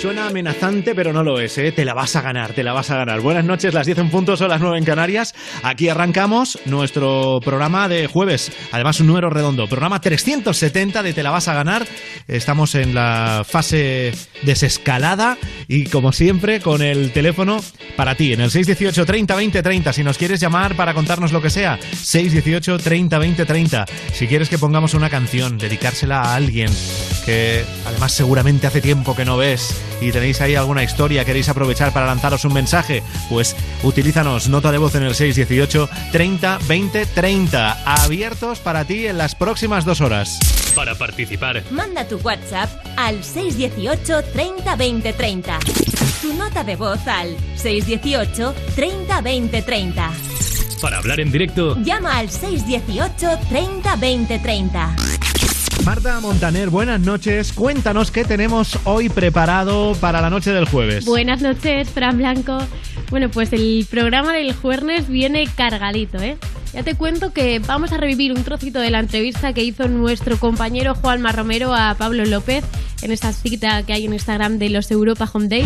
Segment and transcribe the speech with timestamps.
[0.00, 1.72] Suena amenazante, pero no lo es, ¿eh?
[1.72, 3.20] Te la vas a ganar, te la vas a ganar.
[3.20, 5.34] Buenas noches, las 10 en punto, son las 9 en Canarias.
[5.62, 11.28] Aquí arrancamos nuestro programa de jueves, además un número redondo, programa 370 de Te la
[11.28, 11.86] vas a ganar.
[12.28, 15.36] Estamos en la fase desescalada
[15.68, 17.60] y como siempre con el teléfono
[17.94, 19.92] para ti, en el 618 30 20 30.
[19.92, 23.86] Si nos quieres llamar para contarnos lo que sea, 618 30 20 30.
[24.14, 26.70] Si quieres que pongamos una canción, dedicársela a alguien
[27.26, 31.92] que además seguramente hace tiempo que no ves y tenéis ahí alguna historia, queréis aprovechar
[31.92, 37.82] para lanzaros un mensaje, pues utilízanos nota de voz en el 618 30 20 30.
[38.04, 40.38] Abiertos para ti en las próximas dos horas.
[40.74, 45.58] Para participar, Manda tu WhatsApp al 618 30 20 30.
[46.22, 50.10] Tu nota de voz al 618 30 20 30.
[50.80, 54.96] para hablar en directo, Llama al 618 30 20 30.
[55.90, 57.52] Marta Montaner, buenas noches.
[57.52, 61.04] Cuéntanos qué tenemos hoy preparado para la noche del jueves.
[61.04, 62.58] Buenas noches, Fran Blanco.
[63.10, 66.38] Bueno, pues el programa del jueves viene cargadito, ¿eh?
[66.72, 70.38] Ya te cuento que vamos a revivir un trocito de la entrevista que hizo nuestro
[70.38, 72.64] compañero Juanma Romero a Pablo López
[73.02, 75.64] en esa cita que hay en Instagram de los Europa Home Day.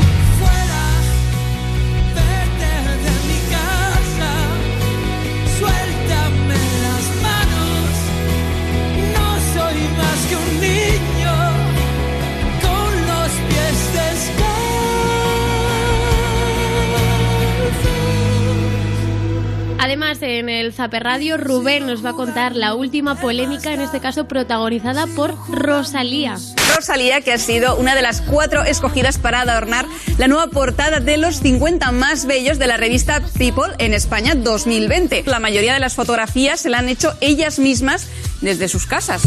[20.25, 24.27] En el Zaper Radio, Rubén nos va a contar la última polémica, en este caso
[24.27, 26.37] protagonizada por Rosalía.
[26.75, 29.87] Rosalía, que ha sido una de las cuatro escogidas para adornar
[30.19, 35.25] la nueva portada de los 50 más bellos de la revista People en España 2020.
[35.27, 38.09] La mayoría de las fotografías se la han hecho ellas mismas
[38.41, 39.23] desde sus casas.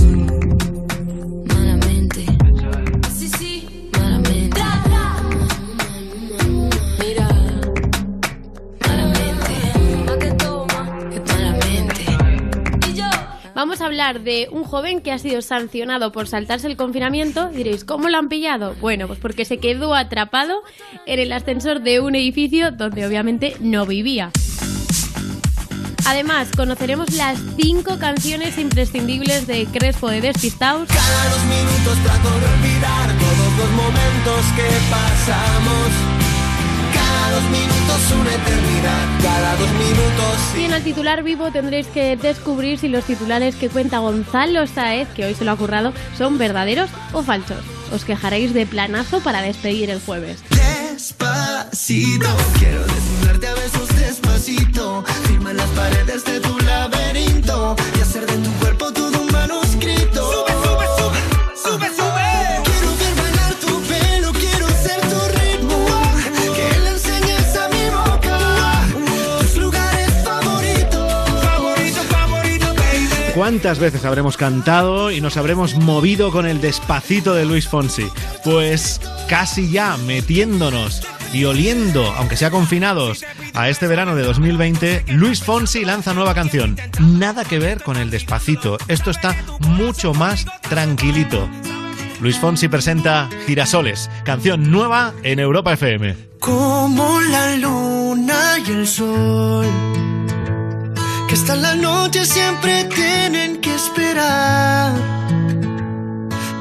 [13.87, 17.49] Hablar de un joven que ha sido sancionado por saltarse el confinamiento.
[17.49, 18.75] Diréis, ¿cómo lo han pillado?
[18.81, 20.61] Bueno, pues porque se quedó atrapado
[21.05, 24.31] en el ascensor de un edificio donde obviamente no vivía.
[26.05, 30.87] Además, conoceremos las cinco canciones imprescindibles de Crespo de Despistaos.
[37.27, 39.05] Cada dos minutos una eternidad.
[39.21, 40.37] Cada dos minutos.
[40.57, 45.09] Y en el titular vivo tendréis que descubrir si los titulares que cuenta Gonzalo Saez,
[45.09, 47.57] que hoy se lo ha currado, son verdaderos o falsos.
[47.91, 50.41] Os quejaréis de planazo para despedir el jueves.
[50.51, 52.29] Despacito,
[52.59, 55.03] quiero desnudarte a besos despacito.
[55.27, 60.31] Firma las paredes de tu laberinto y hacer de tu cuerpo todo un manuscrito.
[60.31, 61.19] Sube, sube, sube,
[61.61, 62.06] sube, sube.
[73.37, 78.07] ¿Cuántas veces habremos cantado y nos habremos movido con el despacito de Luis Fonsi?
[78.43, 78.99] Pues
[79.29, 85.85] casi ya metiéndonos y oliendo, aunque sea confinados, a este verano de 2020, Luis Fonsi
[85.85, 86.77] lanza nueva canción.
[86.99, 88.79] Nada que ver con el despacito.
[88.87, 91.47] Esto está mucho más tranquilito.
[92.19, 96.15] Luis Fonsi presenta Girasoles, canción nueva en Europa FM.
[96.39, 99.67] Como la luna y el sol,
[101.29, 103.16] que hasta la noche siempre tienen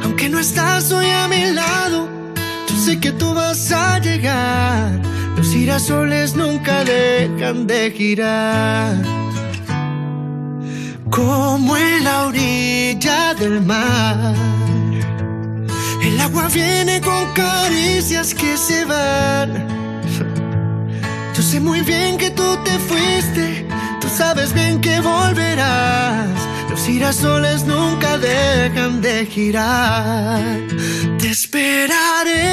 [0.03, 2.09] Aunque no estás hoy a mi lado,
[2.69, 5.01] yo sé que tú vas a llegar.
[5.37, 8.97] Los girasoles nunca dejan de girar.
[11.11, 14.35] Como en la orilla del mar.
[16.03, 19.67] El agua viene con caricias que se van.
[21.35, 23.67] Yo sé muy bien que tú te fuiste,
[24.01, 26.46] tú sabes bien que volverás.
[26.87, 30.41] Girasoles nunca dejan de girar.
[31.19, 32.45] Te esperaré,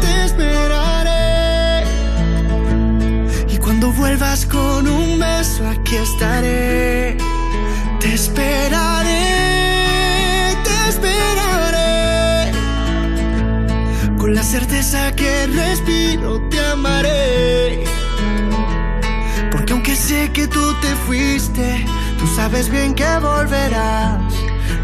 [0.00, 1.84] te esperaré.
[3.48, 7.16] Y cuando vuelvas con un beso, aquí estaré.
[7.98, 9.18] Te esperaré,
[10.62, 12.52] te esperaré.
[14.16, 17.82] Con la certeza que respiro te amaré.
[19.50, 21.84] Porque aunque sé que tú te fuiste,
[22.22, 24.32] Tú sabes bien que volverás.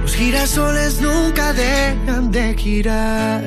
[0.02, 3.44] Los girasoles nunca dejan de girar.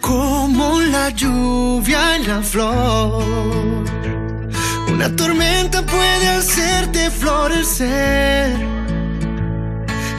[0.00, 3.24] Como la lluvia en la flor.
[4.86, 8.56] Una tormenta puede hacerte florecer.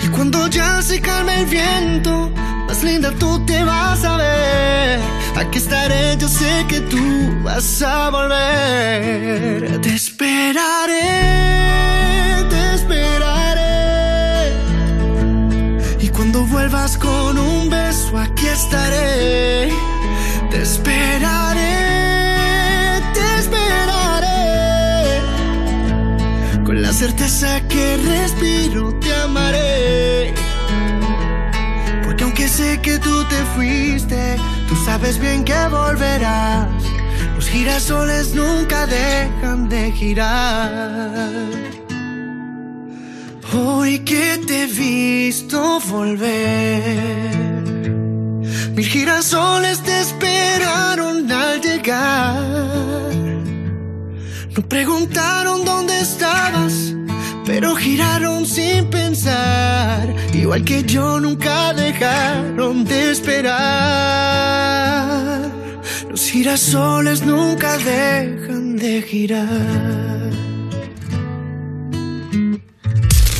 [0.03, 2.31] Y cuando ya se calma el viento,
[2.67, 5.18] más linda tú te vas a ver.
[5.39, 6.99] Aquí estaré, yo sé que tú
[7.43, 9.79] vas a volver.
[9.79, 11.01] Te esperaré,
[12.49, 14.51] te esperaré.
[16.01, 19.71] Y cuando vuelvas con un beso, aquí estaré.
[20.51, 21.71] Te esperaré,
[23.13, 25.21] te esperaré.
[26.65, 30.33] Con la certeza que respiro, te amaré.
[32.03, 34.37] Porque aunque sé que tú te fuiste,
[34.69, 36.69] Tú sabes bien que volverás.
[37.35, 41.49] Los girasoles nunca dejan de girar.
[43.51, 47.63] Hoy que te he visto volver,
[48.75, 52.43] mis girasoles te esperaron al llegar.
[54.55, 56.93] No preguntaron dónde estabas
[57.51, 63.49] pero giraron sin pensar, igual que yo nunca dejaron de esperar.
[66.11, 70.29] Los girasoles nunca dejan de girar.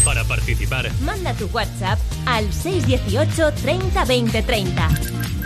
[0.04, 4.90] Para participar, manda tu WhatsApp al 618 30 20 30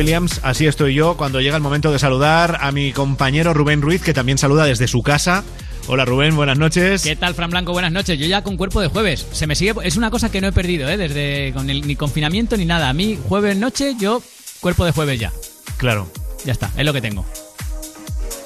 [0.00, 0.40] Williams.
[0.42, 4.14] Así estoy yo cuando llega el momento de saludar a mi compañero Rubén Ruiz, que
[4.14, 5.44] también saluda desde su casa.
[5.88, 7.02] Hola Rubén, buenas noches.
[7.02, 7.72] ¿Qué tal, Fran Blanco?
[7.72, 8.18] Buenas noches.
[8.18, 9.26] Yo ya con cuerpo de jueves.
[9.32, 9.74] Se me sigue.
[9.82, 10.96] Es una cosa que no he perdido, ¿eh?
[10.96, 12.88] Desde con el, ni confinamiento ni nada.
[12.88, 14.22] A mí, jueves noche, yo
[14.60, 15.32] cuerpo de jueves ya.
[15.76, 16.10] Claro.
[16.46, 17.26] Ya está, es lo que tengo.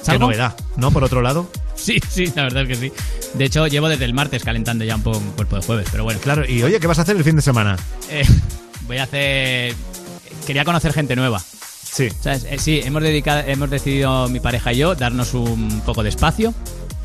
[0.05, 0.91] Qué novedad, ¿no?
[0.91, 1.49] Por otro lado.
[1.75, 2.91] Sí, sí, la verdad es que sí.
[3.33, 6.05] De hecho, llevo desde el martes calentando ya un poco con cuerpo de jueves, pero
[6.05, 6.21] bueno.
[6.21, 7.75] Claro, y oye, ¿qué vas a hacer el fin de semana?
[8.09, 8.25] Eh,
[8.87, 9.75] voy a hacer.
[10.45, 11.39] Quería conocer gente nueva.
[11.39, 12.09] Sí.
[12.21, 12.45] ¿Sabes?
[12.49, 16.53] Eh, sí, hemos, dedicado, hemos decidido mi pareja y yo darnos un poco de espacio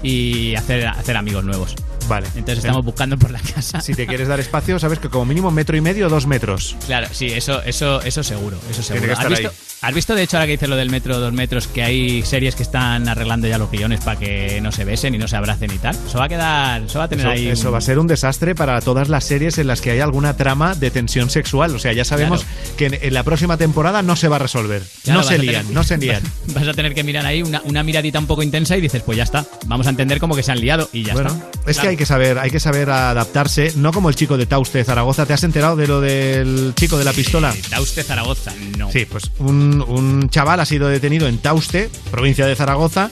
[0.03, 1.75] y hacer, hacer amigos nuevos.
[2.09, 2.27] Vale.
[2.35, 3.81] Entonces estamos buscando por la casa.
[3.81, 6.77] Si te quieres dar espacio, sabes que como mínimo metro y medio o dos metros.
[6.87, 9.07] Claro, sí, eso, eso, eso seguro, eso seguro.
[9.07, 9.60] que estar ¿Has, visto, ahí.
[9.91, 12.55] Has visto, de hecho, ahora que dices lo del metro, dos metros, que hay series
[12.55, 15.71] que están arreglando ya los guiones para que no se besen y no se abracen
[15.73, 15.95] y tal?
[16.07, 17.49] Eso va a quedar, eso va a tener Eso, ahí.
[17.49, 20.01] eso un- va a ser un desastre para todas las series en las que hay
[20.01, 21.75] alguna trama de tensión sexual.
[21.75, 22.45] O sea, ya sabemos
[22.77, 24.83] que en, en la próxima temporada no se va a resolver.
[25.05, 26.23] Claro, no se lían, tener- no se lían.
[26.55, 29.17] Vas a tener que mirar ahí una, una miradita un poco intensa y dices, pues
[29.19, 29.45] ya está.
[29.67, 31.60] Vamos a entender como que se han liado y ya bueno, está.
[31.67, 34.85] Es que hay que saber, hay que saber adaptarse, no como el chico de Tauste,
[34.85, 35.27] Zaragoza.
[35.27, 37.53] ¿Te has enterado de lo del chico de la pistola?
[37.55, 38.91] Eh, Tauste Zaragoza, no.
[38.91, 43.11] Sí, pues un, un chaval ha sido detenido en Tauste, provincia de Zaragoza,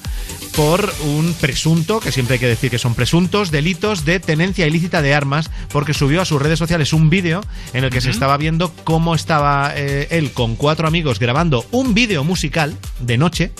[0.56, 5.02] por un presunto, que siempre hay que decir que son presuntos, delitos de tenencia ilícita
[5.02, 7.42] de armas, porque subió a sus redes sociales un vídeo
[7.74, 11.94] en el que se estaba viendo cómo estaba eh, él con cuatro amigos grabando un
[11.94, 13.52] vídeo musical de noche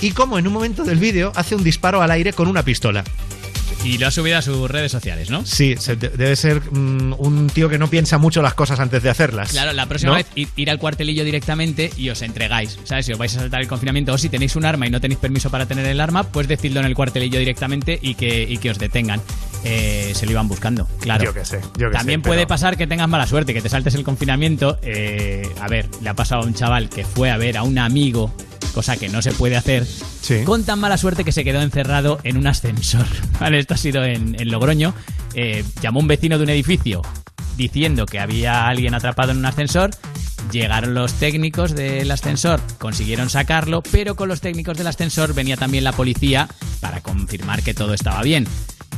[0.00, 3.04] y cómo en un momento del vídeo hace un disparo al aire con una pistola.
[3.84, 5.46] Y lo ha subido a sus redes sociales, ¿no?
[5.46, 9.08] Sí, se- debe ser mm, un tío que no piensa mucho las cosas antes de
[9.10, 9.50] hacerlas.
[9.50, 10.16] Claro, la próxima ¿no?
[10.18, 12.78] vez ir, ir al cuartelillo directamente y os entregáis.
[12.84, 13.06] ¿Sabes?
[13.06, 15.20] Si os vais a saltar el confinamiento o si tenéis un arma y no tenéis
[15.20, 18.70] permiso para tener el arma, pues decidlo en el cuartelillo directamente y que, y que
[18.70, 19.20] os detengan.
[19.64, 21.24] Eh, se lo iban buscando, claro.
[21.24, 23.60] Yo qué sé, yo qué También sé, puede pero- pasar que tengas mala suerte, que
[23.62, 24.78] te saltes el confinamiento.
[24.82, 27.78] Eh, a ver, le ha pasado a un chaval que fue a ver a un
[27.78, 28.32] amigo,
[28.74, 29.86] cosa que no se puede hacer,
[30.20, 30.42] Sí.
[30.44, 33.06] con tan mala suerte que se quedó encerrado en un ascensor.
[33.40, 34.94] Vale, esto ha sido en, en Logroño.
[35.34, 37.02] Eh, llamó un vecino de un edificio
[37.56, 39.90] diciendo que había alguien atrapado en un ascensor.
[40.50, 45.84] Llegaron los técnicos del ascensor, consiguieron sacarlo, pero con los técnicos del ascensor venía también
[45.84, 46.48] la policía
[46.80, 48.46] para confirmar que todo estaba bien.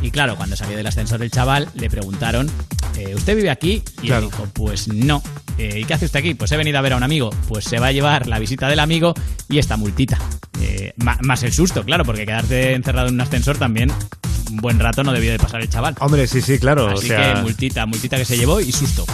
[0.02, 2.50] Y claro, cuando salió del ascensor el chaval, le preguntaron,
[2.97, 3.82] eh, ¿usted vive aquí?
[4.02, 4.26] Y Claro.
[4.26, 5.23] él dijo, pues no.
[5.59, 6.35] Eh, ¿Y qué hace usted aquí?
[6.35, 7.30] Pues he venido a ver a un amigo.
[7.49, 9.12] Pues se va a llevar la visita del amigo
[9.49, 10.18] y esta multita.
[10.61, 13.92] Eh, más el susto, claro, porque quedarte encerrado en un ascensor también
[14.50, 15.94] un buen rato no debió de pasar el chaval.
[16.00, 16.88] Hombre, sí, sí, claro.
[16.88, 19.04] Así o sea, que multita, multita que se llevó y susto.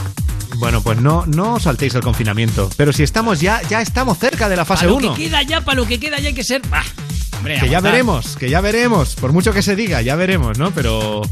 [0.57, 2.71] Bueno, pues no, no os saltéis el confinamiento.
[2.77, 5.15] Pero si estamos ya, ya estamos cerca de la fase Para lo 1.
[5.15, 6.63] que queda ya, para lo que queda ya hay que ser...
[6.69, 6.85] Bah,
[7.37, 9.15] hombre, Que ya veremos, que ya veremos.
[9.17, 10.71] Por mucho que se diga, ya veremos, ¿no?
[10.71, 11.23] Pero.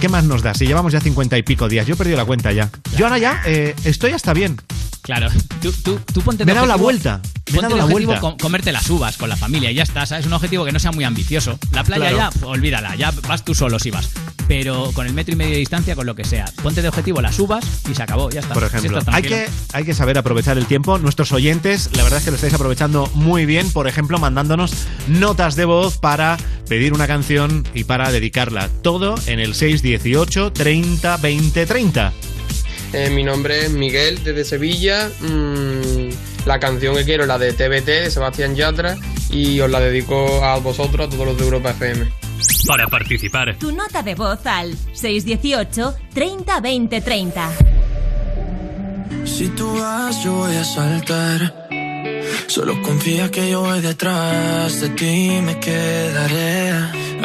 [0.00, 0.52] ¿Qué más nos da?
[0.52, 1.86] Si llevamos ya cincuenta y pico días.
[1.86, 2.68] Yo he perdido la cuenta ya.
[2.96, 4.56] Yo ahora ya eh, estoy hasta bien.
[5.02, 5.28] Claro,
[5.60, 7.20] tú, tú, tú ponte Me he dado la vuelta.
[7.50, 8.20] Me he Ponte dado de la objetivo vuelta.
[8.20, 10.26] com- comerte las uvas con la familia y ya está, ¿sabes?
[10.26, 11.58] Un objetivo que no sea muy ambicioso.
[11.72, 12.30] La playa Claro.
[12.40, 14.10] ya, olvídala, ya vas tú solo si vas.
[14.46, 16.44] Pero con el metro y medio de distancia, con lo que sea.
[16.62, 18.54] Ponte de objetivo las uvas y se acabó, ya está.
[18.54, 20.98] Por ejemplo, hay que, hay que saber aprovechar el tiempo.
[20.98, 23.70] Nuestros oyentes, la verdad es que lo estáis aprovechando muy bien.
[23.72, 24.72] Por ejemplo, mandándonos
[25.08, 26.36] notas de voz para
[26.68, 28.68] pedir una canción y para dedicarla.
[28.82, 32.12] Todo en el 618 30 20 30.
[32.92, 35.10] Eh, mi nombre es Miguel desde Sevilla.
[35.20, 36.10] Mm,
[36.46, 38.96] la canción que quiero es la de TBT de Sebastián Yatra
[39.30, 42.12] y os la dedico a vosotros, a todos los de Europa FM.
[42.66, 47.50] Para participar, Tu nota de voz al 618 30 20 30.
[49.24, 51.61] Si tú vas, yo voy a saltar.
[52.46, 56.70] Solo confía que yo voy detrás de ti, me quedaré.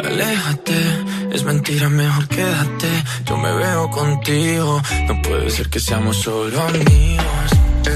[0.04, 0.78] Aléjate,
[1.32, 2.88] es mentira, mejor quédate.
[3.26, 7.50] Yo me veo contigo, no puede ser que seamos solo amigos.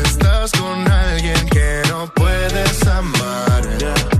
[0.04, 3.62] Estás con alguien que no puedes amar.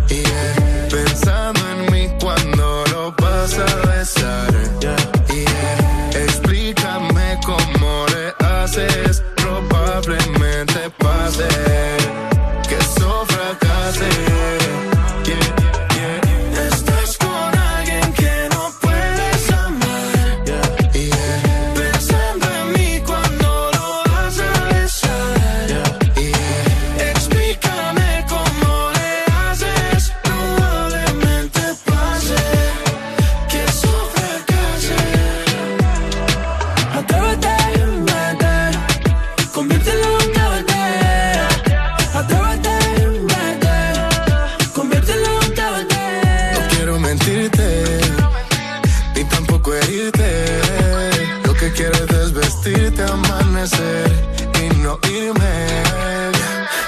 [0.09, 0.89] Yeah.
[0.91, 4.22] Pensando en mí cuando lo vas a besar.
[53.73, 54.13] hacer
[54.63, 55.83] y no irme.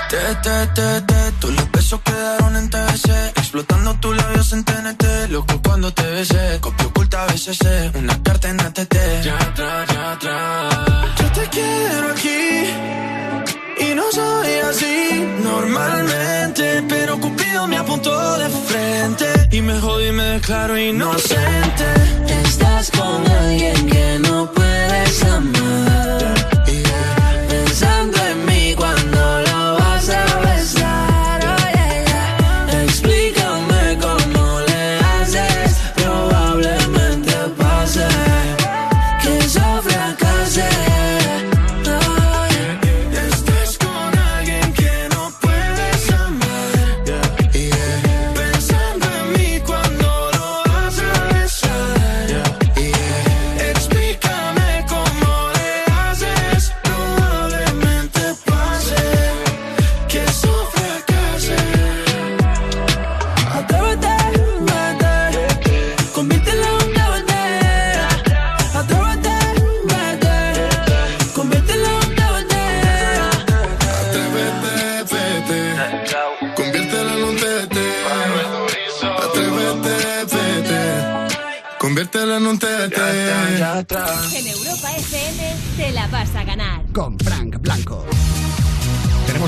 [0.08, 3.08] Te, te, te, te, todos los besos quedaron en TBC.
[3.36, 6.58] Explotando tus labios en TNT, loco cuando te besé.
[6.60, 8.94] Copia oculta BCC, eh, una carta en ATT.
[9.22, 10.74] Ya atrás, ya atrás.
[11.18, 12.44] Yo te quiero aquí
[13.78, 16.84] y no soy así normalmente.
[16.88, 21.86] Pero Cupido me apuntó de frente y me jodí, me declaro inocente.
[22.44, 24.23] Estás con alguien que no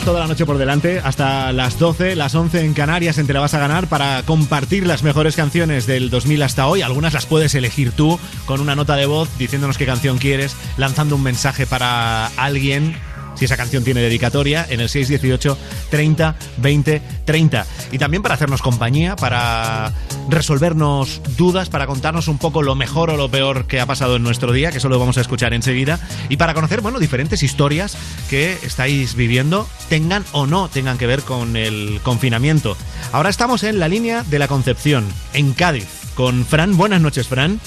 [0.07, 3.41] toda la noche por delante, hasta las 12, las 11 en Canarias en Te la
[3.41, 6.83] vas a ganar para compartir las mejores canciones del 2000 hasta hoy.
[6.83, 11.17] Algunas las puedes elegir tú con una nota de voz diciéndonos qué canción quieres, lanzando
[11.17, 12.97] un mensaje para alguien.
[13.35, 15.59] Si esa canción tiene dedicatoria, en el 618
[15.91, 17.67] 30 20 30.
[17.91, 19.93] Y también para hacernos compañía, para
[20.29, 24.23] resolvernos dudas, para contarnos un poco lo mejor o lo peor que ha pasado en
[24.23, 26.01] nuestro día, que eso lo vamos a escuchar enseguida.
[26.29, 27.97] Y para conocer, bueno, diferentes historias
[28.29, 32.77] que estáis viviendo, tengan o no tengan que ver con el confinamiento.
[33.13, 36.77] Ahora estamos en la línea de la Concepción, en Cádiz, con Fran.
[36.77, 37.61] Buenas noches, Fran.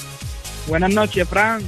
[0.66, 1.62] Buenas noches, Fran.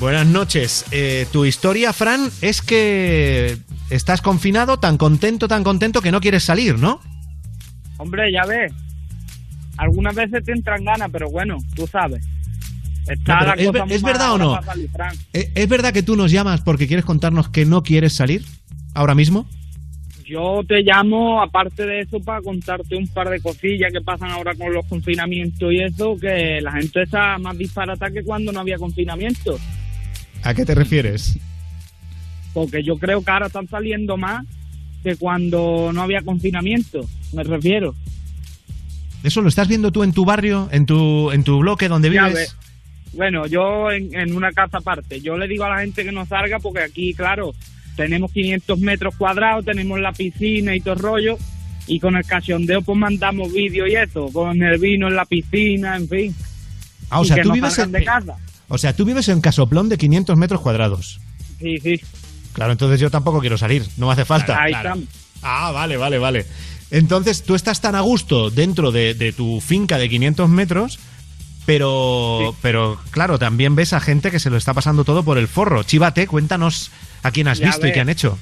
[0.00, 0.84] Buenas noches.
[0.92, 3.58] Eh, tu historia, Fran, es que
[3.90, 7.00] estás confinado, tan contento, tan contento que no quieres salir, ¿no?
[7.98, 8.72] Hombre, ya ves.
[9.78, 12.24] Algunas veces te entran ganas, pero bueno, tú sabes.
[13.08, 14.60] Está No, pero la ¿es cosa es verdad o no?
[14.92, 15.16] Fran.
[15.32, 18.44] ¿E- ¿Es verdad que tú nos llamas porque quieres contarnos que no quieres salir
[18.92, 19.48] ahora mismo?
[20.26, 24.54] Yo te llamo, aparte de eso, para contarte un par de cosillas que pasan ahora
[24.54, 28.76] con los confinamientos y eso, que la gente está más disparata que cuando no había
[28.76, 29.58] confinamiento.
[30.42, 31.38] ¿A qué te refieres?
[32.52, 34.44] Porque yo creo que ahora están saliendo más
[35.02, 37.00] que cuando no había confinamiento,
[37.32, 37.94] me refiero.
[39.22, 42.24] ¿Eso lo estás viendo tú en tu barrio, en tu, en tu bloque donde Ya
[42.28, 42.34] vives?
[42.34, 42.56] ves.
[43.14, 46.26] Bueno, yo en, en una casa aparte, yo le digo a la gente que no
[46.26, 47.54] salga porque aquí, claro,
[47.96, 51.38] tenemos 500 metros cuadrados, tenemos la piscina y todo el rollo,
[51.86, 55.96] y con el cachondeo pues mandamos vídeos y eso, con el vino en la piscina,
[55.96, 56.34] en fin.
[57.10, 58.36] Ah, o Y sea, que tú no vives en, de casa.
[58.68, 61.18] o sea, tú vives en Casoplón de 500 metros cuadrados.
[61.58, 62.00] Sí, sí.
[62.52, 64.62] Claro, entonces yo tampoco quiero salir, no me hace falta.
[64.62, 64.90] Ahí Claro.
[64.90, 65.08] estamos.
[65.42, 66.46] Ah, vale, vale, vale.
[66.90, 70.98] Entonces tú estás tan a gusto dentro de, de tu finca de 500 metros,
[71.66, 75.48] pero, pero claro, también ves a gente que se lo está pasando todo por el
[75.48, 75.82] forro.
[75.82, 76.90] Chívate, cuéntanos
[77.22, 78.38] a quién has Ya visto y qué han hecho.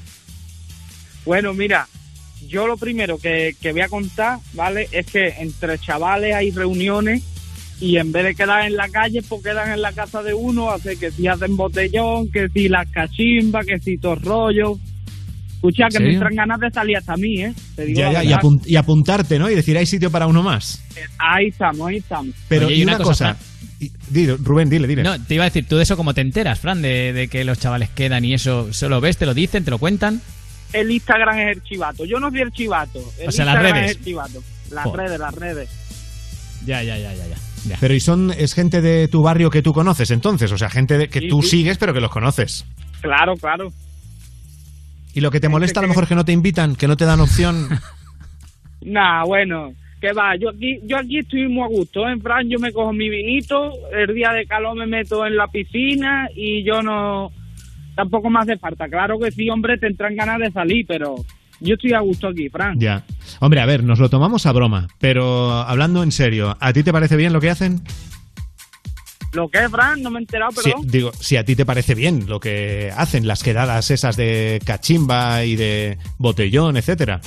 [1.25, 1.89] Bueno, mira,
[2.47, 4.87] yo lo primero que, que voy a contar, ¿vale?
[4.93, 7.21] Es que entre chavales hay reuniones
[7.79, 10.71] y en vez de quedar en la calle, pues quedan en la casa de uno,
[10.71, 14.79] hace que si hacen botellón, que si las cachimbas, que si todo rollo.
[15.57, 17.53] Escucha, que me entran ganas de salir hasta a mí, ¿eh?
[17.75, 19.49] Te digo Ya, ya, y, apun- y apuntarte, ¿no?
[19.49, 20.81] Y decir, hay sitio para uno más.
[21.17, 22.35] Ahí estamos, ahí estamos.
[22.47, 23.35] Pero Oye, y una, cosa,
[23.79, 23.91] y-
[24.37, 25.03] Rubén, dile, dile.
[25.03, 26.81] No, te iba a decir, ¿tú de eso cómo te enteras, Fran?
[26.81, 29.71] De, de que los chavales quedan y eso, ¿se lo ves, te lo dicen, te
[29.71, 30.21] lo cuentan?
[30.73, 32.05] El Instagram es el chivato.
[32.05, 32.99] Yo no soy el chivato.
[33.19, 33.91] El O sea, las Instagram redes.
[33.91, 34.43] es el chivato.
[34.71, 35.05] Las Joder.
[35.07, 35.69] redes, las redes.
[36.65, 37.35] Ya, ya, ya, ya, ya.
[37.69, 37.77] ya.
[37.79, 40.97] Pero y son es gente de tu barrio que tú conoces entonces, o sea, gente
[40.97, 41.49] de- que Sí, tú sí.
[41.49, 42.65] sigues pero que los conoces.
[43.01, 43.71] Claro, claro.
[45.17, 46.87] Y lo que te Gente molesta a lo mejor es que no te invitan, que
[46.87, 47.69] no te dan opción.
[48.79, 52.11] Nah, bueno, que va, yo aquí, yo aquí estoy muy a gusto, ¿eh?
[52.11, 55.47] en Fran, yo me cojo mi vinito, el día de calor me meto en la
[55.47, 57.31] piscina y yo no,
[57.95, 61.15] tampoco me hace falta, claro que sí, hombre, te entran ganas de salir, pero
[61.59, 62.79] yo estoy a gusto aquí, Fran.
[62.79, 63.03] ya.
[63.41, 66.93] Hombre, a ver, nos lo tomamos a broma, pero hablando en serio, ¿a ti te
[66.93, 67.81] parece bien lo que hacen?
[69.33, 70.01] ¿Lo que es, Fran?
[70.01, 70.87] No me he enterado, Si, perdón.
[70.87, 75.43] digo, si a ti te parece bien lo que hacen, las quedadas esas de cachimba
[75.43, 77.21] y de botellón, etcétera.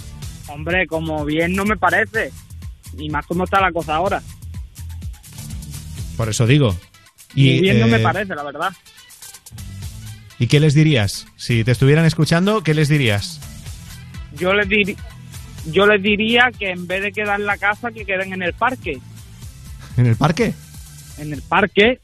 [0.49, 2.33] Hombre, como bien no me parece,
[2.99, 4.23] y más como está la cosa ahora.
[6.17, 6.77] Por eso digo.
[7.35, 8.73] Y bien no me eh, parece, la verdad.
[10.39, 11.27] ¿Y qué les dirías?
[11.37, 13.41] Si te estuvieran escuchando, ¿qué les dirías?
[14.37, 14.97] Yo les diría,
[15.67, 18.55] yo les diría que en vez de quedar en la casa, que queden en el
[18.55, 18.99] parque.
[19.97, 20.55] ¿En el parque?
[21.21, 22.01] En el parque,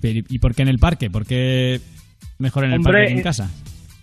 [0.00, 1.10] Pero, ¿Y por qué en el parque?
[1.10, 1.80] ¿Por qué
[2.38, 3.50] mejor en el Hombre, parque que en casa?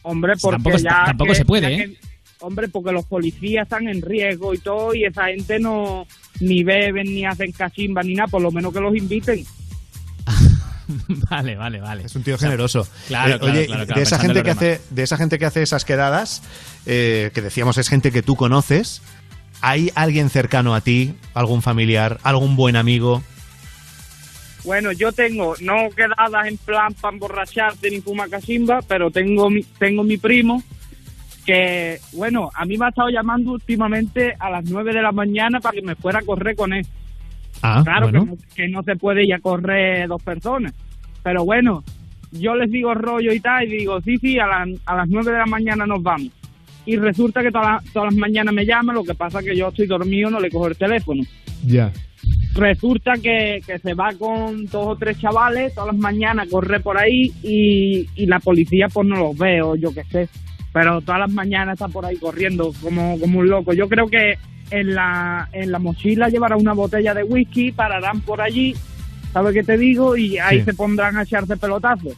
[0.03, 1.03] hombre, porque tampoco ya...
[1.05, 1.87] tampoco que- se puede, ya ¿eh?
[1.89, 1.97] que-
[2.39, 6.05] hombre, porque los policías están en riesgo y todo, y esa gente no
[6.41, 9.45] ni beben, ni hacen cachimba, ni nada, por lo menos que los inviten.
[11.29, 12.03] vale, vale, vale.
[12.03, 12.87] Es un tío generoso.
[13.07, 15.39] Claro, Eh, claro, oye, claro, claro, de esa gente en que hace, de esa gente
[15.39, 16.43] que hace esas quedadas,
[16.85, 19.01] eh, que decíamos es gente que tú conoces.
[19.61, 23.23] ¿Hay alguien cercano a ti, algún familiar, algún buen amigo?
[24.65, 29.61] Bueno, yo tengo, no quedadas en plan para emborracharte ni fumar cachimba, pero tengo mi,
[29.77, 30.63] tengo mi primo
[31.45, 35.59] que, bueno, a mí me ha estado llamando últimamente a las 9 de la mañana
[35.59, 36.85] para que me fuera a correr con él.
[37.61, 38.23] Ah, claro bueno.
[38.25, 40.73] que, no, que no se puede ir a correr dos personas.
[41.21, 41.83] Pero bueno,
[42.31, 45.31] yo les digo rollo y tal, y digo, sí, sí, a, la- a las 9
[45.33, 46.29] de la mañana nos vamos.
[46.85, 49.67] Y resulta que todas las- todas las mañanas me llama, lo que pasa que yo
[49.67, 51.23] estoy dormido, no le cojo el teléfono.
[51.65, 51.91] Ya.
[52.55, 56.97] Resulta que, que se va con dos o tres chavales todas las mañanas, corre por
[56.97, 60.29] ahí y, y la policía pues no los ve o yo qué sé.
[60.71, 63.73] Pero todas las mañanas está por ahí corriendo como, como un loco.
[63.73, 64.35] Yo creo que
[64.71, 68.73] en la, en la mochila llevará una botella de whisky, pararán por allí,
[69.31, 70.15] ¿sabes qué te digo?
[70.15, 70.65] Y ahí Sí.
[70.65, 72.13] se pondrán a echarse pelotazos.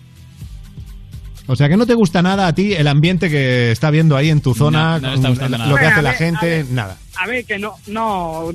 [1.47, 4.29] O sea que no te gusta nada a ti el ambiente que está viendo ahí
[4.29, 5.69] en tu zona, No, no le está con gustando nada.
[5.69, 6.65] lo que hace la gente, a ver.
[6.71, 6.97] nada.
[7.17, 8.49] A ver, que no, no,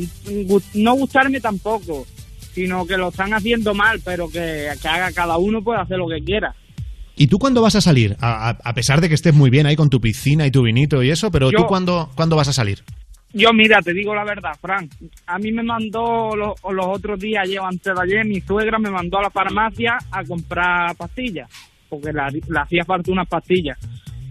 [0.74, 2.06] no gustarme tampoco,
[2.52, 6.08] sino que lo están haciendo mal, pero que, que haga cada uno puede hacer lo
[6.08, 6.54] que quiera.
[7.16, 8.16] ¿Y tú cuándo vas a salir?
[8.20, 10.62] A, a- a pesar de que estés muy bien ahí con tu piscina y tu
[10.62, 12.82] vinito y eso, pero Yo- tú cuándo, cuándo vas a salir?
[13.32, 14.90] Yo, mira, te digo la verdad, Frank.
[15.26, 18.90] A mí me mandó los, los otros días, yo antes de ayer, mi suegra me
[18.90, 21.48] mandó a la farmacia a comprar pastillas,
[21.90, 23.76] porque la- le hacía falta unas pastillas.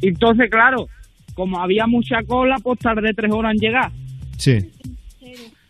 [0.02, 0.88] Y Entonces, claro,
[1.36, 3.92] como había mucha cola, pues tardé tres horas en llegar.
[4.38, 4.58] Sí,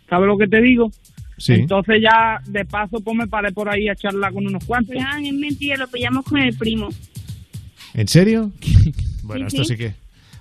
[0.10, 0.90] ¿Sabes lo que te digo?
[1.38, 1.54] sí.
[1.54, 4.96] Entonces ya, de paso, pues me paré por ahí a charlar con unos cuantos.
[4.96, 6.90] Fran, es mentira, lo pillamos con el primo.
[7.94, 8.52] ¿En serio?
[9.24, 9.76] Bueno, Sí, esto sí.
[9.76, 9.94] sí que...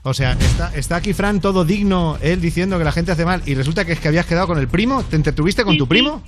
[0.04, 3.42] O sea, está, está aquí Fran todo digno, él diciendo que la gente hace mal
[3.44, 5.84] y resulta que es que habías quedado con el primo, ¿te entretuviste con Sí, tu
[5.84, 5.88] sí.
[5.90, 6.22] primo?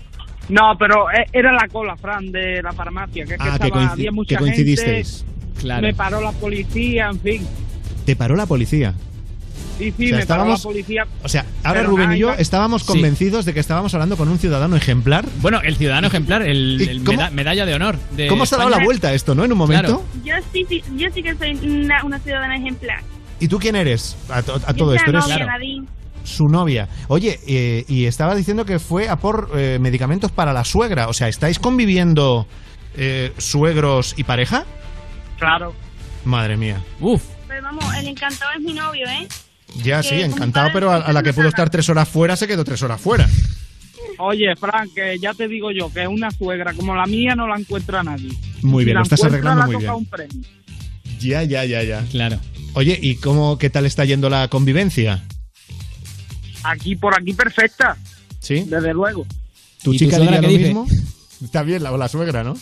[0.51, 3.71] No, pero e- era la cola, Fran, de la farmacia, que es Ah, que, estaba,
[3.71, 5.25] coinci- había que mucha coincidisteis.
[5.25, 5.83] gente, Claro.
[5.83, 7.47] me paró la policía, en fin.
[8.05, 8.95] Te paró la policía.
[9.79, 11.07] Sí, sí, O sea, me paró la policía.
[11.23, 12.89] O sea, ahora Pero Rubén nada, y yo estábamos Sí.
[12.89, 15.25] convencidos de que estábamos hablando con un ciudadano ejemplar.
[15.41, 17.97] Bueno, el ciudadano ejemplar, el, ¿Y el cómo- meda- medalla de honor.
[18.15, 19.43] De ¿Cómo se ha dado la vuelta esto, no?
[19.45, 20.05] En un momento.
[20.23, 23.01] Yo sí, sí, yo sí que soy una, una ciudadana ejemplar.
[23.39, 24.19] ¿Y tú quién eres?
[24.29, 25.13] A, to- a Yo todo soy esto.
[25.13, 25.65] la Eres novia, Claro.
[26.25, 26.89] Su novia.
[27.09, 31.09] Oye, eh, y estaba diciendo que fue a por eh, medicamentos para la suegra.
[31.09, 32.47] O sea, ¿estáis conviviendo
[32.97, 34.65] eh, suegros y pareja?
[35.39, 35.75] Claro.
[36.25, 36.83] Madre mía.
[37.01, 39.27] Uf, Pero vamos, el encantado es mi novio, ¿eh?
[39.83, 42.47] Ya, Que sí, encantado, pero a, a la que pudo estar tres horas fuera, se
[42.49, 43.29] quedó tres horas fuera.
[44.19, 47.57] Oye, Frank, que ya te digo yo, que una suegra como la mía no la
[47.57, 48.31] encuentra nadie.
[48.63, 49.95] Muy bien, lo estás arreglando la muy toca bien.
[49.95, 50.43] un premio.
[51.19, 52.05] Ya, ya, ya, ya.
[52.11, 52.39] claro.
[52.75, 55.23] Oye, ¿y cómo, qué tal está yendo la convivencia?
[56.63, 57.97] Aquí, por aquí, perfecta,
[58.41, 58.65] ¿Sí?
[58.67, 59.27] desde luego.
[59.83, 60.75] ¿Tu ¿Y tu chica suegra diría lo dice?
[60.75, 60.87] mismo?
[61.45, 62.55] Está bien, la, la suegra, ¿no?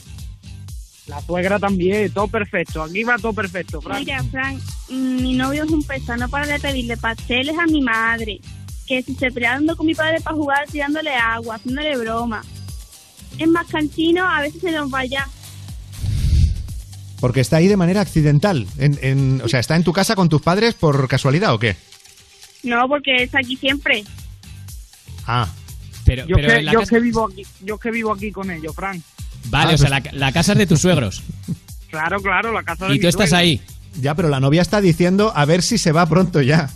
[1.07, 2.83] La suegra también, todo perfecto.
[2.83, 4.01] Aquí va todo perfecto, Frank.
[4.01, 7.81] Mira, Frank, mm, mi novio es un pesado, no para de pedirle pasteles a mi
[7.81, 8.41] madre.
[8.87, 12.45] Que si se peleando con mi padre para jugar, tirándole agua, haciéndole broma.
[13.39, 15.27] Es más canchino, a veces se nos vaya.
[17.21, 18.67] Porque está ahí de manera accidental.
[18.79, 21.77] En, en- o sea, ¿está en tu casa con tus padres por casualidad o qué?
[22.63, 24.05] No, porque es aquí siempre.
[25.27, 25.49] Ah,
[26.05, 28.33] Pero, Yo, pero que, en la yo casa- que vivo aquí, yo que vivo aquí
[28.33, 29.03] con ellos, Frank.
[29.51, 31.23] Vale, Ah, o sea, pues- la, la casa es de tus suegros.
[31.91, 33.61] Claro, claro, la casa de y mi tú estás ahí.
[34.01, 36.71] ya, pero la novia está diciendo a ver si se va pronto ya.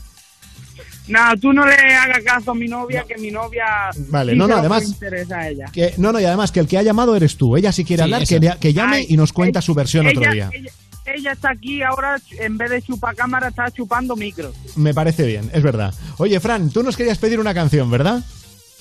[1.08, 3.64] Nada, tú no le hagas caso a mi novia, que mi novia.
[4.08, 5.64] Vale, sí no, no, además- interesa a ella.
[5.72, 7.56] Que, no, no, y además que el que ha llamado eres tú.
[7.56, 10.06] Ella si quiere Sí, hablar, que, que llame Ay, y nos cuenta ella- su versión
[10.06, 10.50] otro día.
[10.52, 10.70] Ella,
[11.04, 14.52] ella está aquí ahora, en vez de chupar cámara, está chupando micro.
[14.76, 15.94] Me parece bien, es verdad.
[16.18, 18.22] Oye, Fran, tú nos querías pedir una canción, ¿verdad?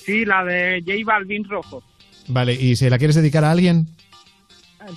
[0.04, 1.82] Sí, la de J Balvin Rojo.
[2.28, 3.88] Vale, ¿y se la quieres dedicar a alguien?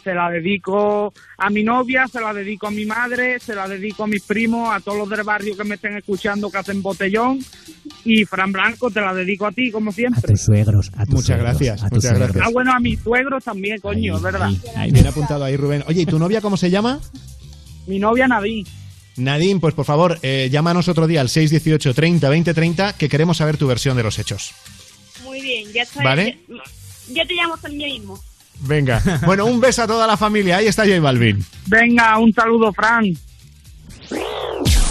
[0.03, 4.03] Se la dedico a mi novia, se la dedico a mi madre, se la dedico
[4.03, 7.39] a mis primos, a todos los del barrio que me estén escuchando que hacen botellón.
[8.03, 10.35] Y Fran Blanco, te la dedico a ti, como siempre.
[10.37, 12.45] suegros, a Muchas gracias, muchas gracias.
[12.45, 14.49] Ah, bueno, a mis suegros también, coño, es verdad.
[14.91, 15.83] Bien apuntado ahí, Rubén.
[15.87, 16.99] Oye, ¿y tu novia cómo se llama?
[17.87, 18.67] Mi novia Nadine.
[19.17, 23.37] Nadine, pues por favor, eh, llámanos otro día al 618 30 20 30 que queremos
[23.37, 24.51] saber tu versión de los hechos.
[25.23, 26.03] Muy bien, ya está.
[26.03, 26.39] Vale.
[26.47, 26.55] Ya,
[27.13, 28.19] ya te llamo también mismo.
[28.61, 29.01] Venga.
[29.25, 30.57] Bueno, un beso a toda la familia.
[30.57, 31.43] Ahí está J Balvin.
[31.67, 33.05] Venga, un saludo, Fran.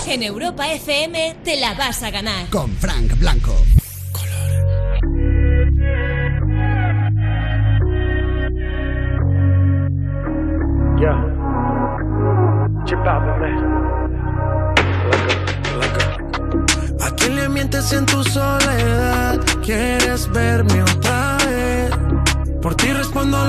[0.07, 2.49] En Europa FM te la vas a ganar.
[2.51, 3.55] Con Frank Blanco.
[10.99, 11.19] Yeah.
[12.85, 13.51] Chipápame.
[17.01, 19.41] ¿A quién le mientes en tu soledad?
[19.63, 21.39] ¿Quieres verme otra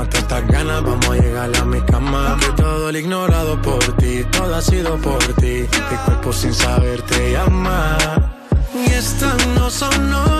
[0.00, 2.36] Mata estas ganas, vamos a llegar a mi cama.
[2.40, 5.66] Que todo el ignorado por ti, todo ha sido por ti.
[5.90, 7.98] Mi cuerpo sin saber te llama.
[8.74, 10.39] Y estas no son horas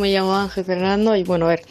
[0.00, 1.62] Me llamo Ángel Fernando y bueno a ver,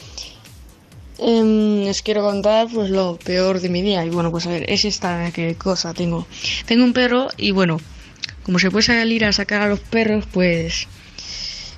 [1.17, 4.69] em, os quiero contar pues lo peor de mi día y bueno pues a ver,
[4.69, 6.27] es esta que cosa tengo.
[6.65, 7.79] Tengo un perro y bueno,
[8.43, 10.87] como se puede salir a sacar a los perros pues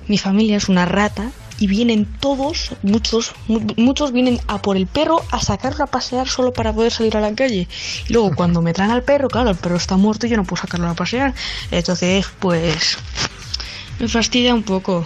[0.08, 1.30] mi familia es una rata
[1.60, 6.28] y vienen todos, muchos, mu- muchos vienen a por el perro a sacarlo a pasear
[6.28, 7.66] solo para poder salir a la calle.
[8.08, 10.44] Y luego cuando me traen al perro, claro, el perro está muerto y yo no
[10.44, 11.34] puedo sacarlo a pasear.
[11.72, 12.96] Entonces pues
[13.98, 15.04] me fastidia un poco.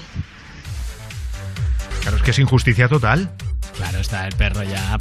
[2.02, 3.30] Claro, es que es injusticia total.
[3.76, 4.98] Claro, está el perro ya.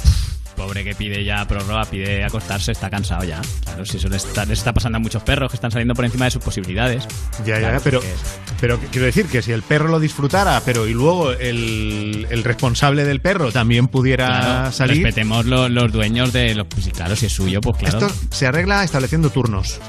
[0.56, 3.40] pobre que pide ya prórroga, pide acostarse, está cansado ya.
[3.64, 6.04] Claro, si eso le está, le está pasando a muchos perros que están saliendo por
[6.04, 7.04] encima de sus posibilidades.
[7.44, 8.20] Ya, ya, Claro, pero, que es-
[8.60, 13.04] pero quiero decir que si el perro lo disfrutara, pero y luego el, el responsable
[13.04, 15.02] del perro también pudiera Claro, salir.
[15.02, 16.66] Respetemos lo- los dueños de los.
[16.68, 18.06] Pues, claro, si es suyo, pues claro.
[18.06, 19.80] Esto se arregla estableciendo turnos.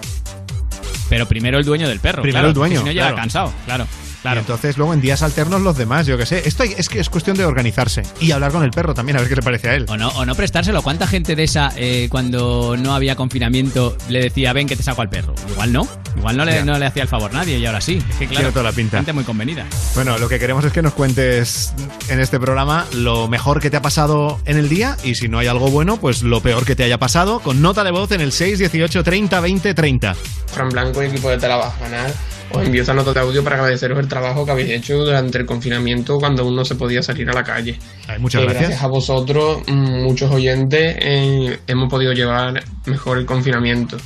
[1.10, 2.22] Pero primero el dueño del perro.
[2.24, 3.86] Primero claro, el dueño, Si no llega cansado, claro.
[4.24, 6.44] Y entonces luego en días alternos los demás, yo que sé.
[6.46, 9.30] Esto es que es cuestión de organizarse y hablar con el perro también, a ver
[9.30, 9.86] qué le parece a él.
[9.90, 10.82] O no, o no prestárselo.
[10.82, 15.02] ¿Cuánta gente de esa, eh, cuando no había confinamiento, le decía, ven que te saco
[15.02, 15.36] al perro?
[15.52, 15.88] Igual no.
[16.18, 17.98] Igual no le, no le hacía el favor nadie y ahora sí.
[17.98, 18.98] Es que claro, Tiene toda la pinta.
[18.98, 19.66] gente muy convenida.
[19.96, 21.74] Bueno, lo que queremos es que nos cuentes
[22.10, 25.40] en este programa lo mejor que te ha pasado en el día y si no
[25.40, 28.22] hay algo bueno, pues lo peor que te haya pasado con nota de voz en
[28.22, 30.16] el 618 30 20 30.
[30.48, 32.14] Fran Blanco y equipo de a ganar.
[32.54, 35.46] Os envío esta nota de audio para agradeceros el trabajo que habéis hecho durante el
[35.46, 37.80] confinamiento cuando aún no se podía salir a la calle.
[38.20, 38.84] muchas Eh, gracias.
[38.84, 43.98] a vosotros, mm, muchos oyentes, eh, hemos podido llevar mejor el confinamiento.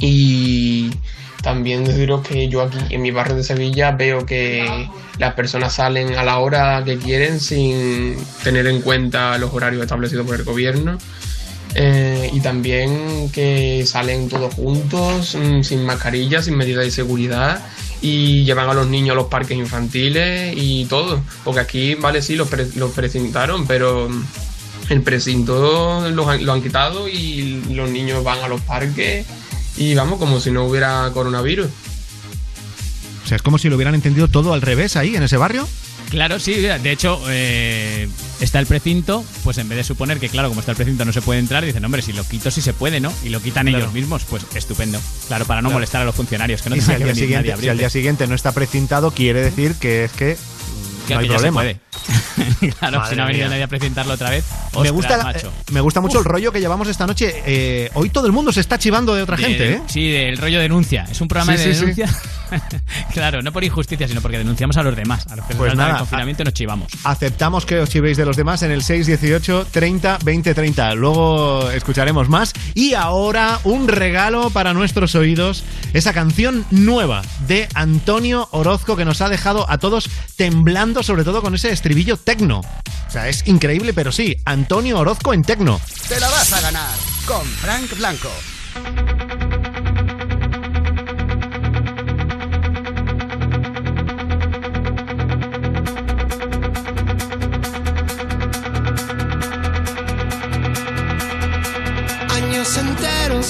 [0.00, 0.90] Y
[1.42, 6.14] también deciros que yo aquí en mi barrio de Sevilla veo que las personas salen
[6.16, 10.98] a la hora que quieren sin tener en cuenta los horarios establecidos por el gobierno.
[11.74, 17.64] Eh, y también que salen todos juntos, mm, sin mascarilla, sin medidas de seguridad
[18.02, 21.22] y llevan a los niños a los parques infantiles y todo.
[21.44, 24.24] Porque aquí, vale, sí, los, pre- los precintaron, pero mm,
[24.88, 29.24] el precinto lo han, lo han quitado y los niños van a los parques
[29.76, 31.68] y vamos, como si no hubiera coronavirus.
[33.24, 35.68] O sea, es como si lo hubieran entendido todo al revés ahí, en ese barrio.
[36.10, 38.08] Claro, sí, de hecho, eh,
[38.40, 41.12] está el precinto, pues en vez de suponer que, claro, como está el precinto no
[41.12, 43.12] se puede entrar, dicen, hombre, si lo quito sí se puede, ¿no?
[43.24, 43.78] Y lo quitan Claro.
[43.84, 44.98] ellos mismos, pues estupendo.
[45.28, 45.76] Claro, para no Claro.
[45.76, 47.62] molestar a los funcionarios, que no y si al, que día venir siguiente, nadie a
[47.62, 50.36] si al día siguiente no está precintado, quiere decir que es que
[51.10, 51.60] no hay que ya se problema.
[51.60, 51.80] puede.
[52.78, 53.50] claro, Madre si no ha venido mía.
[53.50, 54.44] nadie a precintarlo otra vez.
[54.80, 55.48] Me gusta, macho.
[55.48, 57.42] eh, me gusta mucho el rollo que llevamos esta noche.
[57.46, 59.82] Eh, hoy todo el mundo se está chivando de otra De- gente, ¿eh?
[59.88, 61.06] Sí, del rollo denuncia.
[61.10, 62.02] Es un programa Sí, de sí, sí.
[63.12, 65.26] claro, no por injusticia, sino porque denunciamos a los demás.
[65.30, 66.92] A los que Pues nada, el confinamiento nos chivamos.
[67.04, 70.94] Aceptamos que os chivéis de los demás en el 618 30 20 30.
[70.94, 72.52] Luego escucharemos más.
[72.74, 75.64] Y ahora un regalo para nuestros oídos.
[75.92, 81.42] Esa canción nueva de Antonio Orozco que nos ha dejado a todos temblando, sobre todo
[81.42, 82.60] con ese estribillo tecno.
[82.60, 85.80] O sea, es increíble, pero sí, Antonio Orozco en tecno.
[86.08, 88.30] Te la vas a ganar con Frank Blanco.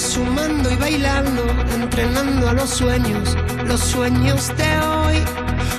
[0.01, 1.43] Sumando y bailando,
[1.75, 5.17] entrenando a los sueños, los sueños de hoy,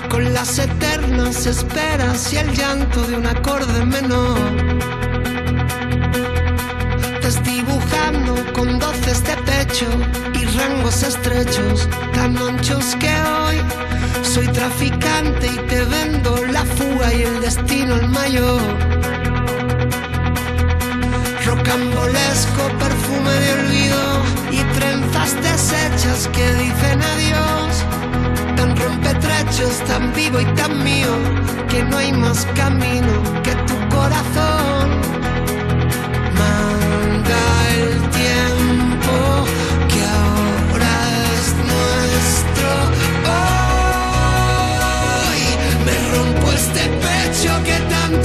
[0.09, 4.39] con las eternas esperas y el llanto de un acorde menor.
[7.21, 9.87] Desdibujando con doces de pecho
[10.35, 13.59] y rangos estrechos, tan anchos que hoy
[14.23, 19.32] soy traficante y te vendo la fuga y el destino el mayor
[21.63, 24.03] rocambolesco perfume de olvido
[24.51, 27.85] y trenzas deshechas que dicen adiós.
[28.57, 31.15] Tan rompetrechos, tan vivo y tan mío,
[31.69, 33.13] que no hay más camino
[33.45, 34.91] que tu corazón.
[36.41, 37.43] Manda
[37.79, 39.15] el tiempo
[39.89, 40.95] que ahora
[41.37, 42.69] es nuestro.
[45.31, 45.43] Hoy
[45.87, 48.22] me rompo este pecho que tanto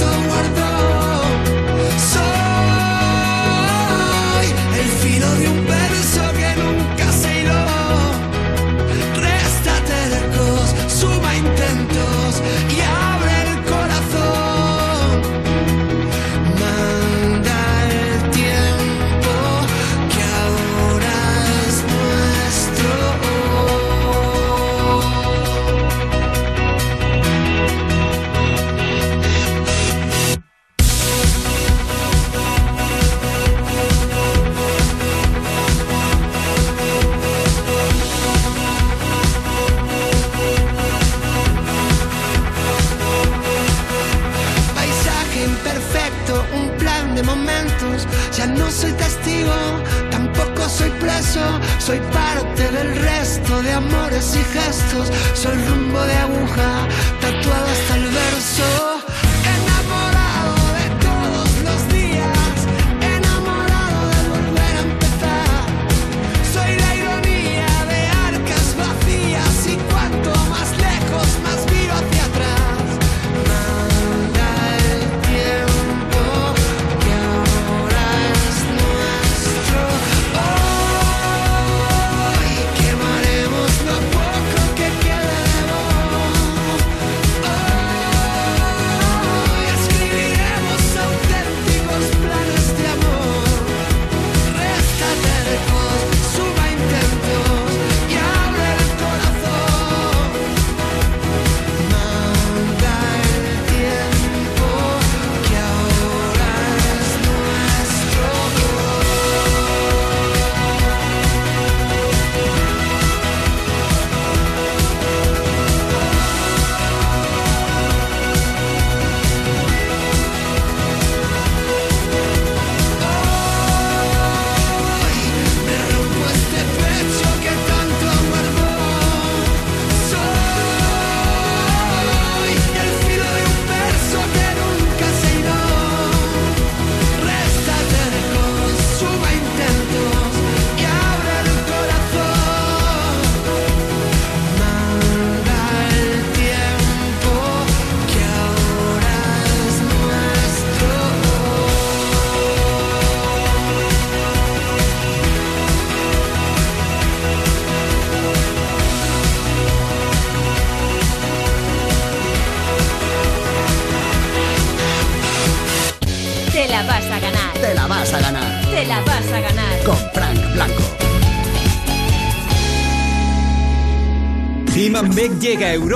[50.10, 51.40] tampoco soy preso.
[51.78, 55.10] Soy parte del resto de amores y gestos.
[55.34, 56.88] Soy rumbo de aguja,
[57.20, 58.77] tatuado hasta el verso.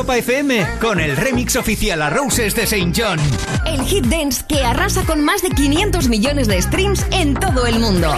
[0.03, 0.17] Europa
[0.81, 2.93] con el remix oficial a Roses de St.
[2.97, 3.21] John.
[3.67, 7.79] El hit dance que arrasa con más de 500 millones de streams en todo el
[7.79, 8.13] mundo.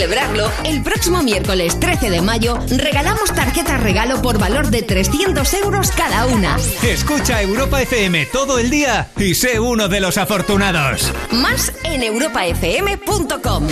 [0.00, 5.90] Celebrarlo, el próximo miércoles 13 de mayo regalamos tarjetas regalo por valor de 300 euros
[5.90, 6.56] cada una.
[6.82, 11.12] Escucha Europa FM todo el día y sé uno de los afortunados.
[11.32, 13.66] Más en europafm.com.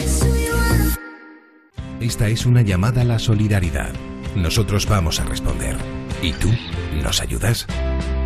[1.99, 3.93] Esta es una llamada a la solidaridad.
[4.37, 5.79] Nosotros vamos a responder.
[6.21, 6.51] ¿Y tú?
[7.03, 7.67] ¿Nos ayudas?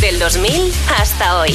[0.00, 1.54] Del 2000 hasta hoy.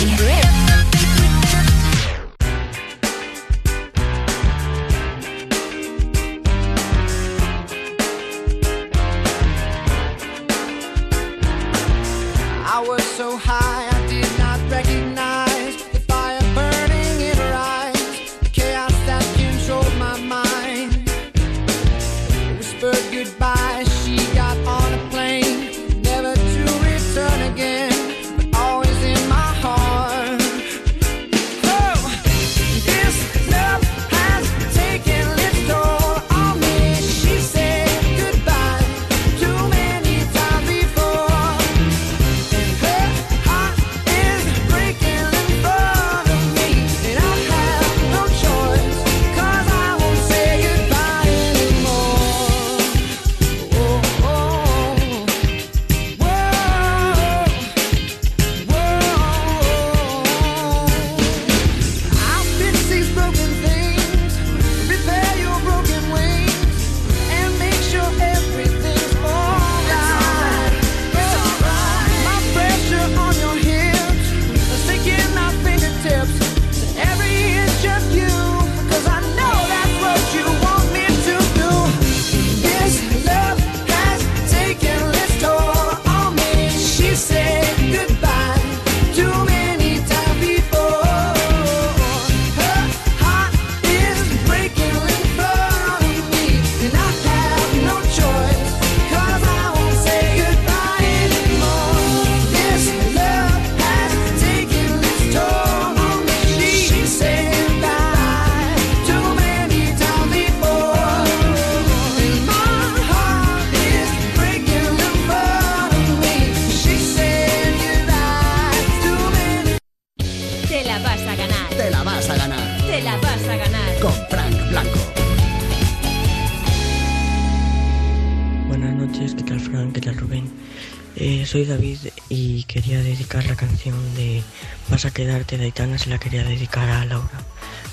[135.12, 137.40] Quedarte de Aitana, se la quería dedicar a Laura,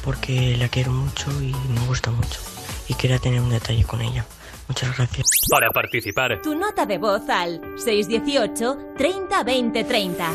[0.04, 2.40] porque la quiero mucho y me gusta mucho.
[2.88, 4.24] Y quería tener un detalle con ella.
[4.68, 5.26] Muchas gracias.
[5.50, 10.30] Para participar, Tu nota de voz al 618 30 20 30.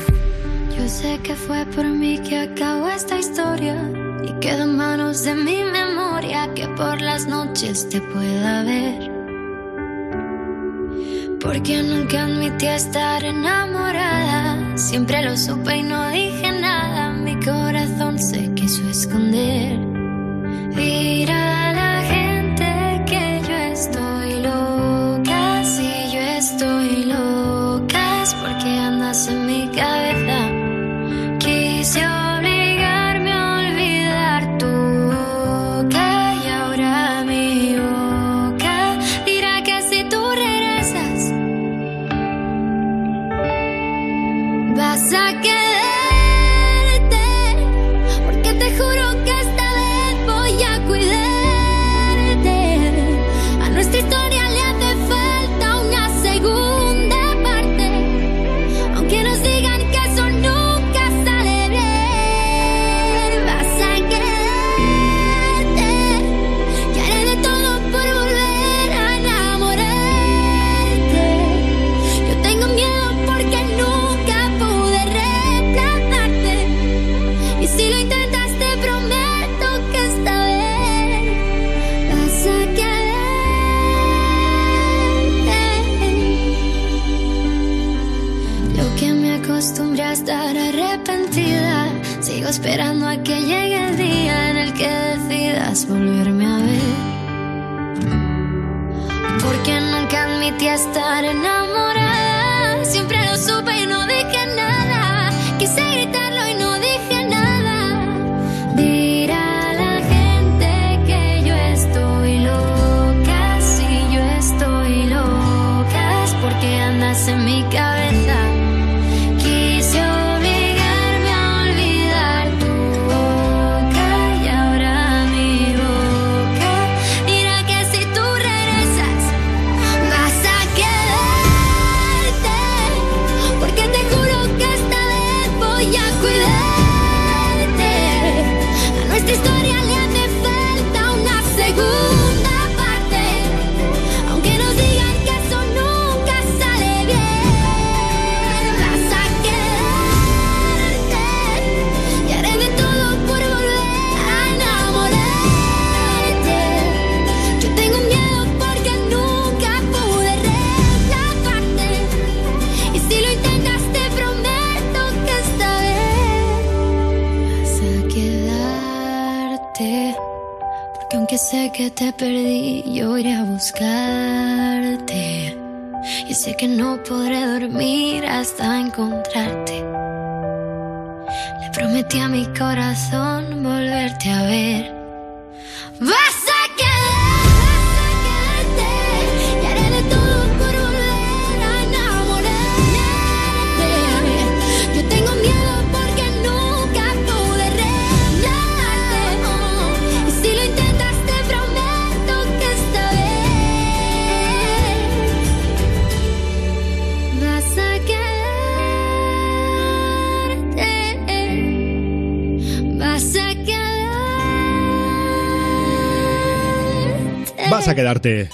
[0.77, 3.75] Yo sé que fue por mí que acabó esta historia
[4.23, 9.11] y quedó en manos de mi memoria que por las noches te pueda ver.
[11.39, 15.92] Porque nunca admití estar enamorada, siempre lo supe y no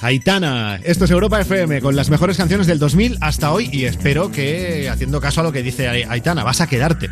[0.02, 4.32] Aitana, esto es Europa FM con las mejores canciones del 2000 hasta hoy y espero
[4.32, 7.10] que, haciendo caso a lo que dice Aitana, vas a quedarte.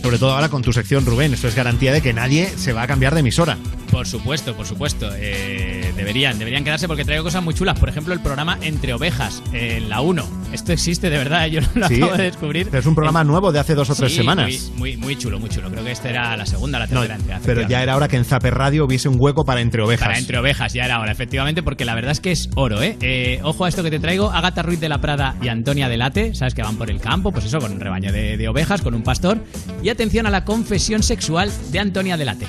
[0.00, 1.34] Sobre todo ahora con tu sección, Rubén.
[1.34, 3.58] Esto es garantía de que nadie se va a cambiar de emisora.
[3.90, 5.10] Por supuesto, por supuesto.
[5.14, 7.78] Eh, deberían, deberían quedarse porque traigo cosas muy chulas.
[7.78, 10.39] Por ejemplo, el programa Entre Ovejas, en la 1.
[10.52, 12.68] Esto existe de verdad, yo lo Sí, acabo de descubrir.
[12.72, 14.48] Es un programa nuevo de hace dos o tres Sí, semanas.
[14.76, 15.70] Muy, muy, muy chulo, muy chulo.
[15.70, 17.40] Creo que esta era la segunda, la tercera entrega.
[17.44, 20.06] Pero ya era hora que en Zaper Radio hubiese un hueco para Entre Ovejas.
[20.06, 22.96] Para entre ovejas, ya era hora, efectivamente, porque la verdad es que es oro, ¿eh?
[23.00, 26.34] Eh, Ojo a esto que te traigo, Agata Ruiz de la Prada y Antonia Delate,
[26.34, 28.94] sabes que van por el campo, pues eso, con un rebaño de, de ovejas, con
[28.94, 29.38] un pastor.
[29.82, 32.46] Y atención a la confesión sexual de Antonia Delate.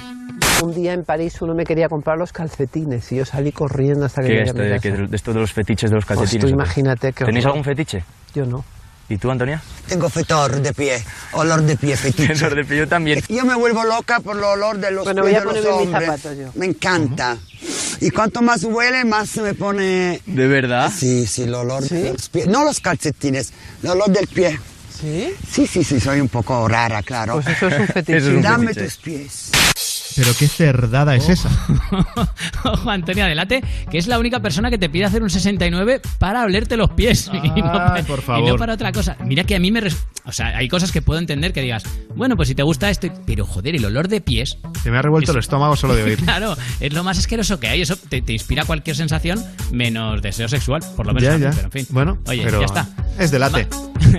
[0.62, 4.22] Un día en París uno me quería comprar los calcetines y yo salí corriendo hasta
[4.22, 4.82] que ¿Qué llegué a esto mi de, casa.
[4.82, 6.41] que- de esto de los fetiches de los Pues calcetines?
[6.41, 6.53] tú o qué?
[6.53, 8.03] imagínate que ¿Tenéis algún fetiche?
[8.36, 8.64] Yo no.
[9.09, 9.62] ¿Y tú, Antonia?
[9.88, 11.03] Tengo fetor de pie,
[11.34, 12.34] olor de pie, fetiche.
[12.45, 13.22] Olor de pie, yo también.
[13.28, 15.53] Yo me vuelvo loca por el olor de los Bueno, pies voy a de los
[15.66, 16.05] ponerme mis hombres.
[16.22, 16.51] zapatos yo.
[16.55, 17.38] Me encanta.
[17.99, 20.22] Y cuanto más huele, más se me pone...
[20.26, 20.89] ¿De verdad?
[20.95, 22.47] Sí, sí, el olor de los pies.
[22.47, 23.51] No los calcetines,
[23.84, 24.57] el olor del pie.
[25.01, 25.34] ¿Sí?
[25.51, 27.34] Sí, sí, sí, soy un poco rara, claro.
[27.34, 28.18] Pues eso es un fetiche.
[28.18, 28.86] Eso es un Dame fetiche.
[28.86, 29.51] tus pies.
[30.16, 31.49] Pero qué cerdada es esa.
[32.66, 36.43] Ojo, Antonia Delate, que es la única persona que te pide hacer un 69 para
[36.43, 37.30] olerte los pies.
[37.43, 38.49] y, no, Ay, pa- por y favor.
[38.49, 39.18] no para otra cosa.
[39.24, 39.82] Mira que a mí me...
[39.82, 41.84] res- O sea, hay cosas que puedo entender que digas,
[42.16, 43.07] bueno, pues si te gusta esto...
[43.26, 44.57] Pero joder, el olor de pies...
[44.84, 46.20] Se me ha revuelto el estómago solo de oír.
[46.24, 47.82] Claro, es lo más asqueroso que hay.
[47.82, 51.30] Eso te, te inspira cualquier sensación menos deseo sexual, por lo menos.
[51.30, 51.49] Ya, ya.
[51.51, 51.88] Pero en fin.
[51.89, 52.88] Bueno, Oye, pero ya está.
[53.20, 53.68] es de late.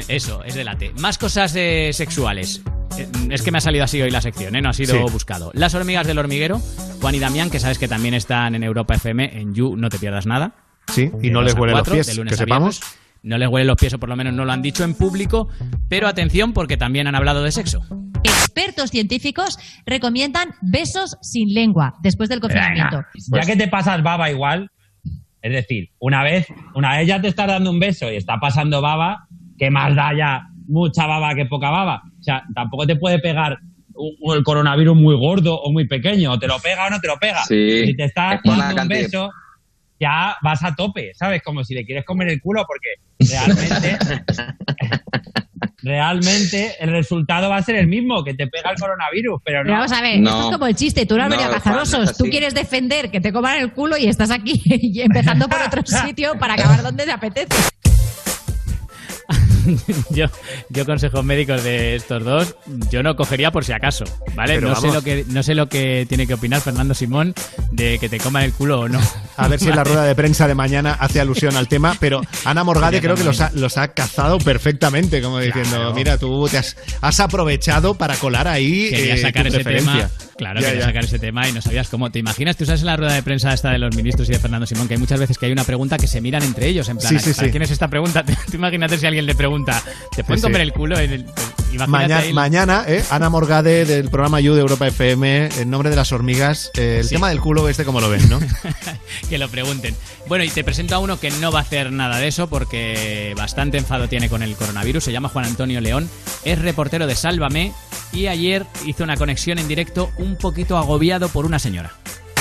[0.09, 0.93] Eso, es de late.
[0.99, 2.61] Más cosas eh, sexuales.
[2.99, 4.63] Eh, Es que me ha salido así hoy la sección, ¿eh?
[4.63, 5.13] no ha sido Sí.
[5.13, 5.51] buscado.
[5.55, 6.59] Las hormigas del hormiguero,
[7.01, 9.99] Juan y Damián, que sabes que también están en Europa FM, en You, no te
[9.99, 10.53] pierdas nada.
[10.89, 12.81] Sí, y no les huelen los pies, de lunes que a sepamos.
[13.23, 15.49] No les huelen los pies, o por lo menos no lo han dicho en público,
[15.89, 17.83] pero atención porque también han hablado de sexo.
[18.25, 23.03] Expertos científicos recomiendan besos sin lengua después del confinamiento.
[23.33, 24.71] ya que te pasas baba igual,
[25.41, 28.83] es decir, una vez, una vez ya te estás dando un beso y está pasando
[28.83, 29.27] baba,
[29.57, 32.03] ¿qué más da ya mucha baba que poca baba?
[32.23, 33.59] O sea, tampoco te puede pegar
[33.95, 37.09] un- el coronavirus muy gordo o muy pequeño, o te lo pega o no te
[37.09, 37.43] lo pega.
[37.43, 39.31] Sí, si te estás es dando un beso,
[39.99, 41.43] ya vas a tope, ¿sabes?
[41.43, 42.91] Como si le quieres comer el culo, porque
[43.33, 43.99] realmente,
[45.83, 49.65] realmente el resultado va a ser el mismo, que te pega el coronavirus, pero no.
[49.65, 52.17] Pero vamos a ver, esto es como el chiste, tú no No, cazarosos, no es
[52.17, 55.83] tú quieres defender que te coman el culo y estás aquí y empezando por otro
[56.07, 57.49] sitio para acabar donde te apetece.
[60.11, 60.27] yo,
[60.69, 62.57] yo consejos médicos de estos dos,
[62.91, 64.05] yo no cogería por si acaso,
[64.35, 64.55] ¿vale?
[64.55, 67.35] Pero No sé, lo que, no sé lo que tiene que opinar Fernando Simón
[67.71, 69.01] de que te coman el culo o no.
[69.37, 72.21] A ver si en la rueda de prensa de mañana hace alusión al tema, pero
[72.45, 76.59] Ana Morgade creo que los ha, los ha cazado perfectamente, como diciendo, mira, tú te
[76.59, 80.11] has, has aprovechado para colar ahí Quería eh, sacar tu ese tema.
[80.43, 80.85] Claro, Ya, ya.
[80.87, 82.11] sacar ese tema y no sabías cómo.
[82.11, 82.57] ¿Te imaginas?
[82.57, 84.89] Tú sabes en la rueda de prensa esta de los ministros y de Fernando Simón
[84.89, 86.89] que hay muchas veces que hay una pregunta que se miran entre ellos.
[86.89, 87.51] En plan, Sí, sí, ¿para sí.
[87.53, 88.25] ¿quién es esta pregunta?
[88.51, 89.81] Tú imagínate si alguien le pregunta,
[90.17, 90.99] ¿te pueden comer el culo?
[90.99, 91.27] En el-
[91.73, 96.13] imagínate Mañana, eh, Ana Morgade del programa You de Europa FM, en nombre de las
[96.13, 97.15] hormigas, eh, el Sí.
[97.15, 98.39] tema del culo este como lo ven, ¿no?
[99.29, 99.95] que lo pregunten.
[100.27, 103.35] Bueno, y te presento a uno que no va a hacer nada de eso porque
[103.37, 105.05] bastante enfado tiene con el coronavirus.
[105.05, 106.09] Se llama Juan Antonio León,
[106.45, 107.73] es reportero de Sálvame
[108.13, 111.93] y ayer hizo una conexión en directo un poquito agobiado por una señora.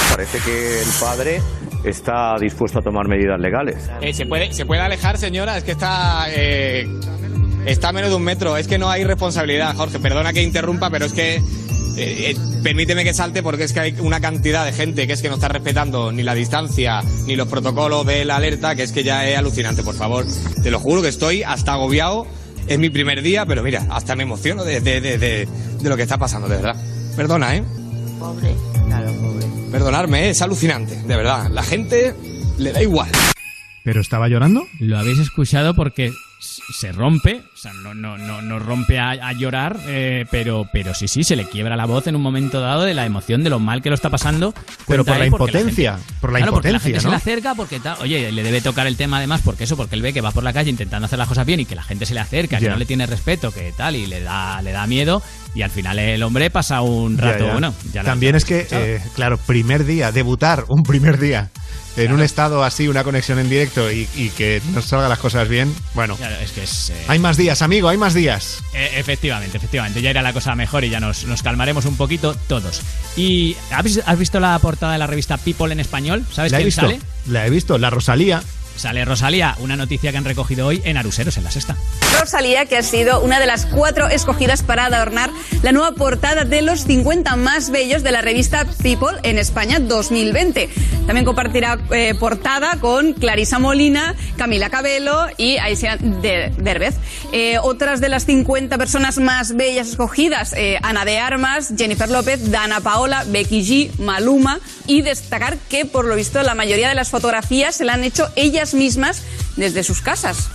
[0.10, 1.42] Parece que el padre
[1.86, 3.78] está dispuesto a tomar medidas legales.
[4.02, 5.58] Eh, ¿se, puede, ¿Se puede alejar, señora?
[5.58, 6.86] Es que está, eh,
[7.66, 8.58] está a menos de un metro.
[8.58, 10.00] Es que no hay responsabilidad, Jorge.
[10.00, 11.36] Perdona que interrumpa, pero es que...
[11.36, 11.42] eh,
[11.98, 15.28] eh, permíteme que salte porque es que hay una cantidad de gente que es que
[15.30, 19.04] no está respetando ni la distancia ni los protocolos de la alerta que es que
[19.04, 20.26] ya es alucinante, por favor.
[20.64, 22.26] Te lo juro que estoy hasta agobiado.
[22.68, 25.48] Es mi primer día, pero mira, hasta me emociono de, de, de, de-
[25.82, 26.76] de lo que está pasando, de verdad.
[27.18, 27.64] Perdona, ¿eh?
[28.20, 28.56] Pobre.
[28.88, 29.46] Claro, pobre.
[29.72, 30.30] Perdonarme, ¿eh?
[30.30, 31.50] es alucinante, de verdad.
[31.50, 32.14] La gente
[32.60, 33.10] le da igual.
[33.84, 34.68] ¿Pero estaba llorando?
[34.80, 36.12] Lo habéis escuchado porque
[36.44, 40.96] se rompe, o sea, no, no, no, no rompe a, a llorar, eh, pero, pero
[40.96, 43.52] sí, sí, se le quiebra la voz en un momento dado de la emoción, de
[43.52, 44.52] lo mal que lo está pasando.
[44.88, 47.12] Pero por la impotencia, gente- por la Claro, porque la impotencia, gente se ¿no?
[47.12, 50.02] le acerca porque, tal, oye, le debe tocar el tema además porque eso, porque él
[50.02, 52.08] ve que va por la calle intentando hacer las cosas bien y que la gente
[52.08, 52.72] se le acerca, que Ya.
[52.72, 55.22] no le tiene respeto, que tal, y le da, le da miedo,
[55.54, 57.52] y al final el hombre pasa un rato, ya.
[57.52, 61.52] bueno, ya lo- También es que, eh, claro, primer día, debutar un primer día
[61.98, 65.48] en un estado así, una conexión en directo y, y que nos salgan las cosas
[65.50, 66.16] bien, bueno.
[66.16, 66.90] Claro, es que es...
[66.92, 68.60] eh, Hay más días, amigo, hay más días.
[68.74, 70.02] Eh, efectivamente, efectivamente.
[70.02, 72.82] Ya irá la cosa mejor y ya nos, nos calmaremos un poquito todos.
[73.18, 76.26] ¿Y ¿has, has visto la portada de la revista People en español?
[76.32, 77.00] ¿Sabes La he visto, sale?
[77.28, 78.42] la he visto, la Rosalía.
[78.82, 81.76] Sale Rosalía, una noticia que han recogido hoy en Aruseros, en la sexta.
[82.20, 85.30] Rosalía, que ha sido una de las cuatro escogidas para adornar
[85.62, 90.68] la nueva portada de los 50 más bellos de la revista People en España 2020.
[91.06, 96.96] También compartirá eh, portada con Clarisa Molina, Camila Cabello y Aisha De- Derbez.
[97.34, 102.50] Eh, otras de las 50 personas más bellas escogidas, eh, Ana de Armas, Jennifer López,
[102.50, 104.60] Dana Paola, Becky G, Maluma.
[104.88, 108.28] Y destacar que, por lo visto, la mayoría de las fotografías se la han hecho
[108.36, 109.24] ellas mismas
[109.56, 110.50] desde sus casas.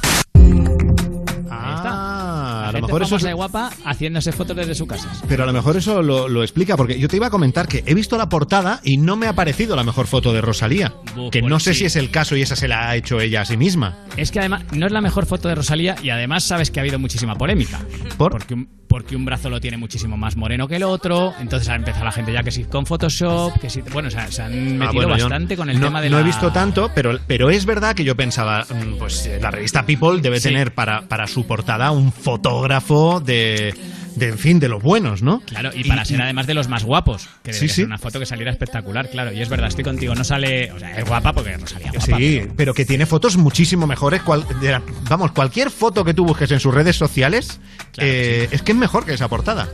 [1.51, 5.11] Ah, a lo mejor eso es- guapa haciéndose fotos desde su casa.
[5.29, 7.83] Pero a lo mejor eso lo, lo explica, porque yo te iba a comentar que
[7.87, 10.95] he visto la portada y no me ha parecido la mejor foto de Rosalía.
[11.31, 11.81] Que pues no sé sí.
[11.81, 13.99] si es el caso y esa se la ha hecho ella a sí misma.
[14.17, 16.83] Es que además no es la mejor foto de Rosalía y además sabes que ha
[16.83, 17.81] habido muchísima polémica.
[18.17, 21.75] Porque, un, porque un brazo lo tiene muchísimo más moreno que el otro, entonces ha
[21.75, 23.83] empezado la gente ya que sí con Photoshop, que sí...
[23.93, 26.09] Bueno, o sea, se han metido Ah, bueno, yo bastante con el no, tema de
[26.09, 26.23] no la...
[26.23, 29.85] he visto tanto, pero, pero es verdad que yo pensaba, mm, pues eh, la revista
[29.85, 30.49] People debe Sí.
[30.49, 33.75] tener para, para su portada un fotógrafo de,
[34.17, 35.41] de, en fin, de los buenos, ¿no?
[35.41, 37.75] Claro, y para ser además de los más guapos, que Sí, sí.
[37.77, 39.33] ser una foto que saliera espectacular, claro.
[39.33, 40.73] Y es verdad, estoy contigo, no sale...
[40.73, 42.17] O sea, es guapa porque Rosalía es guapa.
[42.19, 44.23] Sí, pero que tiene fotos muchísimo mejores.
[44.23, 47.61] cual- de la- vamos, cualquier foto que tú busques en sus redes sociales
[47.99, 49.69] eh, es que es mejor que esa portada.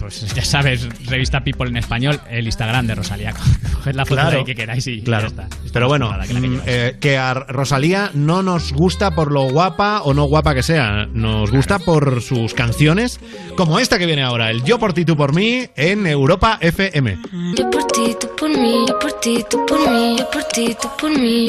[0.00, 3.32] Pues ya sabes, revista People en español, el Instagram de Rosalía.
[3.74, 4.30] Coged la foto Claro.
[4.30, 5.28] de ahí que queráis y Claro.
[5.28, 5.48] ya está.
[5.72, 10.02] Pero bueno, que que mm, eh, que a Rosalía no nos gusta por lo guapa
[10.02, 13.20] o no guapa que sea, nos gusta por sus canciones,
[13.56, 17.18] como esta que viene ahora, el Yo por ti, tú por mí, en Europa FM.
[17.56, 20.76] Yo por ti, tú por mí, yo por ti, tú por mí, yo por ti,
[20.80, 21.46] tú por mí.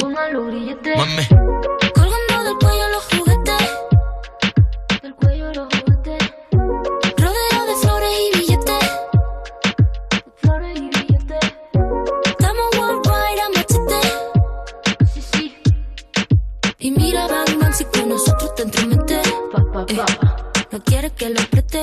[20.70, 21.82] No quieres que lo apriete.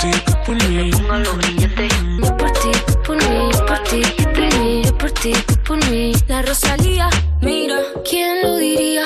[0.00, 0.10] ti,
[0.46, 0.90] por mí.
[0.90, 1.88] Póngalo billete.
[2.22, 2.70] Yo por ti,
[3.06, 4.02] por mí, por ti,
[4.34, 5.32] por mí, por ti,
[5.66, 6.12] por mí.
[6.28, 7.08] La Rosalía,
[7.40, 7.78] mira,
[8.08, 9.04] ¿quién lo diría?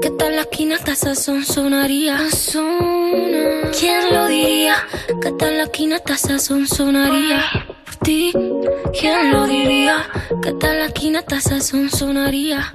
[0.00, 2.18] Que tal la esquina hasta sazón sonaría.
[2.30, 3.70] Sazona.
[3.78, 4.76] ¿Quién lo diría?
[5.20, 7.44] Que tal la esquina hasta sazón sonaría.
[7.84, 8.32] Por ti,
[8.98, 10.06] ¿quién lo diría?
[10.42, 12.72] Que tal la esquina hasta sazón sonaría.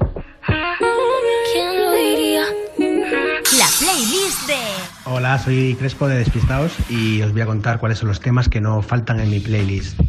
[1.53, 2.43] ¿Quién lo diría?
[3.57, 8.07] La playlist de Hola, soy Crespo de Despistados y os voy a contar cuáles son
[8.07, 9.99] los temas que no faltan en mi playlist.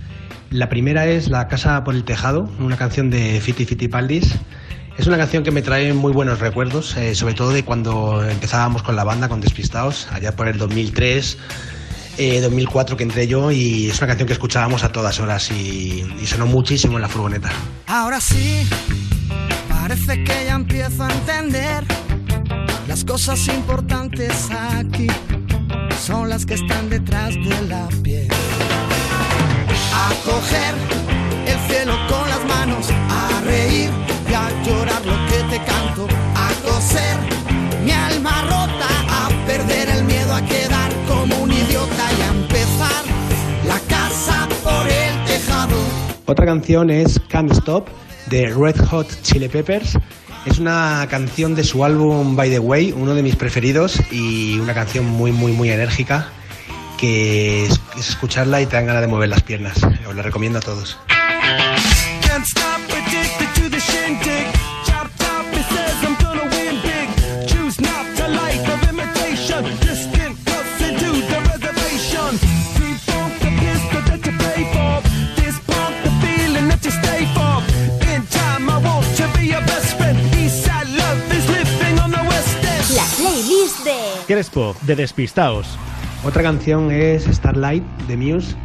[0.50, 4.36] La primera es La Casa por el Tejado, una canción de Fiti Fiti Paldis.
[4.96, 8.84] Es una canción que me trae muy buenos recuerdos, eh, sobre todo de cuando empezábamos
[8.84, 11.36] con la banda, con Despistados, allá por el 2003,
[12.18, 16.05] eh, 2004 que entré yo y es una canción que escuchábamos a todas horas y
[16.26, 17.50] sonó muchísimo en la furgoneta.
[17.88, 18.64] Ahora sí,
[19.68, 22.01] parece que ya empiezo a entender
[22.93, 25.07] las cosas importantes aquí
[25.99, 28.28] son las que están detrás de la piel.
[29.95, 30.74] A coger
[31.47, 33.88] el cielo con las manos, a reír
[34.30, 37.16] y a llorar lo que te canto, a coser
[37.82, 43.03] mi alma rota, a perder el miedo a quedar como un idiota y a empezar
[43.66, 45.78] la casa por el tejado.
[46.26, 47.88] Otra canción es Can't Stop
[48.26, 49.97] de Red Hot Chili Peppers.
[50.45, 54.74] Es una canción de su álbum By the Way, uno de mis preferidos y una
[54.74, 56.28] canción muy, muy, muy enérgica
[56.99, 59.80] que es, es escucharla y te dan ganas de mover las piernas.
[60.07, 60.99] Os la recomiendo a todos.
[84.33, 85.78] Crespo, de Despistaos.
[86.24, 88.57] Otra canción es Starlight de Muse,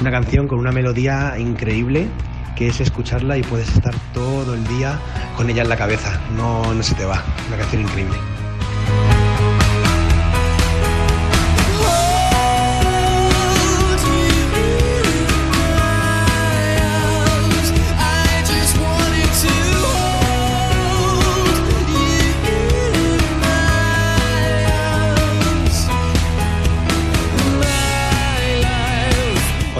[0.00, 2.08] una canción con una melodía increíble
[2.56, 4.98] que es escucharla y puedes estar todo el día
[5.36, 8.16] con ella en la cabeza, no, no se te va, una canción increíble.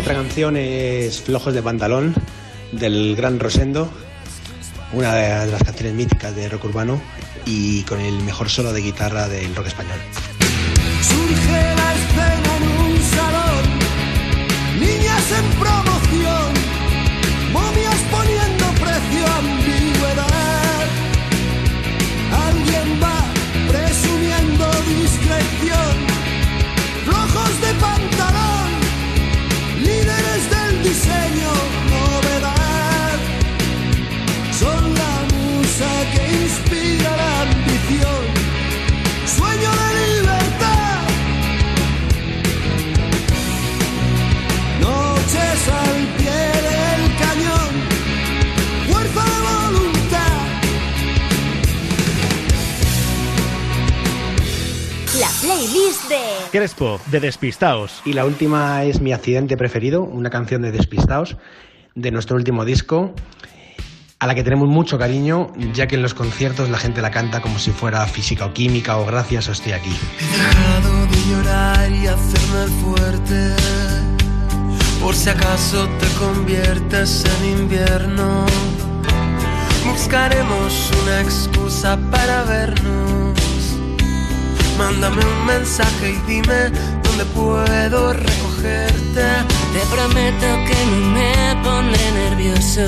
[0.07, 2.15] Otra canción es Flojos de Pantalón
[2.71, 3.91] del Gran Rosendo,
[4.93, 7.03] una de las canciones míticas de rock urbano
[7.45, 9.99] y con el mejor solo de guitarra del rock español.
[11.03, 13.65] Surge la escena en un salón,
[14.79, 15.96] niñas en promoción,
[30.87, 31.66] diseño,
[55.67, 58.03] playlist de Crespo, de Despistaos.
[58.05, 61.37] Y la última es mi accidente preferido, una canción de Despistaos,
[61.95, 63.15] de nuestro último disco,
[64.19, 67.41] a la que tenemos mucho cariño, ya que en los conciertos la gente la canta
[67.41, 69.95] como si fuera física o química o gracias o estoy aquí.
[70.19, 73.55] dejado de llorar y hacerme el fuerte.
[75.03, 78.47] Por si acaso te conviertes en invierno,
[79.85, 83.16] buscaremos una excusa para vernos.
[84.79, 86.71] Mándame un mensaje y dime
[87.03, 89.25] dónde puedo recogerte.
[89.73, 92.87] Te prometo que no me pondré nervioso,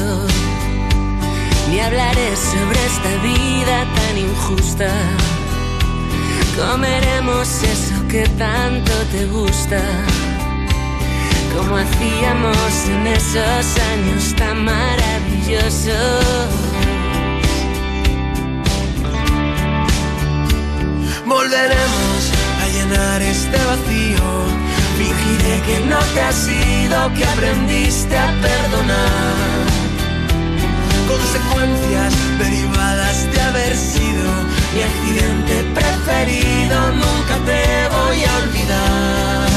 [1.70, 4.91] ni hablaré sobre esta vida tan injusta.
[6.59, 9.80] Comeremos eso que tanto te gusta,
[11.57, 16.78] como hacíamos en esos años tan maravillosos.
[21.29, 24.29] Volveremos a llenar este vacío.
[24.97, 29.66] Fingiré que no te has ido, que aprendiste a perdonar.
[31.07, 34.24] Consecuencias derivadas de haber sido
[34.74, 36.93] mi accidente preferido.
[36.93, 37.62] Nunca te
[37.95, 39.49] voy a olvidar.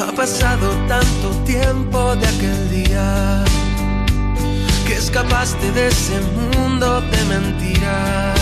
[0.00, 3.44] Ha pasado tanto tiempo de aquel día
[5.12, 6.18] escapaste de ese
[6.56, 8.38] mundo de mentiras.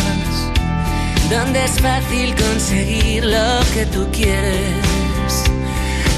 [1.28, 5.34] Donde es fácil conseguir lo que tú quieres.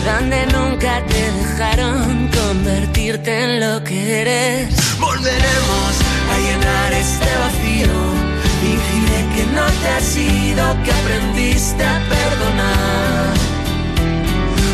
[0.04, 4.98] Donde nunca te dejaron convertirte en lo que eres.
[5.00, 5.92] Volveremos
[6.32, 7.96] a llenar este vacío.
[8.60, 13.32] Fingiré que no te has ido, que aprendiste a perdonar.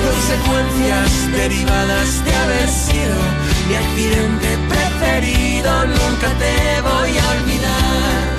[0.09, 3.17] Consecuencias derivadas de haber sido
[3.69, 4.49] mi accidente
[4.99, 5.87] preferido.
[5.87, 8.39] Nunca te voy a olvidar.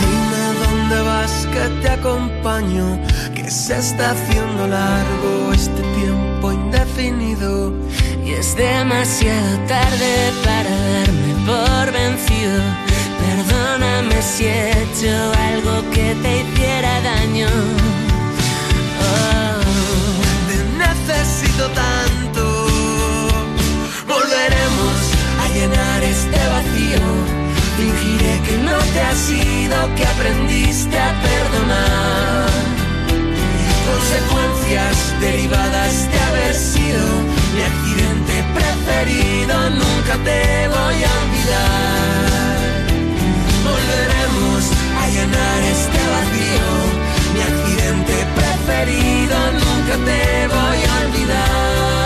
[0.00, 1.88] Dime dónde vas que te
[3.34, 7.72] que se está haciendo largo este tiempo indefinido.
[8.24, 12.62] Y es demasiado tarde para darme por vencido.
[13.22, 15.12] Perdóname si he hecho
[15.50, 17.48] algo que te hiciera daño.
[19.02, 19.60] Oh.
[20.48, 22.42] Te necesito tanto.
[24.06, 24.96] Volveremos
[25.42, 27.02] a llenar este vacío.
[27.76, 32.51] Fingiré que no te has ido, que aprendiste a perdonar.
[33.86, 37.04] Consecuencias derivadas de haber sido
[37.54, 39.70] mi accidente preferido.
[39.70, 42.62] Nunca te voy a olvidar.
[43.64, 44.62] Volveremos
[45.00, 46.68] a llenar este vacío.
[47.34, 49.36] Mi accidente preferido.
[49.52, 52.01] Nunca te voy a olvidar.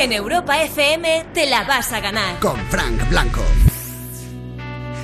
[0.00, 2.38] En Europa FM te la vas a ganar.
[2.40, 3.42] Con Frank Blanco.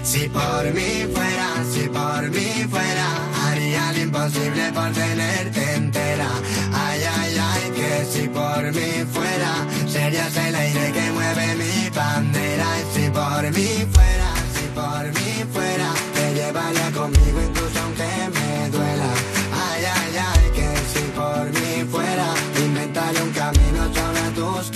[0.02, 3.08] Si por mí fuera, si por mí fuera,
[3.44, 6.28] haría lo imposible por tenerte entera.
[6.72, 12.66] Ay, ay, ay, que si por mí fuera, serías el aire que mueve mi bandera.
[12.80, 18.70] Y si por mí fuera, si por mí fuera, te llevaría conmigo incluso aunque me
[18.70, 19.10] duela.
[19.52, 22.28] Ay, ay, ay, que si por mí fuera,
[22.64, 24.75] inventaría un camino sobre tus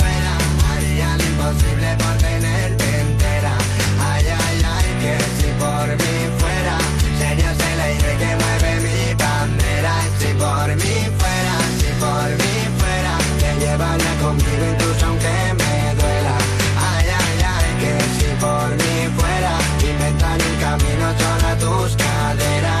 [1.41, 3.53] imposible por entera.
[3.99, 6.77] Ay, ay, ay, que si por mí fuera,
[7.17, 9.93] serías el aire que mueve mi bandera.
[10.19, 16.35] Si por mí fuera, si por mí fuera, te llevaría conmigo incluso aunque me duela.
[16.91, 22.80] Ay, ay, ay, que si por mí fuera, inventaría un camino sobre tus caderas.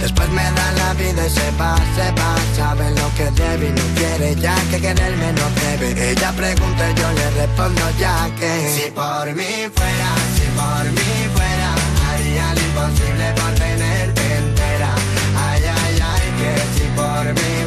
[0.00, 2.36] Después me da la vida y se va, se va.
[2.56, 6.94] Sabe lo que debe y no quiere ya que quererme no debe Ella pregunta y
[6.94, 11.74] yo le respondo ya que Si por mí fuera, si por mí fuera
[12.08, 14.94] Haría lo imposible por tenerte entera.
[15.36, 17.57] Ay, ay, ay, que si por mí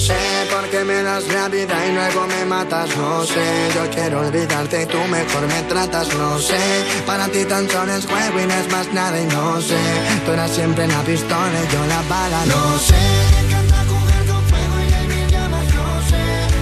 [0.00, 0.16] sé
[0.50, 4.82] por qué me das la vida y luego me matas No sé, yo quiero olvidarte
[4.82, 6.60] y tú mejor me tratas No sé,
[7.06, 9.78] para ti tan solo es juego y no es más nada y no sé
[10.24, 13.40] Tú eras siempre la pistola y yo la bala No sé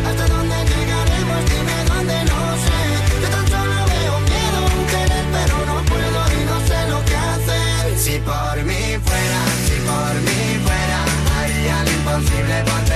[0.08, 2.78] hasta dónde llegaremos, dime dónde, no sé.
[3.22, 7.16] Yo tan solo veo miedo en querer, pero no puedo y no sé lo que
[7.16, 7.98] hacer.
[7.98, 11.00] Si por mí fuera, si por mí fuera,
[11.38, 12.87] haría lo imposible por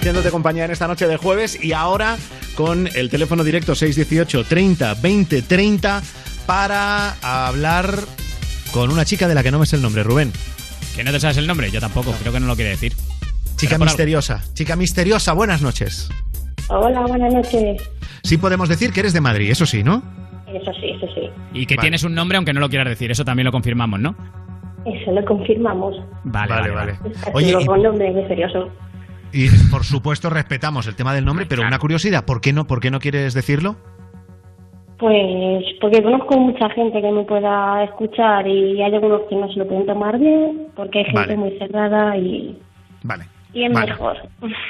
[0.00, 2.16] haciéndote compañía en esta noche de jueves y ahora
[2.54, 6.02] con el teléfono directo 618 30 20 30
[6.46, 7.94] para hablar
[8.72, 10.32] con una chica de la que no me sé el nombre, Rubén.
[10.96, 11.70] ¿Que no te sabes el nombre?
[11.70, 12.94] Yo tampoco, creo que no lo quiere decir.
[13.56, 13.84] Chica algo.
[13.84, 16.08] misteriosa, chica misteriosa, buenas noches.
[16.68, 17.82] Hola, buenas noches.
[18.24, 20.02] Sí podemos decir que eres de Madrid, eso sí, ¿no?
[20.46, 21.28] Eso sí, eso sí.
[21.52, 21.84] Y que Vale.
[21.84, 24.16] tienes un nombre aunque no lo quieras decir, eso también lo confirmamos, ¿no?
[24.86, 25.94] Eso lo confirmamos.
[26.24, 26.98] Vale, vale, vale.
[27.34, 28.70] Oye, Oye, y- nombre misterioso.
[29.32, 32.80] Y por supuesto respetamos el tema del nombre, pero una curiosidad, ¿por qué no, por
[32.80, 33.76] qué no quieres decirlo?
[34.98, 39.58] Pues porque conozco mucha gente que me pueda escuchar y hay algunos que no se
[39.58, 41.36] lo pueden tomar bien, porque hay gente Vale.
[41.36, 42.58] muy cerrada y,
[43.02, 43.24] Vale.
[43.54, 43.92] y es Vale.
[43.92, 44.16] mejor.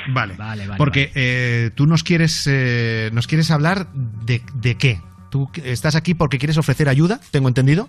[0.09, 0.35] Vale,
[0.79, 4.99] porque eh, tú nos quieres, eh, nos quieres hablar de, de qué.
[5.31, 7.19] ¿Tú estás aquí porque quieres ofrecer ayuda?
[7.33, 7.89] ¿Tengo entendido?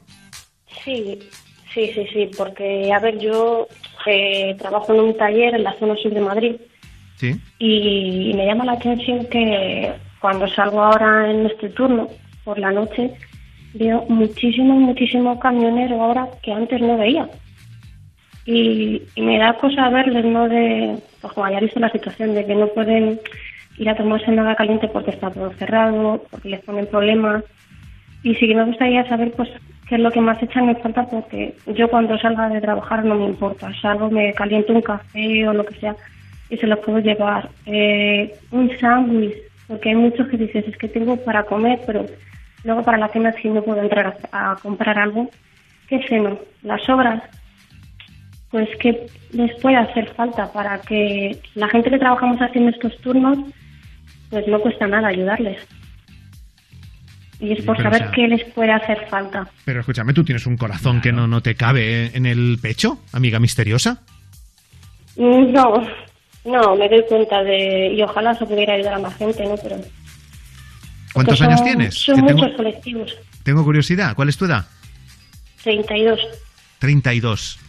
[0.83, 1.19] Sí,
[1.73, 3.67] sí, sí, sí, porque a ver, yo
[4.05, 6.55] eh, trabajo en un taller en la zona sur de Madrid
[7.17, 7.39] Sí.
[7.59, 12.07] y me llama la atención que cuando salgo ahora en este turno
[12.43, 13.11] por la noche
[13.75, 17.29] veo muchísimos, muchísimos camioneros ahora que antes no veía.
[18.45, 20.49] Y, y me da cosa verles, ¿no?
[20.49, 23.19] De, pues como ya visto la situación de que no pueden
[23.77, 27.43] ir a tomarse nada caliente porque está todo cerrado, porque les ponen problemas.
[28.23, 29.49] Y sí que me gustaría saber, pues,
[29.91, 33.15] qué es lo que más echan en falta, porque yo cuando salga de trabajar no
[33.15, 33.73] me importa.
[33.81, 35.97] Salgo, me caliento un café o lo que sea
[36.49, 37.49] y se los puedo llevar.
[37.65, 39.35] Eh, un sándwich,
[39.67, 42.05] porque hay muchos que dices, es que tengo para comer, pero
[42.63, 45.29] luego para la cena si no puedo entrar a, comprar algo.
[45.89, 46.39] ¿Qué ceno?
[46.63, 47.21] Las sobras.
[48.49, 53.39] Pues que les puede hacer falta para que la gente que trabajamos haciendo estos turnos,
[54.29, 55.67] pues no cuesta nada ayudarles.
[57.41, 59.49] Y es por pero, o saber sea- qué les puede hacer falta.
[59.65, 63.39] Pero escúchame, ¿tú tienes un corazón que no, no te cabe en el pecho, amiga
[63.39, 64.01] misteriosa?
[65.17, 65.73] Mm, No,
[66.45, 67.93] no, me doy cuenta de...
[67.93, 69.55] Y ojalá se pudiera ayudar a más gente, ¿no?
[69.61, 69.77] Pero...
[71.13, 71.95] ¿Cuántos años tienes?
[71.95, 73.17] Son Que tengo, muchos colectivos.
[73.43, 74.65] tengo curiosidad, ¿cuál es tu edad?
[75.63, 76.19] 32.
[76.79, 77.59] 32.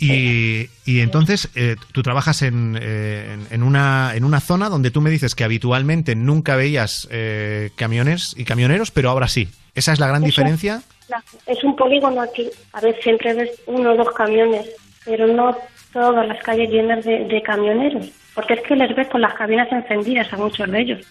[0.00, 4.90] Y, y entonces eh, tú trabajas en, eh, en- en una, en una zona donde
[4.90, 9.48] tú me dices que habitualmente nunca veías eh, camiones y camioneros, pero ahora sí.
[9.74, 10.26] ¿Esa es la gran Eso.
[10.26, 10.82] diferencia?
[11.08, 12.48] La- Es un polígono aquí.
[12.72, 14.66] A ver, siempre ves uno o dos camiones,
[15.04, 15.56] pero no
[15.92, 18.08] todas las calles llenas de, de camioneros.
[18.34, 21.06] Porque es que les ves con las cabinas encendidas a muchos de ellos.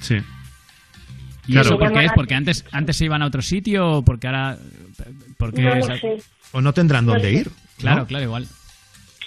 [0.00, 0.16] Sí.
[1.46, 1.68] ¿Y Claro.
[1.68, 2.12] eso por qué es?
[2.12, 4.58] ¿Porque antes, antes se iban a otro sitio o porque ahora...?
[5.38, 6.18] Porque No lo sé.
[6.52, 7.34] ¿O no tendrán No dónde sé.
[7.40, 7.50] ir?
[7.82, 8.06] Claro, ¿no?
[8.06, 8.46] claro, igual.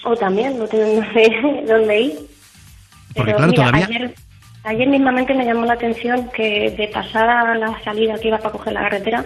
[0.04, 0.96] O también no tienen
[1.68, 2.14] dónde, ir.
[3.16, 3.86] Porque Pero claro, mira, todavía...
[3.86, 4.16] ayer,
[4.64, 8.52] ayer mismamente me llamó la atención que de pasar a la salida que iba para
[8.52, 9.26] coger la carretera,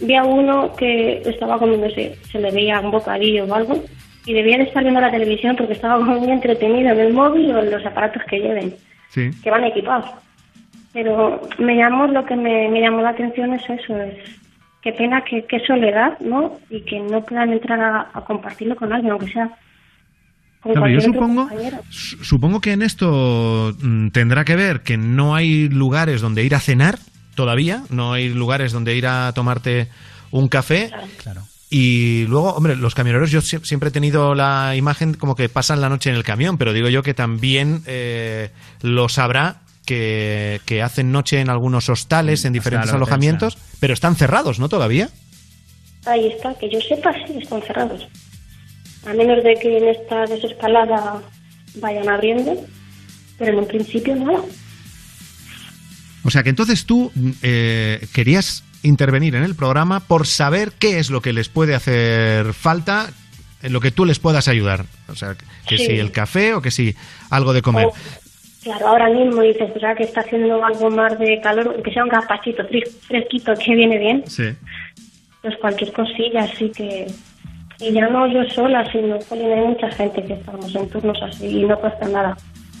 [0.00, 3.84] vi a uno que estaba comiéndose, se le veía un bocadillo o algo,
[4.26, 7.60] y debía de estar viendo la televisión porque estaba muy entretenido en el móvil o
[7.62, 8.74] en los aparatos que lleven,
[9.08, 9.30] Sí.
[9.42, 10.10] que van equipados.
[10.92, 14.16] Pero me llamó, lo que me, me llamó la atención es eso, es
[14.82, 16.58] qué pena, que qué soledad, ¿no?
[16.70, 19.48] Y que no puedan entrar a, a compartirlo con alguien, aunque sea
[20.60, 21.48] con Claro, yo supongo,
[21.90, 26.60] supongo que en esto mm, tendrá que ver que no hay lugares donde ir a
[26.60, 26.98] cenar
[27.34, 29.88] todavía, no hay lugares donde ir a tomarte
[30.30, 30.90] un café.
[31.70, 35.80] Y luego, hombre, los camioneros, yo sie- siempre he tenido la imagen como que pasan
[35.80, 38.50] la noche en el camión, pero digo yo que también eh,
[38.82, 39.56] lo sabrá
[39.92, 44.68] que, que hacen noche en algunos hostales, en diferentes alojamientos, pero están cerrados, ¿no?
[44.68, 45.10] Todavía.
[46.06, 48.06] Ahí está, que yo sepa, sí, están cerrados.
[49.06, 51.20] A menos de que en esta desescalada
[51.76, 52.54] vayan abriendo,
[53.38, 54.40] pero en un principio nada.
[56.24, 57.10] O sea que entonces tú
[57.42, 62.52] eh, querías intervenir en el programa por saber qué es lo que les puede hacer
[62.54, 63.10] falta,
[63.62, 64.86] en lo que tú les puedas ayudar.
[65.08, 65.34] O sea,
[65.68, 65.86] que Sí.
[65.86, 66.94] si el café o que si
[67.30, 67.86] algo de comer.
[68.62, 69.96] Claro, ahora mismo dices, ¿verdad?
[69.96, 73.98] Que está haciendo algo más de calor, que sea un gazpachito fres- fresquito que viene
[73.98, 74.44] bien, Sí.
[75.42, 77.06] pues cualquier cosilla, así que...
[77.80, 81.64] Y ya no yo sola, sino hay mucha gente que estamos en turnos así y
[81.64, 82.36] no cuesta nada.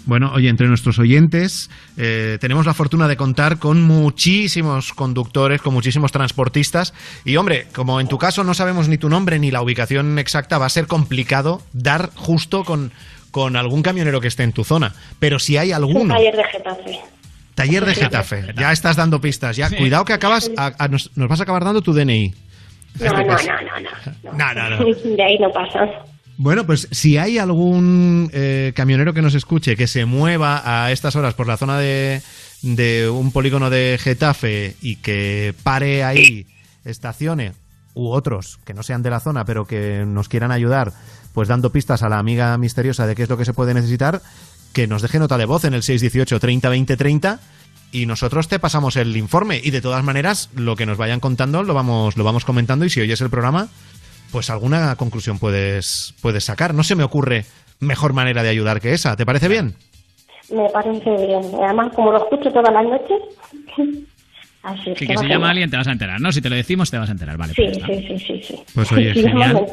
[0.06, 5.74] Bueno, oye, entre nuestros oyentes eh, tenemos la fortuna de contar con muchísimos conductores, con
[5.74, 6.94] muchísimos transportistas.
[7.24, 10.58] Y hombre, como en tu caso no sabemos ni tu nombre ni la ubicación exacta,
[10.58, 12.92] va a ser complicado dar justo con,
[13.32, 14.94] con algún camionero que esté en tu zona.
[15.18, 17.00] Pero si hay Un alguno, taller de Getafe.
[17.56, 19.56] taller de Getafe, ya estás dando pistas.
[19.56, 22.32] Ya, cuidado que acabas, a- a- nos, nos vas a acabar dando tu DNI.
[23.00, 24.32] No, Este no, no, no, no.
[24.32, 24.94] No, no, no.
[25.16, 25.80] De ahí no pasa.
[26.36, 31.14] Bueno, pues si hay algún eh, camionero que nos escuche que se mueva a estas
[31.16, 32.20] horas por la zona de,
[32.62, 36.46] de un polígono de Getafe y que pare ahí,
[36.84, 37.52] estacione,
[37.94, 40.92] u otros que no sean de la zona pero que nos quieran ayudar,
[41.32, 44.22] pues dando pistas a la amiga misteriosa de qué es lo que se puede necesitar,
[44.72, 47.40] que nos deje nota de voz en el 618 30 20 30
[47.92, 51.62] y nosotros te pasamos el informe y de todas maneras lo que nos vayan contando
[51.62, 53.68] lo vamos lo vamos comentando y si oyes el programa
[54.30, 57.44] pues alguna conclusión puedes puedes sacar no se me ocurre
[57.80, 59.74] mejor manera de ayudar que esa ¿te parece bien?
[60.50, 61.42] Me parece bien.
[61.62, 63.22] Además, como lo escucho todas las noches,
[64.62, 66.30] así es Que, si llama alguien te vas a enterar, ¿no?
[66.32, 67.54] Si te lo decimos te vas a enterar, vale.
[67.54, 68.62] Sí, pues sí, sí, sí, sí.
[68.74, 69.66] Pues oye, Sí, genial.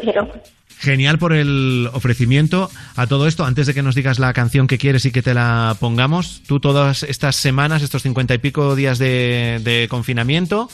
[0.80, 3.44] Genial por el ofrecimiento a todo esto.
[3.44, 6.62] Antes de que nos digas la canción que quieres y que te la pongamos, tú
[6.62, 10.70] todas estas semanas, estos cincuenta y pico días de, de confinamiento,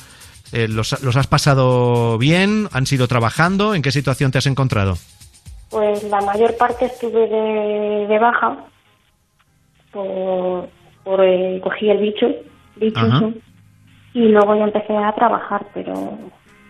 [0.51, 2.69] eh, los, los has pasado bien?
[2.71, 3.73] ¿Han sido trabajando?
[3.73, 4.95] ¿En qué situación te has encontrado?
[5.71, 8.57] Pues la mayor parte estuve de, de baja
[9.91, 10.69] por,
[11.03, 12.27] por eh, cogí el bicho,
[12.75, 13.33] bicho
[14.13, 16.19] y luego ya empecé a trabajar, pero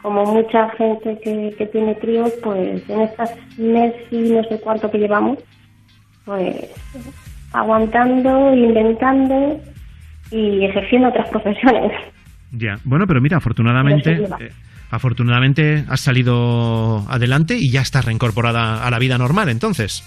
[0.06, 4.92] como mucha gente que, que tiene críos, pues en estas meses y no sé cuánto
[4.92, 5.40] que llevamos,
[6.26, 6.56] pues
[7.52, 9.60] aguantando, inventando
[10.30, 11.92] y ejerciendo otras profesiones.
[12.52, 12.78] Ya.
[12.84, 14.52] Bueno, pero mira, afortunadamente, Pero eh,
[14.92, 20.04] afortunadamente has salido adelante y ya estás reincorporada a la vida normal, entonces.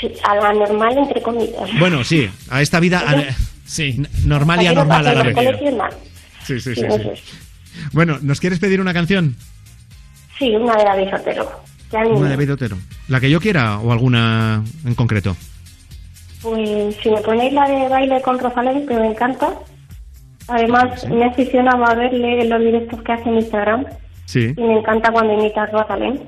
[0.00, 1.68] Sí, a la normal, entre comillas.
[1.78, 3.34] Bueno, sí, a esta vida a-
[3.66, 4.02] sí.
[4.24, 5.36] normal y anormal a la vez.
[6.44, 7.49] Sí, sí, Sí, sí, eso sí.
[7.92, 9.36] Bueno, ¿nos quieres pedir una canción?
[10.38, 11.50] Sí, una de David Otero.
[11.92, 12.76] Una de David Otero.
[13.08, 15.36] ¿La que yo quiera o alguna en concreto?
[16.42, 19.50] Pues si me ponéis la de baile con Rosalén, que me encanta.
[20.48, 23.84] Además, me aficionaba a verle los directos que hace en Instagram
[24.24, 24.54] Sí.
[24.56, 26.20] y me encanta cuando imita a Rosalén.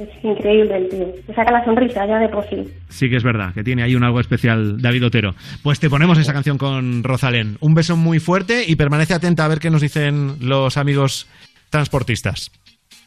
[0.00, 1.06] Es, increíble el tío.
[1.26, 2.64] Te saca la sonrisa ya de por sí.
[2.88, 5.34] Sí que es verdad, que tiene ahí un algo especial David Otero.
[5.62, 7.56] Pues te ponemos esa canción con Rosalén.
[7.60, 11.28] Un beso muy fuerte y permanece atenta a ver qué nos dicen los amigos
[11.68, 12.50] transportistas.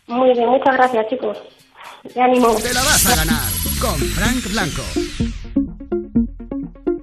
[0.08, 1.38] Muy bien, muchas gracias, chicos.
[2.14, 2.56] De ánimo.
[2.56, 3.42] Te la vas a ganar
[3.80, 4.84] con Frank Blanco.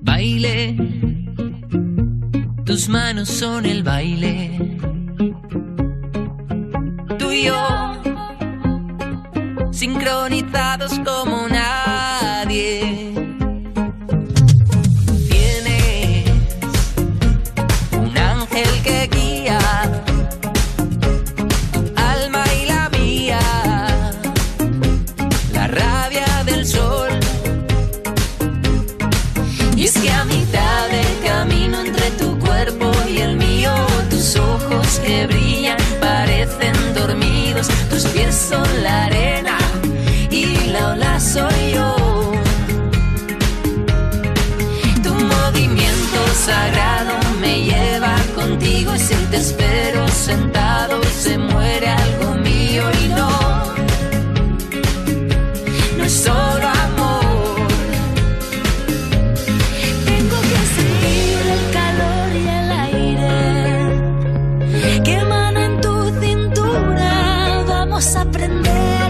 [0.03, 0.77] Baile,
[2.65, 4.79] tus manos son el baile.
[7.19, 8.00] Tú y yo,
[9.81, 13.15] sincronizados como nadie.
[15.31, 16.27] Tienes
[17.93, 19.59] un ángel que guía
[21.73, 23.41] tu alma y la mía,
[25.55, 27.09] la rabia del sol.
[29.77, 33.73] Y es que a mitad del camino entre tu cuerpo y el mío,
[34.11, 39.31] tus ojos que brillan parecen dormidos, tus pies son la arena
[40.31, 41.95] y la ola soy yo.
[45.03, 52.85] Tu movimiento sagrado me lleva contigo y si te espero sentado se muere algo mío
[53.05, 53.31] y no,
[55.99, 57.69] no es solo amor.
[60.05, 63.35] Tengo que sentir el calor y el aire
[65.05, 67.65] que emana en tu cintura.
[67.67, 69.10] Vamos a aprender.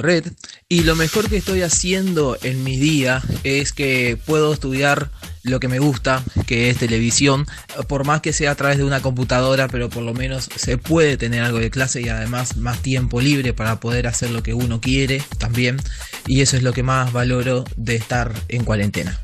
[0.00, 0.32] Ferret
[0.68, 5.10] y lo mejor que estoy haciendo en mi día es que puedo estudiar
[5.42, 7.46] lo que me gusta, que es televisión,
[7.88, 11.16] por más que sea a través de una computadora, pero por lo menos se puede
[11.16, 14.80] tener algo de clase y además más tiempo libre para poder hacer lo que uno
[14.80, 15.80] quiere también.
[16.26, 19.18] Y eso es lo que más valoro de estar en cuarentena.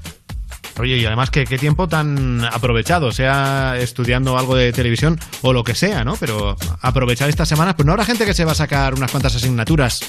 [0.78, 5.64] Oye, y además, ¿qué, qué tiempo tan aprovechado, sea estudiando algo de televisión o lo
[5.64, 6.16] que sea, ¿no?
[6.16, 9.34] Pero aprovechar estas semanas, pues no habrá gente que se va a sacar unas cuantas
[9.34, 10.00] asignaturas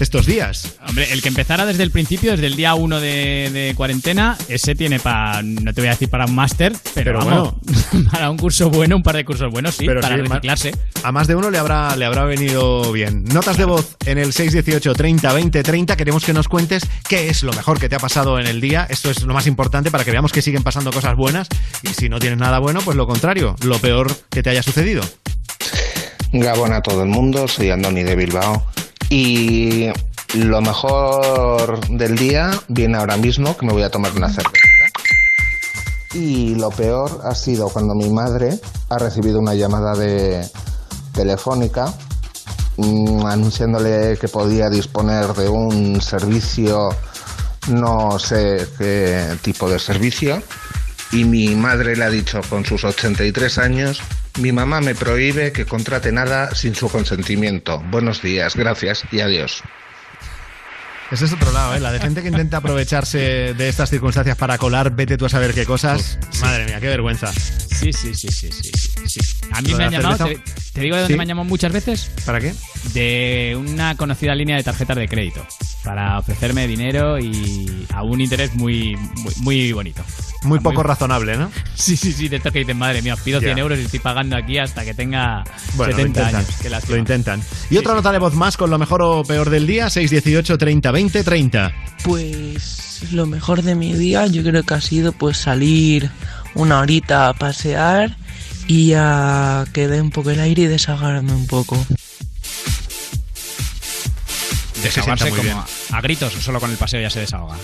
[0.00, 0.76] estos días.
[0.86, 4.74] Hombre, el que empezara desde el principio, desde el día 1 de, de cuarentena, ese
[4.74, 7.54] tiene para, no te voy a decir para un máster, pero, Pero vamos,
[8.10, 10.74] para un curso bueno, un par de cursos buenos, sí, Pero para sí, reciclarse.
[11.02, 13.24] A más de uno le habrá, le habrá venido bien.
[13.24, 15.96] Notas de voz en el 618 30 20 30.
[15.96, 18.86] Queremos que nos cuentes qué es lo mejor que te ha pasado en el día.
[18.88, 21.48] Esto es lo más importante para que veamos que siguen pasando cosas buenas.
[21.82, 25.02] Y si no tienes nada bueno, pues lo contrario, lo peor que te haya sucedido.
[26.32, 28.69] Gabón a todo el mundo, soy Andoni de Bilbao
[29.10, 29.88] y
[30.34, 34.54] lo mejor del día viene ahora mismo que me voy a tomar una cerveza.
[36.14, 38.58] Y lo peor ha sido cuando mi madre
[38.88, 40.48] ha recibido una llamada de
[41.12, 41.92] telefónica
[42.76, 46.90] mm, anunciándole que podía disponer de un servicio,
[47.68, 50.40] no sé qué tipo de servicio,
[51.10, 54.00] y mi madre le ha dicho con sus 83 años,
[54.38, 57.80] mi mamá me prohíbe que contrate nada sin su consentimiento.
[57.90, 59.62] Buenos días, gracias y adiós.
[61.10, 61.80] Ese es otro lado, ¿eh?
[61.80, 63.18] La de gente que intenta aprovecharse
[63.54, 66.18] de estas circunstancias para colar, vete tú a saber qué cosas.
[66.40, 67.32] Madre mía, qué vergüenza.
[67.32, 68.70] Sí, sí, sí, sí, sí.
[69.06, 69.20] sí.
[69.50, 70.40] A mí me han la llamado, te,
[70.72, 71.16] te digo de dónde ¿Sí?
[71.16, 72.10] me han llamado muchas veces.
[72.24, 72.54] ¿Para qué?
[72.94, 75.44] De una conocida línea de tarjetas de crédito.
[75.82, 80.04] Para ofrecerme dinero y a un interés muy, muy, muy bonito.
[80.42, 81.50] Muy poco razonable, ¿no?
[81.74, 83.46] Sí, sí, sí, de esto que dicen, madre mía, os pido Ya.
[83.48, 85.42] 100 euros y estoy pagando aquí hasta que tenga
[85.74, 86.34] Bueno, 70 lo intentan.
[86.36, 86.70] años.
[86.70, 86.94] Lástima.
[86.94, 87.42] Lo intentan.
[87.70, 90.90] Y otra nota de voz más con lo mejor o peor del día, 618 30
[90.90, 91.72] 20 2030?
[92.04, 96.10] Pues lo mejor de mi día yo creo que ha sido pues salir
[96.54, 98.16] una horita a pasear
[98.66, 101.82] y a que dé un poco el aire y desahogarme un poco.
[104.82, 105.56] Desahogarse como bien.
[105.90, 107.56] a gritos o solo con el paseo ya se desahoga.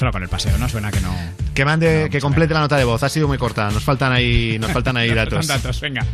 [0.00, 0.66] Solo con el paseo, ¿no?
[0.66, 1.14] Suena que no.
[1.52, 3.02] Que mande, que complete la nota de voz.
[3.02, 3.70] Ha sido muy corta.
[3.70, 6.06] Nos faltan ahí, nos faltan ahí datos, venga.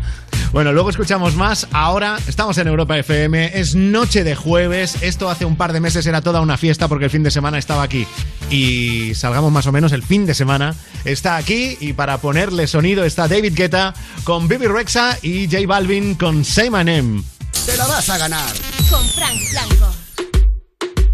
[0.51, 1.69] Bueno, luego escuchamos más.
[1.71, 3.53] Ahora estamos en Europa FM.
[3.55, 5.01] Es noche de jueves.
[5.03, 7.59] Esto hace un par de meses era toda una fiesta porque el fin de semana
[7.59, 8.09] estaba aquí.
[8.51, 10.75] Y salgamos más o menos el fin de semana.
[11.05, 13.95] Está aquí y para ponerle sonido está David Guetta
[14.25, 17.23] con Bibi Rexa y J Balvin con Say My Name.
[17.65, 18.53] Te la vas a ganar.
[18.91, 19.95] Con Frank Blanco.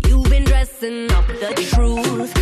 [0.09, 2.42] You've been dressing up the truth.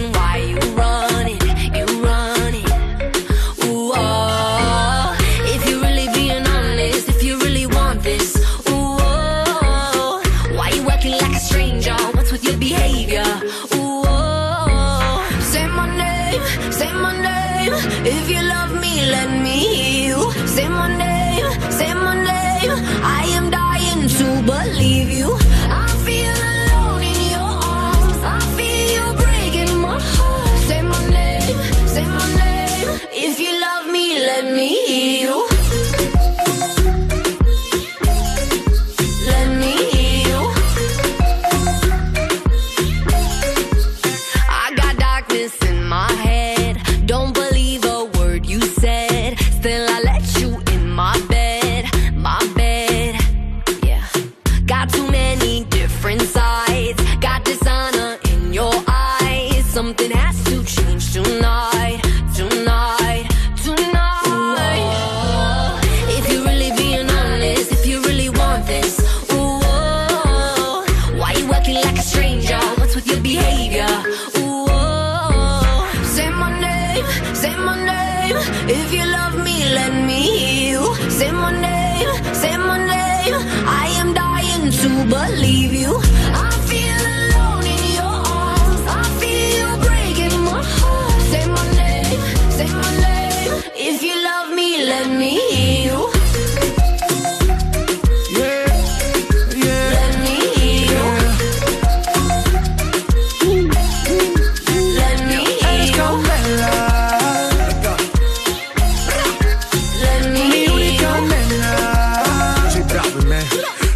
[94.61, 96.11] me, let me hear you.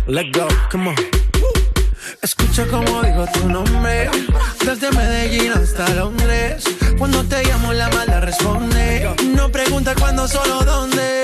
[0.08, 0.96] Let go, come on.
[2.22, 4.10] Escucha como digo tu nombre.
[4.66, 6.64] Desde Medellín hasta Londres.
[6.98, 9.25] Cuando te llamo la mala responde.
[9.46, 11.22] No pregunta cuándo, solo dónde.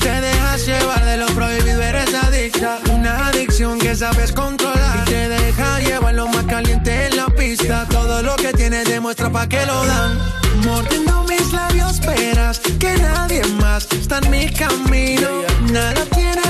[0.00, 2.78] Te dejas llevar de lo prohibido, eres adicta.
[2.90, 5.00] Una adicción que sabes controlar.
[5.06, 7.86] Y te deja llevar lo más caliente en la pista.
[7.90, 10.18] Todo lo que tienes demuestra pa' que lo dan.
[10.64, 15.28] Mordiendo mis labios, esperas que nadie más está en mi camino.
[15.70, 16.47] Nada tiene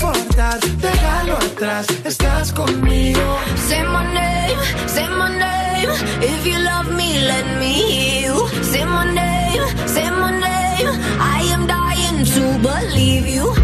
[0.00, 0.60] importar.
[0.80, 3.20] Déjalo atrás, estás conmigo.
[3.68, 5.90] Say my name, say my name.
[6.22, 8.48] If you love me, let me hear you.
[8.62, 10.88] Say my name, say my name.
[11.20, 13.59] I am dying to believe you.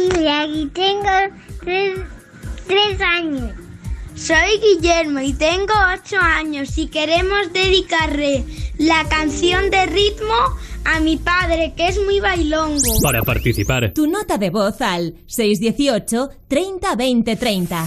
[0.00, 1.98] Silvia y tengo tres,
[2.66, 3.52] tres años.
[4.14, 8.44] Soy Guillermo y tengo ocho años y queremos dedicarle
[8.78, 10.34] la canción de ritmo
[10.84, 13.00] a mi padre que es muy bailongo.
[13.02, 13.92] Para participar.
[13.94, 17.86] Tu nota de voz al 618 30 20 30.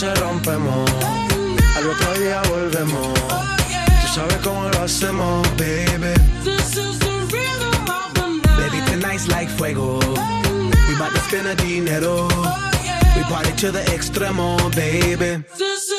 [0.00, 0.90] Noche rompemos,
[1.76, 3.14] al otro día volvemos.
[3.14, 6.14] Tú sabes cómo lo hacemos, baby.
[8.58, 9.98] Baby, tonight's like fuego.
[9.98, 12.28] We bout to spend a dinero.
[13.16, 15.42] We party to the extremo, baby.
[15.58, 15.97] Toda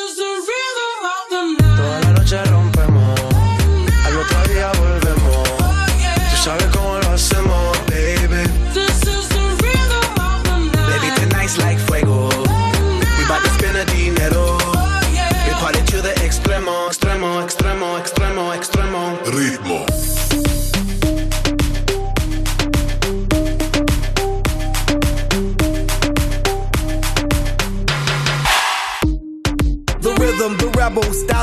[16.87, 18.18] extremo, extremo, extremo.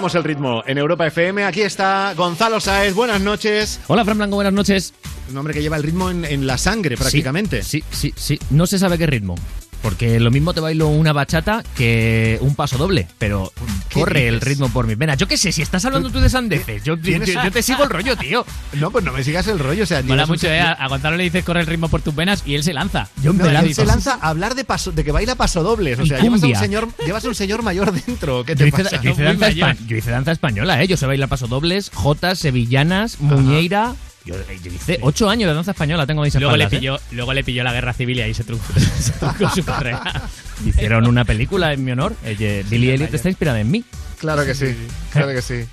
[0.00, 0.62] perdemos el ritmo.
[0.66, 2.94] En Europa FM, aquí está Gonzalo Saez.
[2.94, 3.80] Buenas noches.
[3.86, 4.94] Hola, Fran Blanco, buenas noches.
[5.30, 7.62] Un hombre que lleva el ritmo en, en la sangre, prácticamente.
[7.62, 8.38] Sí, sí, sí.
[8.48, 9.34] No se sabe qué ritmo.
[9.82, 13.50] Porque lo mismo te bailo una bachata que un paso doble, pero
[13.92, 15.16] corre el ritmo por mis venas.
[15.16, 17.84] Yo qué sé, si estás hablando tú de sandeces, yo, yo, ¿Tienes- yo te sigo
[17.84, 18.44] el rollo, tío.
[18.74, 19.84] No, pues no me sigas el rollo.
[19.84, 20.60] O sea, Mola un mucho, se- ¿eh?
[20.60, 23.08] A Gonzalo le dices corre el ritmo por tus venas y él se lanza.
[23.22, 23.74] Yo No, me él lanzo.
[23.74, 25.98] se lanza a hablar de paso, de que baila pasodobles.
[25.98, 28.44] O sea, llevas a, un señor, llevas a un señor mayor dentro.
[28.44, 29.00] ¿Qué Yo te hice, pasa?
[29.02, 30.86] yo hice danza espa- yo hice danza española, ¿eh?
[30.88, 33.94] Yo sé bailar pasodobles, jotas, sevillanas, muñeira.
[34.24, 36.78] Yo, yo hice ocho años de danza española, tengo mis Luego le, espaldas, ¿eh?
[36.80, 38.64] pilló, luego le pilló la guerra civil y ahí se truncó,
[38.98, 40.02] se truncó su carrera.
[40.66, 42.14] Hicieron una película en mi honor.
[42.24, 43.82] eh, Billy Elliot está inspirada en mí.
[44.18, 44.76] Claro que sí,
[45.10, 45.64] claro que sí.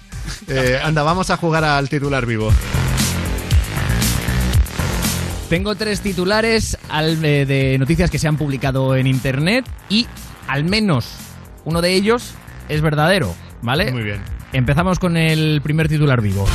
[0.47, 2.53] Eh, anda, vamos a jugar al titular vivo.
[5.49, 10.07] Tengo tres titulares al- eh, de noticias que se han publicado en internet y
[10.47, 11.05] al menos
[11.63, 12.33] uno de ellos
[12.67, 13.91] es verdadero, ¿vale?
[13.91, 14.21] Muy bien.
[14.53, 16.45] Empezamos con el primer titular vivo.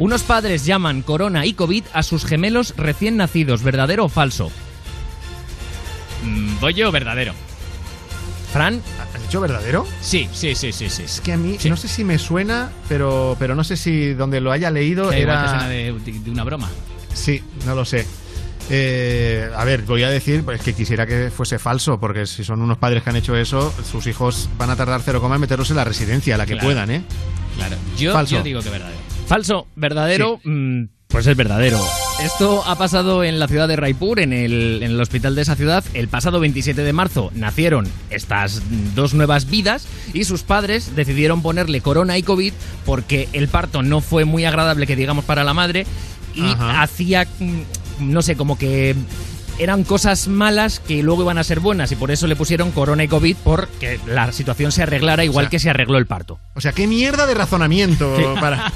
[0.00, 4.50] Unos padres llaman corona y COVID a sus gemelos recién nacidos, ¿verdadero o falso?
[6.24, 7.34] Mm, Voy yo, verdadero.
[8.52, 8.80] Fran,
[9.14, 9.86] ¿Has dicho verdadero?
[10.00, 11.02] Sí, sí, sí, sí, sí.
[11.04, 14.40] Es que a mí no sé si me suena, pero, pero no sé si donde
[14.40, 15.48] lo haya leído Que igual te era.
[15.50, 16.68] suena de, de una broma.
[17.14, 18.06] Sí, no lo sé.
[18.70, 22.60] Eh, a ver, voy a decir pues, que quisiera que fuese falso, porque si son
[22.62, 25.70] unos padres que han hecho eso, sus hijos van a tardar cero coma en meterlos
[25.70, 26.66] en la residencia, la que Claro.
[26.68, 27.02] puedan, ¿eh?
[27.56, 27.76] Claro.
[27.98, 28.36] Yo, Falso.
[28.36, 28.98] yo digo que verdadero.
[29.30, 31.78] Falso, verdadero, mm, pues es verdadero.
[32.20, 35.54] Esto ha pasado en la ciudad de Raipur, en el, en el hospital de esa
[35.54, 35.84] ciudad.
[35.94, 38.60] El pasado 27 de marzo nacieron estas
[38.96, 42.52] dos nuevas vidas y sus padres decidieron ponerle corona y COVID
[42.84, 45.86] porque el parto no fue muy agradable, que digamos, para la madre
[46.34, 46.82] y Ajá.
[46.82, 47.60] hacía, mm,
[48.00, 48.96] no sé, como que
[49.62, 53.04] eran cosas malas que luego iban a ser buenas y por eso le pusieron corona
[53.04, 56.38] y COVID porque la situación se arreglara igual O sea, que se arregló el parto.
[56.54, 58.72] O sea, qué mierda de razonamiento para.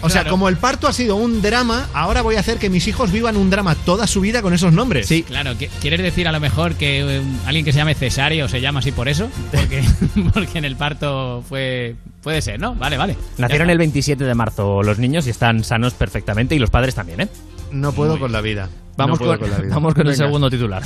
[0.00, 0.30] O sea, Claro.
[0.30, 3.36] como el parto ha sido un drama, ahora voy a hacer que mis hijos vivan
[3.36, 5.06] un drama toda su vida con esos nombres.
[5.06, 5.22] Sí.
[5.24, 8.60] Claro, ¿qui- ¿quieres decir a lo mejor que eh, alguien que se llame Cesario se
[8.60, 9.28] llama así por eso?
[9.50, 9.82] Porque,
[10.34, 11.96] porque en el parto fue...
[12.22, 12.74] Puede ser, ¿no?
[12.76, 13.16] Vale, vale.
[13.38, 13.80] Nacieron el está.
[13.80, 17.28] 27 de marzo los niños y están sanos perfectamente y los padres también, ¿eh?
[17.72, 18.68] No puedo con la vida.
[18.96, 20.82] Vamos, No con, vamos con el segundo titular.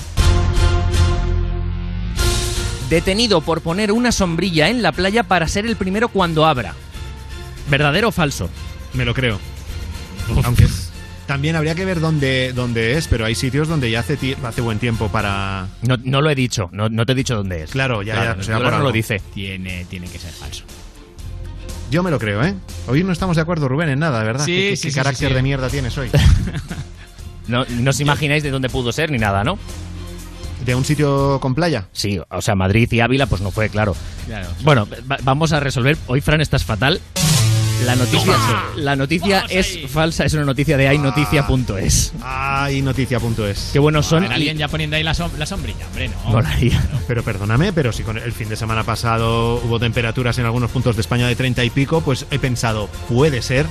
[2.88, 6.74] Detenido por poner una sombrilla en la playa para ser el primero cuando abra.
[7.68, 8.48] ¿Verdadero o falso?
[8.94, 9.40] Me lo creo.
[10.44, 10.68] Aunque
[11.26, 14.78] también habría que ver dónde, dónde es, pero hay sitios donde ya hace, hace buen
[14.78, 15.66] tiempo para...
[15.82, 17.70] No, no lo he dicho, no, no te he dicho dónde es.
[17.72, 19.20] Claro, ya, Claro, ya, no, no lo dice.
[19.34, 20.62] Tiene, tiene que ser falso.
[21.90, 22.54] Yo me lo creo, ¿eh?
[22.86, 24.44] Hoy no estamos de acuerdo, Rubén, en nada, ¿verdad?
[24.44, 25.34] Sí, ¿Qué, qué- sí, qué sí, carácter sí, sí.
[25.34, 26.08] de mierda tienes hoy?
[27.48, 29.58] No, no os imagináis de dónde pudo ser ni nada, ¿no?
[30.64, 31.86] ¿De un sitio con playa?
[31.92, 33.94] Sí, o sea, Madrid y Ávila, pues no fue, claro.
[34.26, 34.48] Claro.
[34.64, 35.96] Bueno, va- vamos a resolver.
[36.08, 37.00] Hoy, Fran, estás fatal.
[37.84, 38.34] La noticia,
[38.76, 42.14] la noticia es falsa, es una noticia de aynoticia.es.
[42.22, 43.70] Ay, noticia.es.
[43.72, 44.20] Qué buenos son.
[44.24, 46.30] A ver, alguien ya poniendo ahí la, som- la sombrilla, hombre, no.
[46.30, 46.82] Molaría.
[47.06, 50.96] Pero perdóname, pero si con el fin de semana pasado hubo temperaturas en algunos puntos
[50.96, 53.66] de España de 30 y pico, pues he pensado, puede ser.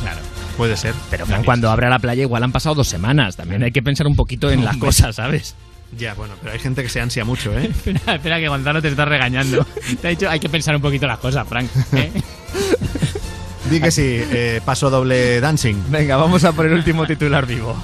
[0.00, 0.20] Claro.
[0.56, 0.94] Puede ser.
[1.10, 3.36] Pero Fran, cuando abra la playa igual han pasado dos semanas.
[3.36, 5.54] También hay que pensar un poquito en las cosas, ¿sabes?
[5.98, 7.66] Ya, bueno, pero hay gente que se ansia mucho, ¿eh?
[7.70, 9.66] espera, espera, que Gonzalo te está regañando.
[10.00, 11.68] Te ha dicho, hay que pensar un poquito las cosas, Frank.
[11.92, 12.10] ¿eh?
[13.70, 15.76] Di que sí, eh, paso doble dancing.
[15.88, 17.76] Venga, vamos a por el último titular vivo.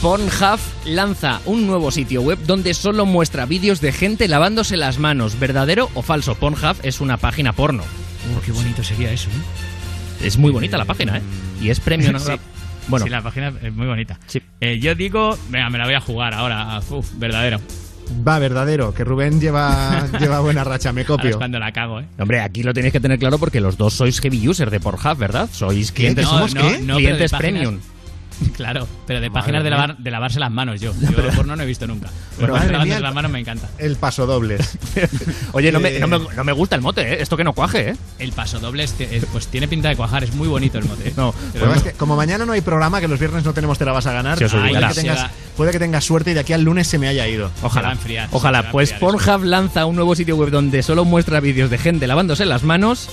[0.00, 5.40] Pornhub lanza un nuevo sitio web donde solo muestra vídeos de gente lavándose las manos.
[5.40, 6.36] ¿Verdadero o falso?
[6.36, 7.82] Pornhub es una página porno.
[7.82, 9.67] Oh, qué bonito sería eso, ¿eh?
[10.22, 11.22] Es muy bonita la página, ¿eh?
[11.60, 12.16] Y es premium.
[12.18, 12.32] Sí.
[12.88, 14.18] Bueno, Sí, la página es muy bonita.
[14.60, 16.80] Eh, yo digo, venga, me la voy a jugar ahora.
[16.88, 17.60] Uf, verdadero.
[18.26, 21.36] Va, verdadero, que Rubén lleva, lleva buena racha, me Ahora es copio.
[21.36, 22.06] cuando la cago, ¿eh?
[22.18, 25.18] hombre, aquí lo tenéis que tener claro porque los dos sois heavy users de Pornhub,
[25.18, 25.50] ¿verdad?
[25.52, 26.78] Sois clientes, ¿Que somos qué?
[26.78, 27.78] No, pero clientes páginas- premium.
[28.58, 30.92] Claro, pero de Madre páginas de, lavar, de lavarse las manos yo.
[31.00, 32.08] Yo porno no he visto nunca.
[32.38, 33.00] Pero lavándose mía.
[33.00, 33.68] las manos me encanta.
[33.78, 34.58] El paso doble.
[35.52, 37.22] Oye, no me, Eh, no, me, no me gusta el mote, ¿eh?
[37.22, 37.96] Esto que no cuaje, ¿eh?
[38.18, 41.08] El paso doble es- es- pues tiene pinta de cuajar, es muy bonito el mote.
[41.08, 41.12] ¿eh?
[41.16, 43.92] No, Pero que como mañana no hay programa, que los viernes no tenemos Te la
[43.92, 46.52] vas a ganar, puede, que tengas, Se va- puede que tengas suerte y de aquí
[46.52, 47.50] al lunes se me haya ido.
[47.62, 47.92] Ojalá.
[47.92, 48.70] enfriar, Ojalá.
[48.72, 52.64] Pues Pornhub lanza un nuevo sitio web donde solo muestra vídeos de gente lavándose las
[52.64, 53.08] manos.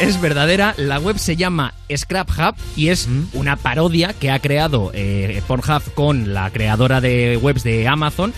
[0.00, 4.90] Es verdadera, la web se llama Scrap Hub y es una parodia que ha creado
[4.92, 8.34] eh, Pornhub con la creadora de webs de Amazon,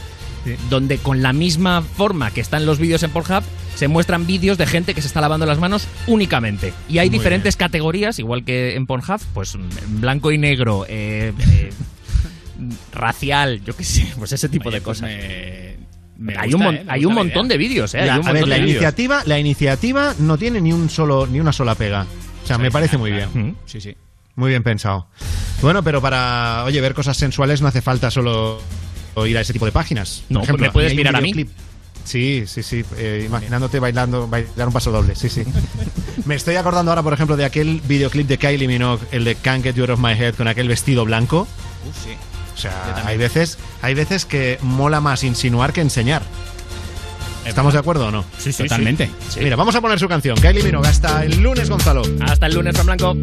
[0.69, 3.43] donde con la misma forma que están los vídeos en Pornhub
[3.75, 6.73] se muestran vídeos de gente que se está lavando las manos únicamente.
[6.89, 9.57] Y hay Muy diferentes categorías, igual que en Pornhub, pues
[9.89, 11.71] blanco y negro, eh, eh,
[12.93, 15.11] racial, yo qué sé, pues ese tipo Oye, de pues cosas.
[15.11, 15.76] me-
[16.19, 16.85] me hay gusta, un, ¿eh?
[16.85, 18.05] Me hay gusta un montón de vídeos, ¿eh?
[18.07, 18.77] La- hay un a ver, montón la de vídeos.
[18.83, 22.07] iniciativa, la iniciativa no tiene ni un solo, ni una sola pega.
[22.45, 23.57] O sea, me parece muy bien.
[23.67, 23.97] Sí, sí.
[24.37, 25.09] Muy bien pensado.
[25.63, 28.61] Bueno, pero para, oye, ver cosas sensuales no hace falta solo
[29.27, 30.25] ir a ese tipo de páginas.
[30.29, 31.33] No, Por ¿me puedes mirar a mí?
[32.05, 32.85] Sí, sí, sí.
[32.99, 35.17] eh, imaginándote bailando, bailar un paso doble.
[35.17, 35.43] Sí, sí.
[36.25, 39.65] Me estoy acordando ahora, por ejemplo, de aquel videoclip de Kylie Minogue, el de Can't
[39.65, 41.49] Get You Out of My Head, con aquel vestido blanco.
[41.89, 42.11] Uf, sí.
[42.57, 46.23] O sea, hay veces, hay veces que mola más insinuar que enseñar.
[47.45, 48.25] ¿Estamos de acuerdo o no?
[48.39, 49.11] Sí, sí, Totalmente.
[49.29, 49.41] sí.
[49.41, 50.37] Mira, vamos a poner su canción.
[50.41, 52.03] Kylie Minogue, hasta el lunes, Gonzalo.
[52.27, 53.17] Hasta el lunes, Fran Blanco.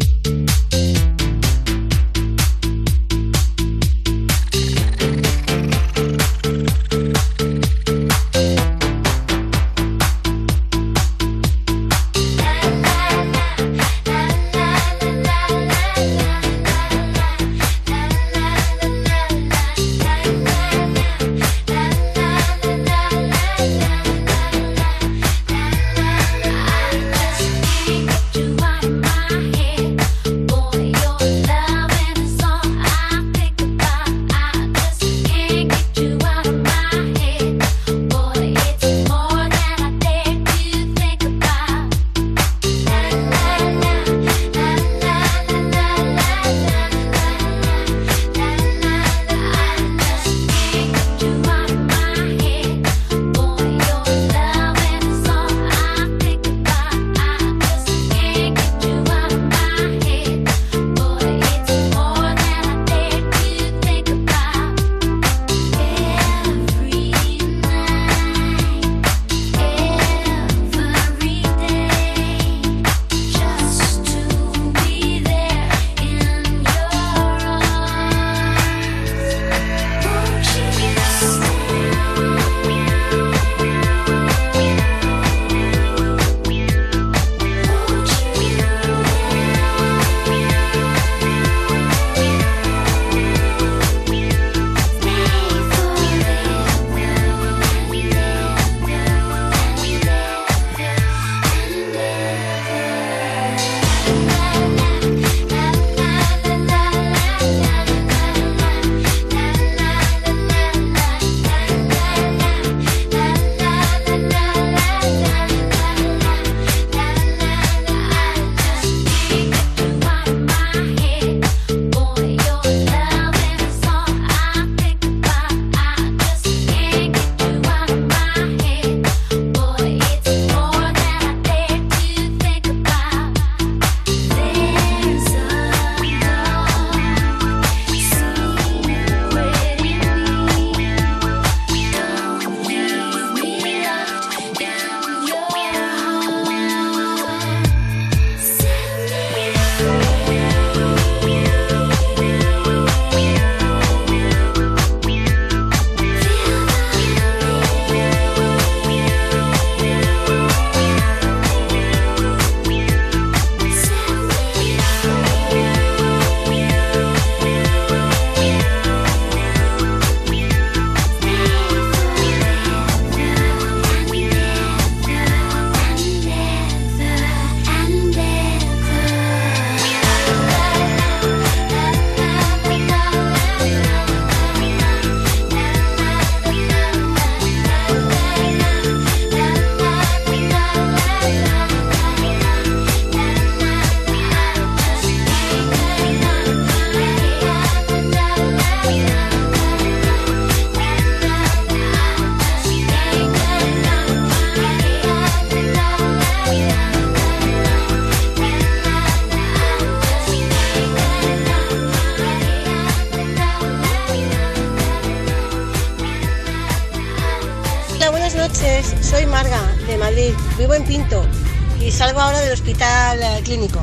[222.80, 223.80] Eh, clínico.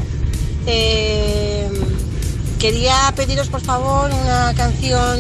[0.68, 1.70] Eh,
[2.60, 5.20] quería pediros, por favor, una canción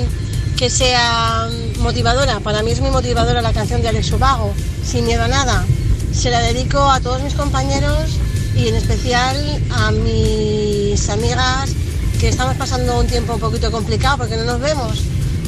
[0.57, 1.49] que sea
[1.79, 2.39] motivadora.
[2.39, 4.53] Para mí es muy motivadora la canción de Alex Ubago,
[4.85, 5.65] Sin miedo a nada.
[6.13, 8.17] Se la dedico a todos mis compañeros
[8.55, 9.35] y en especial
[9.71, 11.71] a mis amigas
[12.19, 15.01] que estamos pasando un tiempo un poquito complicado porque no nos vemos.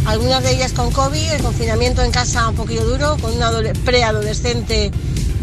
[0.05, 3.73] Algunas de ellas con COVID, el confinamiento en casa un poquito duro, con una adole-
[3.85, 4.91] preadolescente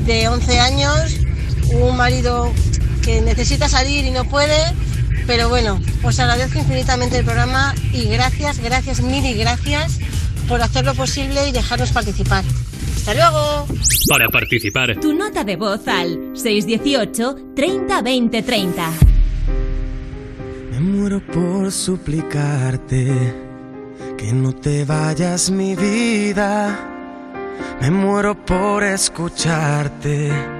[0.06, 1.12] de 11 años,
[1.72, 2.50] un marido
[3.02, 4.58] que necesita salir y no puede.
[5.26, 9.98] Pero bueno, os agradezco infinitamente el programa y gracias, gracias, mil y gracias
[10.48, 12.44] por hacerlo posible y dejarnos participar.
[12.96, 13.66] ¡Hasta luego!
[14.08, 14.98] Para participar.
[15.00, 18.90] Tu nota de voz al 618 30 20 30.
[20.72, 23.34] Me muero por suplicarte
[24.18, 26.78] que no te vayas mi vida.
[27.80, 30.59] Me muero por escucharte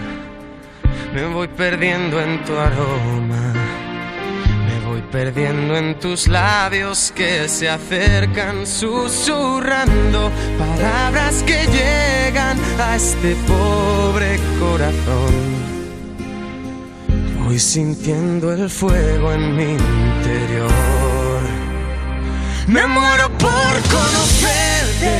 [1.13, 3.53] Me voy perdiendo en tu aroma,
[4.65, 13.35] me voy perdiendo en tus labios que se acercan susurrando palabras que llegan a este
[13.45, 15.81] pobre corazón.
[17.43, 20.71] Voy sintiendo el fuego en mi interior.
[22.67, 25.19] Me muero por conocerte,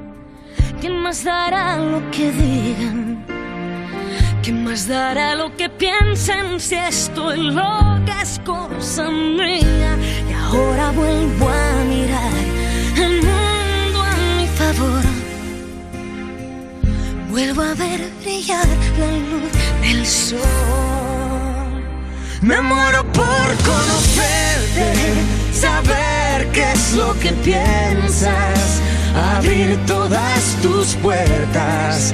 [0.81, 3.23] ¿Quién más dará lo que digan?
[4.41, 9.95] ¿Quién más dará lo que piensen si estoy loca es cosa mía?
[10.27, 12.33] Y ahora vuelvo a mirar
[12.97, 15.03] el mundo a mi favor.
[17.29, 18.67] Vuelvo a ver brillar
[18.97, 19.51] la luz
[19.81, 20.39] del sol.
[22.41, 24.93] Me muero por conocerte,
[25.53, 27.80] saber qué es lo que piensas,
[29.41, 32.13] abrir todas tus puertas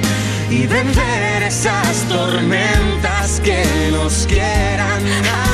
[0.50, 5.02] y vencer esas tormentas que nos quieran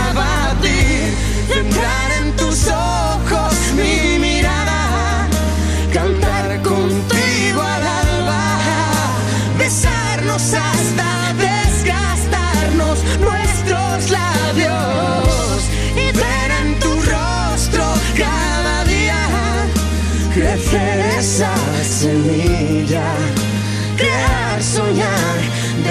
[0.08, 1.14] abatir.
[1.52, 5.26] Entrar en tus ojos mi mirada,
[5.92, 8.42] cantar contigo al alba,
[9.58, 15.58] besarnos hasta desgastarnos nuestros labios
[15.96, 17.84] y ver en tu rostro
[18.16, 19.18] cada día
[20.34, 21.63] crecer esa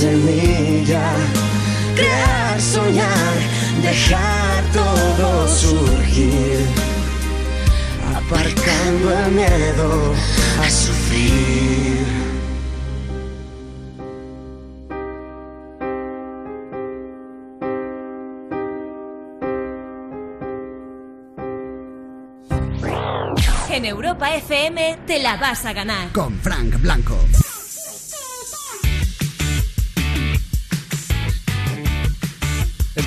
[0.00, 1.12] semilla,
[1.94, 3.34] crear, soñar,
[3.82, 6.60] dejar todo surgir,
[8.16, 10.14] aparcando el miedo
[10.64, 12.06] a sufrir.
[23.70, 26.10] En Europa FM te la vas a ganar.
[26.12, 27.18] Con Frank Blanco.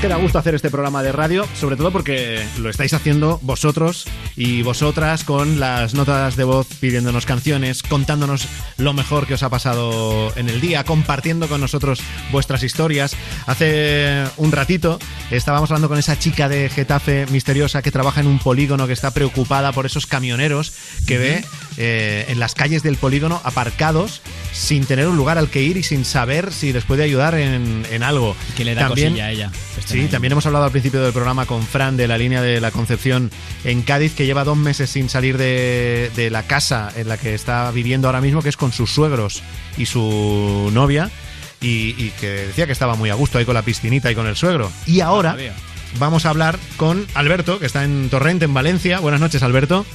[0.04, 4.06] Que da gusto hacer este programa de radio, sobre todo porque lo estáis haciendo vosotros
[4.36, 9.50] y vosotras con las notas de voz pidiéndonos canciones, contándonos lo mejor que os ha
[9.50, 12.02] pasado en el día, compartiendo con nosotros
[12.34, 13.16] vuestras historias.
[13.46, 15.00] Hace un ratito
[15.32, 19.12] estábamos hablando con esa chica de Getafe misteriosa que trabaja en un polígono que está
[19.12, 20.74] preocupada por esos camioneros
[21.08, 21.46] que ve
[21.78, 24.22] eh, en las calles del polígono aparcados
[24.52, 27.86] sin tener un lugar al que ir y sin saber si les puede ayudar en,
[27.92, 28.36] en algo.
[28.56, 29.52] Que le da cosilla a ella.
[29.80, 30.08] estén Sí, ahí.
[30.08, 33.32] también hemos hablado al principio del programa con Fran de la línea de la Concepción
[33.64, 37.34] en Cádiz, que lleva dos meses sin salir de, de la casa en la que
[37.34, 39.42] está viviendo ahora mismo, que es con sus suegros
[39.78, 41.10] y su novia,
[41.62, 44.28] y, y que decía que estaba muy a gusto ahí con la piscinita y con
[44.28, 44.72] el suegro.
[44.86, 45.36] Y ahora
[46.00, 49.00] vamos a hablar con Alberto, que está en Torrente, en Valencia.
[49.00, 49.86] Buenas noches, Alberto.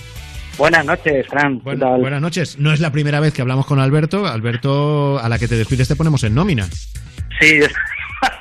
[0.59, 1.61] Buenas noches, Fran.
[1.63, 2.59] Buenas noches.
[2.59, 4.27] No es la primera vez que hablamos con Alberto.
[4.27, 6.67] Alberto, a la que te despides te ponemos en nómina.
[7.41, 7.61] Sí,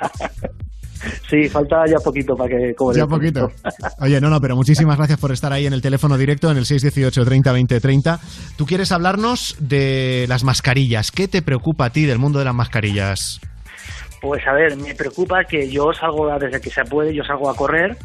[1.29, 2.97] sí, falta ya poquito para que cobre.
[2.97, 3.51] Ya poquito.
[3.99, 6.65] Oye, no, no, pero muchísimas gracias por estar ahí en el teléfono directo en el
[6.65, 8.19] 618 30 20 30.
[8.57, 11.11] Tú quieres hablarnos de las mascarillas.
[11.11, 13.39] ¿Qué te preocupa a ti del mundo de las mascarillas?
[14.21, 17.55] Pues a ver, me preocupa que yo salgo desde que se puede, yo salgo a
[17.55, 17.95] correr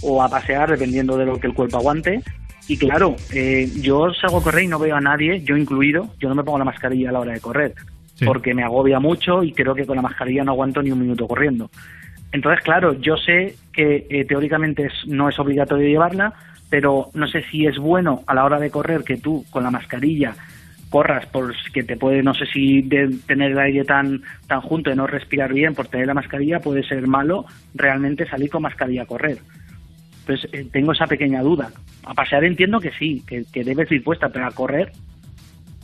[0.00, 2.22] o a pasear, dependiendo de lo que el cuerpo aguante.
[2.68, 6.28] Y claro, eh, yo salgo a correr y no veo a nadie, yo incluido, yo
[6.28, 7.72] no me pongo la mascarilla a la hora de correr,
[8.14, 8.24] Sí.
[8.26, 11.26] porque me agobia mucho y creo que con la mascarilla no aguanto ni un minuto
[11.26, 11.70] corriendo.
[12.30, 16.34] Entonces, claro, yo sé que eh, teóricamente es- no es obligatorio llevarla,
[16.68, 19.70] pero no sé si es bueno a la hora de correr que tú con la
[19.70, 20.34] mascarilla
[20.90, 24.90] corras por que te puede, no sé si de tener el aire tan, tan junto
[24.90, 29.02] y no respirar bien por tener la mascarilla puede ser malo realmente salir con mascarilla
[29.02, 29.38] a correr.
[30.28, 31.70] Entonces eh, tengo esa pequeña duda.
[32.04, 34.92] A pasear entiendo que sí, que, que debes ir puesta, pero a correr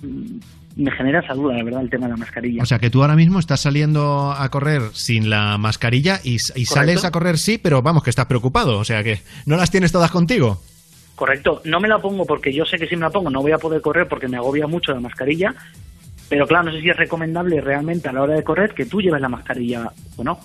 [0.03, 0.37] mm,
[0.77, 2.63] me genera esa duda, la verdad, el tema de la mascarilla.
[2.63, 6.65] O sea, que tú ahora mismo estás saliendo a correr sin la mascarilla y, y
[6.67, 8.79] sales a correr sí, pero vamos, que estás preocupado.
[8.79, 10.61] O sea, que no las tienes todas contigo.
[11.15, 13.53] Correcto, no me la pongo porque yo sé que si me la pongo no voy
[13.53, 15.55] a poder correr porque me agobia mucho la mascarilla,
[16.29, 19.01] pero claro, no sé si es recomendable realmente a la hora de correr que tú
[19.01, 20.41] lleves la mascarilla o no.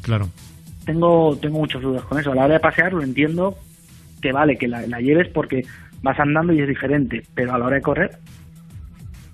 [0.00, 0.30] Claro.
[0.88, 2.32] Tengo, tengo muchas dudas con eso.
[2.32, 3.54] A la hora de pasear lo entiendo
[4.22, 5.62] que vale, que la, la lleves porque
[6.00, 8.10] vas andando y es diferente, pero a la hora de correr,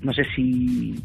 [0.00, 0.96] no sé si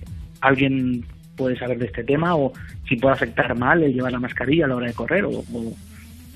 [0.42, 1.06] alguien
[1.38, 2.52] puede saber de este tema o
[2.88, 5.74] si puede afectar mal el llevar la mascarilla a la hora de correr o- o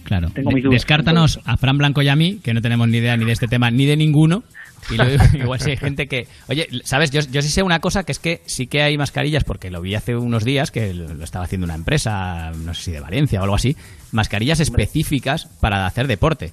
[0.04, 0.30] Claro.
[0.30, 0.76] Tengo De- mis dudas.
[0.76, 3.48] Descártanos a Fran Blanco y a mí, que no tenemos ni idea ni de este
[3.48, 4.44] tema ni de ninguno.
[4.92, 6.28] Y lo igual si hay gente que.
[6.48, 7.10] Oye, ¿sabes?
[7.12, 9.82] Yo, yo sí sé una cosa que es que sí que hay mascarillas, porque lo
[9.82, 13.40] vi hace unos días que lo estaba haciendo una empresa, no sé si de Valencia
[13.40, 13.78] o algo así.
[14.12, 16.52] Mascarillas específicas para hacer deporte.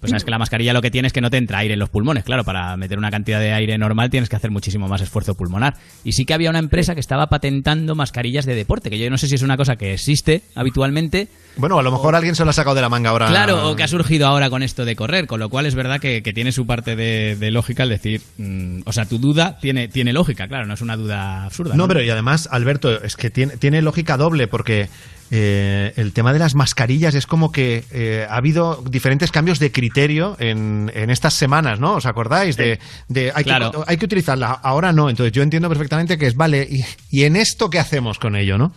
[0.00, 1.80] Pues sabes que la mascarilla lo que tiene es que no te entra aire en
[1.80, 2.22] los pulmones.
[2.22, 5.74] Claro, para meter una cantidad de aire normal tienes que hacer muchísimo más esfuerzo pulmonar.
[6.04, 9.18] Y sí que había una empresa que estaba patentando mascarillas de deporte, que yo no
[9.18, 11.28] sé si es una cosa que existe habitualmente.
[11.56, 13.26] Bueno, a lo mejor alguien se lo ha sacado de la manga ahora.
[13.26, 16.00] Claro, o que ha surgido ahora con esto de correr, con lo cual es verdad
[16.00, 19.58] que, que tiene su parte de, de lógica el decir, mm, o sea, tu duda
[19.60, 21.74] tiene, tiene lógica, claro, no es una duda absurda.
[21.74, 24.88] No, pero y además, Alberto, es que tiene, tiene lógica doble porque
[25.30, 29.70] eh, el tema de las mascarillas es como que eh, ha habido diferentes cambios de
[29.72, 31.94] criterio en, en estas semanas, ¿no?
[31.96, 32.56] ¿Os acordáis?
[32.56, 32.78] De,
[33.08, 33.70] de hay, Claro.
[33.70, 35.10] que, hay que utilizarla, ahora no.
[35.10, 38.56] Entonces yo entiendo perfectamente que es, vale, y, y en esto qué hacemos con ello,
[38.58, 38.72] ¿no?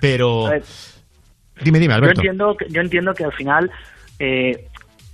[0.00, 0.50] Pero...
[1.62, 2.20] Dime, dime, Alberto.
[2.22, 3.70] Yo entiendo, que- yo entiendo que al final
[4.18, 4.66] eh,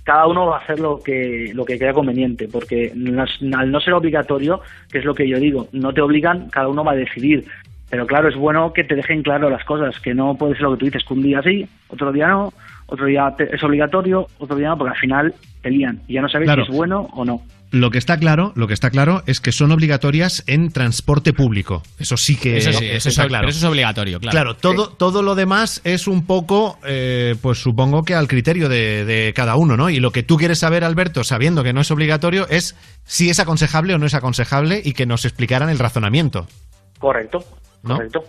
[0.03, 3.93] cada uno va a hacer lo que lo que crea conveniente, porque al no ser
[3.93, 4.59] obligatorio,
[4.91, 7.45] que es lo que yo digo, no te obligan, cada uno va a decidir.
[7.93, 10.71] Pero claro, es bueno que te dejen claro las cosas, que no puede ser lo
[10.71, 12.51] que tú dices, que un día sí, otro día no,
[12.87, 16.23] otro día te- es obligatorio, otro día no, porque al final te lían y ya
[16.23, 16.65] no sabes Claro.
[16.65, 17.43] si es bueno o no.
[17.69, 21.83] Lo que está claro, lo que está claro es que son obligatorias en transporte público.
[21.99, 23.43] Eso sí que Eso sí, eso está es- claro.
[23.43, 24.31] pero eso es obligatorio, claro.
[24.31, 29.05] Claro, todo, todo lo demás es un poco, eh, pues supongo que al criterio de,
[29.05, 29.91] de cada uno, ¿no?
[29.91, 32.75] Y lo que tú quieres saber, Alberto, sabiendo que no es obligatorio, es
[33.05, 36.47] si es aconsejable o no es aconsejable y que nos explicaran el razonamiento.
[36.97, 37.43] Correcto,
[37.83, 37.95] ¿No?
[37.95, 38.23] correcto.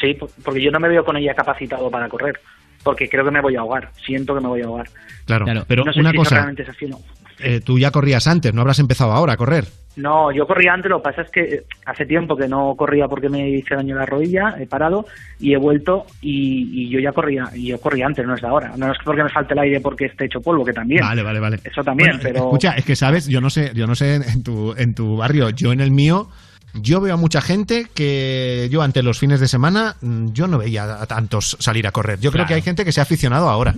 [0.00, 2.40] Sí, por- porque yo no me veo con ella capacitado para correr,
[2.82, 4.88] porque creo que me voy a ahogar, siento que me voy a ahogar.
[5.26, 6.98] Claro, pero no sé una si cosa, realmente es así no.
[7.40, 9.66] eh, tú ya corrías antes, no habrás empezado ahora a correr.
[9.96, 13.08] No, yo corría antes, lo que pasa es que eh, hace tiempo que no corría
[13.08, 15.04] porque me hice daño la rodilla, he parado
[15.40, 18.46] y he vuelto y, y yo ya corría, y yo corría antes, no es de
[18.48, 18.72] ahora.
[18.76, 21.02] No es porque me falte el aire porque esté hecho polvo, que también.
[21.02, 21.58] Vale, vale, vale.
[21.64, 22.38] Eso también, Bueno, pero...
[22.44, 25.50] Escucha, es que sabes, yo no sé, yo no sé en tu, en tu barrio,
[25.50, 26.28] yo en el mío,
[26.74, 30.58] yo veo a mucha gente que yo ante los fines de semana, mm, yo no
[30.58, 32.20] veía a tantos salir a correr.
[32.20, 33.74] Yo creo que hay gente que se ha aficionado ahora.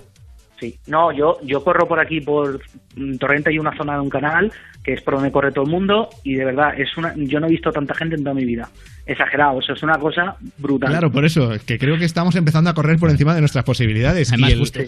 [0.61, 2.61] Sí, no, yo, yo corro por aquí, por
[2.95, 4.53] mm, Torrente, hay una zona de un canal,
[4.83, 7.47] que es por donde corre todo el mundo, y de verdad, es una, yo no
[7.47, 8.69] he visto tanta gente en toda mi vida.
[9.07, 10.91] Exagerado, eso es una cosa brutal.
[10.91, 14.33] Claro, por eso, que creo que estamos empezando a correr por encima de nuestras posibilidades.
[14.33, 14.81] Además, y el, justo.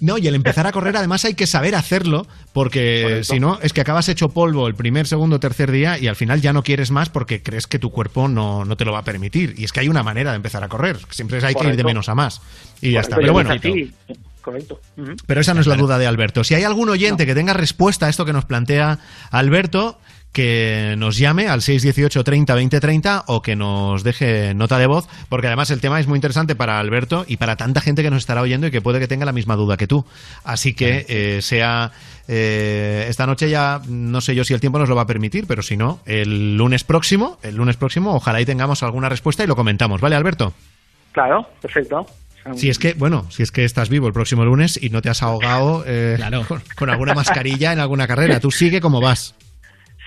[0.00, 3.24] No, y el empezar a correr, además hay que saber hacerlo, porque Correcto.
[3.24, 6.40] si no, es que acabas hecho polvo el primer, segundo, tercer día y al final
[6.40, 9.04] ya no quieres más porque crees que tu cuerpo no, no te lo va a
[9.04, 9.54] permitir.
[9.56, 11.84] Y es que hay una manera de empezar a correr, siempre hay que ir de
[11.84, 12.40] menos a más.
[12.80, 13.16] Y ya Correcto, está.
[13.16, 13.50] Pero bueno,
[14.40, 14.80] correcto.
[15.26, 16.44] Pero esa no es la duda de Alberto.
[16.44, 18.98] Si hay algún oyente que tenga respuesta a esto que nos plantea
[19.30, 19.98] Alberto,
[20.32, 25.08] que nos llame al 618 30 20 30 o que nos deje nota de voz,
[25.28, 28.20] porque además el tema es muy interesante para Alberto y para tanta gente que nos
[28.20, 30.04] estará oyendo y que puede que tenga la misma duda que tú.
[30.44, 31.90] Así que eh, sea
[32.28, 35.46] eh, esta noche ya no sé yo si el tiempo nos lo va a permitir,
[35.46, 39.48] pero si no, el lunes próximo, el lunes próximo, ojalá y tengamos alguna respuesta y
[39.48, 40.52] lo comentamos, ¿vale, Alberto?
[41.12, 42.06] Claro, perfecto.
[42.54, 45.10] Si es que, bueno, si es que estás vivo el próximo lunes y no te
[45.10, 46.18] has ahogado eh,
[46.48, 49.34] con, con alguna mascarilla en alguna carrera, tú sigue como vas.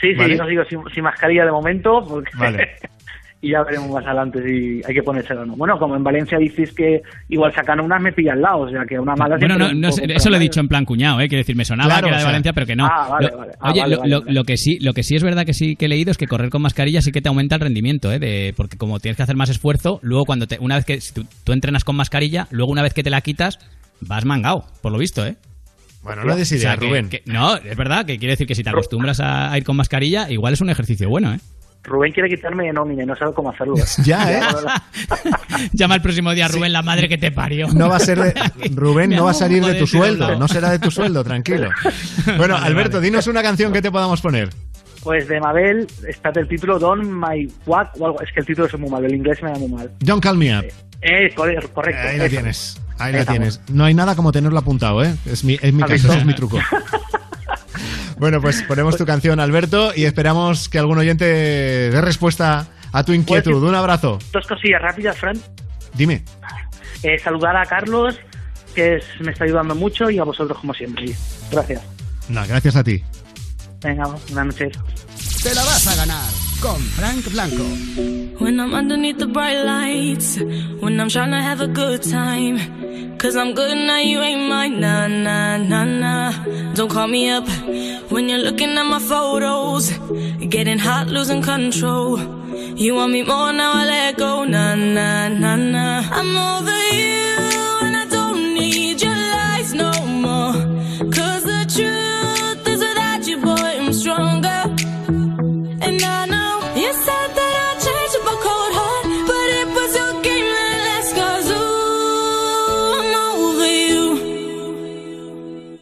[0.01, 2.75] Sí, sí, no sigo sin, sin mascarilla de momento, porque Vale.
[3.43, 5.55] y ya veremos más adelante si hay que ponérsela o no.
[5.57, 8.85] Bueno, como en Valencia dices que igual sacan unas, me pilla al lado, o sea
[8.87, 9.35] que una mala...
[9.37, 11.27] Bueno, no, no poco eso lo he dicho en plan cuñado, ¿eh?
[11.27, 12.85] Quiero decir, me sonaba Claro, que era o de sea- Valencia, pero que no.
[12.85, 13.51] Ah, vale, vale.
[13.59, 15.89] Ah, Oye, vale, lo, que sí, lo que sí es verdad que sí que he
[15.89, 18.17] leído es que correr con mascarilla sí que te aumenta el rendimiento, ¿eh?
[18.19, 21.13] De, porque como tienes que hacer más esfuerzo, luego cuando te, una vez que si
[21.13, 23.59] tú, tú entrenas con mascarilla, luego una vez que te la quitas,
[23.99, 25.35] vas mangao, por lo visto, ¿eh?
[26.01, 27.09] Bueno, no des O sea, ideas, que- Rubén.
[27.09, 29.75] que- no, es verdad que quiere decir que si te acostumbras a, a ir con
[29.75, 31.39] mascarilla, igual es un ejercicio bueno, ¿eh?
[31.83, 33.75] Rubén quiere quitarme de nómina y no sabe cómo hacerlo.
[34.03, 34.39] Ya, ¿eh?
[35.73, 37.67] Llama el próximo día a Rubén, la madre que te parió.
[37.73, 38.33] No va a ser de,
[38.75, 41.69] Rubén, no va a salir de tu de sueldo, no será de tu sueldo, tranquilo.
[42.37, 43.05] Bueno, Vale, Alberto, vale.
[43.07, 44.49] dinos una canción que te podamos poner.
[45.03, 48.21] Pues de Mabel está el título Don My What o algo.
[48.21, 49.91] Es que el título es muy malo, el inglés me da muy mal.
[49.99, 50.65] Don't Call Me Up.
[51.01, 52.07] Eh, corre- correcto.
[52.07, 52.31] Ahí la eso.
[52.35, 53.37] tienes, ahí la estamos.
[53.57, 53.61] tienes.
[53.73, 55.13] No hay nada como tenerlo apuntado, ¿eh?
[55.25, 55.63] Es mi, es
[56.05, 56.57] es mi truco.
[58.17, 63.13] Bueno, pues ponemos tu canción, Alberto, y esperamos que algún oyente dé respuesta a tu
[63.13, 63.63] inquietud.
[63.63, 64.19] Un abrazo.
[64.31, 65.37] Dos cosillas rápidas, Fran.
[65.93, 66.23] Dime.
[67.03, 68.17] Eh, saludar a Carlos,
[68.75, 71.05] que es- me está ayudando mucho, y a vosotros como siempre.
[71.51, 71.81] Gracias.
[72.29, 73.03] No, gracias a ti.
[73.83, 74.77] Venga, buenas noches.
[75.43, 76.29] Te la vas a ganar
[76.61, 77.63] con Frank Blanco.
[78.39, 80.39] When I'm underneath the bright lights,
[80.79, 82.59] when I'm trying to have a good time.
[83.17, 84.79] Cause I'm good now, you ain't mine.
[84.79, 86.31] Nah, nah, nah, nah.
[86.73, 87.47] Don't call me up
[88.09, 89.91] when you're looking at my photos.
[90.49, 92.19] Getting hot, losing control.
[92.75, 94.45] You want me more now, I let go.
[94.45, 96.03] Nah, nah, nah, nah.
[96.11, 97.42] I'm over you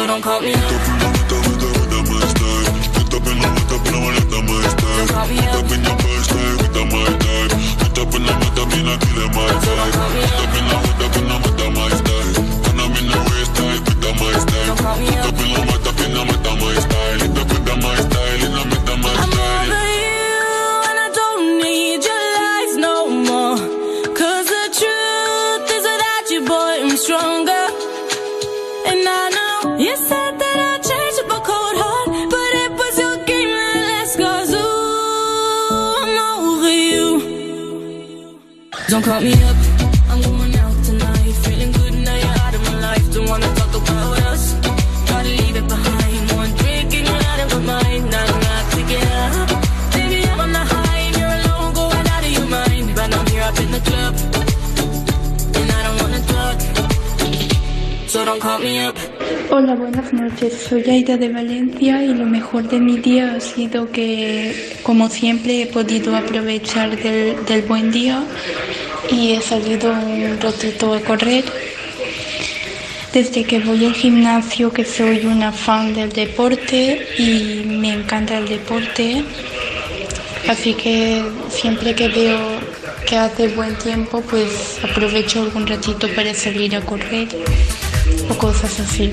[0.00, 0.99] So don't call me
[61.20, 66.16] de Valencia y lo mejor de mi día ha sido que, como siempre, he podido
[66.16, 68.24] aprovechar del, del buen día
[69.12, 71.44] y he salido un ratito a correr.
[73.12, 78.48] Desde que voy al gimnasio, que soy una fan del deporte y me encanta el
[78.48, 79.22] deporte.
[80.48, 82.38] Así que siempre que veo
[83.06, 87.28] que hace buen tiempo, pues aprovecho algún ratito para salir a correr
[88.30, 89.12] o cosas así.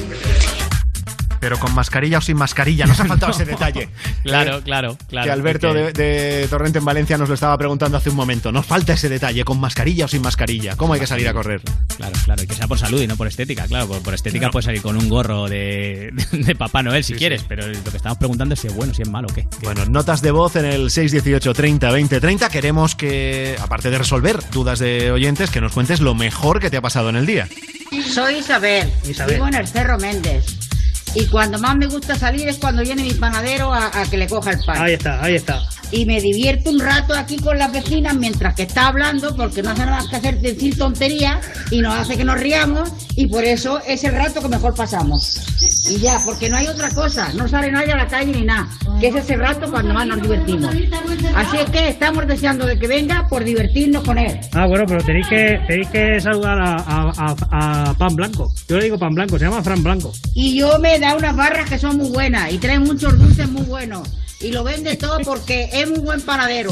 [1.47, 3.87] Pero con mascarilla o sin mascarilla, nos ha faltado ese detalle.
[4.23, 5.23] Claro, Eh, claro, claro.
[5.25, 8.51] que Alberto porque- de, de Torrente en Valencia nos lo estaba preguntando hace un momento.
[8.51, 10.75] Nos falta ese detalle, con mascarilla o sin mascarilla.
[10.75, 11.61] ¿Cómo hay que salir a correr?
[11.95, 13.87] Claro, claro, y que sea por salud y no por estética, claro.
[13.87, 14.51] Por, por estética Claro.
[14.51, 18.17] puedes salir con un gorro de, de Papá Noel si quieres, pero lo que estamos
[18.17, 19.47] preguntando es si es bueno, si es malo o qué.
[19.63, 22.49] Bueno, notas de voz en el 618 30 20 30.
[22.49, 26.75] Queremos que, aparte de resolver dudas de oyentes, que nos cuentes lo mejor que te
[26.75, 27.47] ha pasado en el día.
[28.13, 29.35] Soy Isabel, Isabel.
[29.35, 30.45] vivo en el Cerro Méndez.
[31.15, 34.51] Y cuando más me gusta salir es cuando viene mi panadero a, que le coja
[34.51, 34.81] el pan.
[34.81, 35.61] Ahí está, ahí está.
[35.91, 39.69] Y me divierto un rato aquí con las vecinas mientras que está hablando, porque no
[39.71, 41.37] hace nada más que hacer decir tonterías
[41.71, 45.39] y nos hace que nos riamos, y por eso es el rato que mejor pasamos.
[45.89, 48.67] Y ya, porque no hay otra cosa, no sale nadie a la calle ni nada,
[48.99, 50.75] que es ese rato cuando más nos divertimos.
[51.35, 54.37] Así es que estamos deseando de que venga por divertirnos con él.
[54.53, 57.13] Ah, bueno, pero tenéis que, tenéis que saludar a, a-
[57.51, 58.51] a- a Pan Blanco.
[58.67, 60.11] Yo le digo Pan Blanco, se llama Fran Blanco.
[60.33, 63.63] Y yo me da unas barras que son muy buenas y trae muchos dulces muy
[63.63, 64.07] buenos.
[64.39, 66.71] Y lo vende todo porque es muy buen panadero.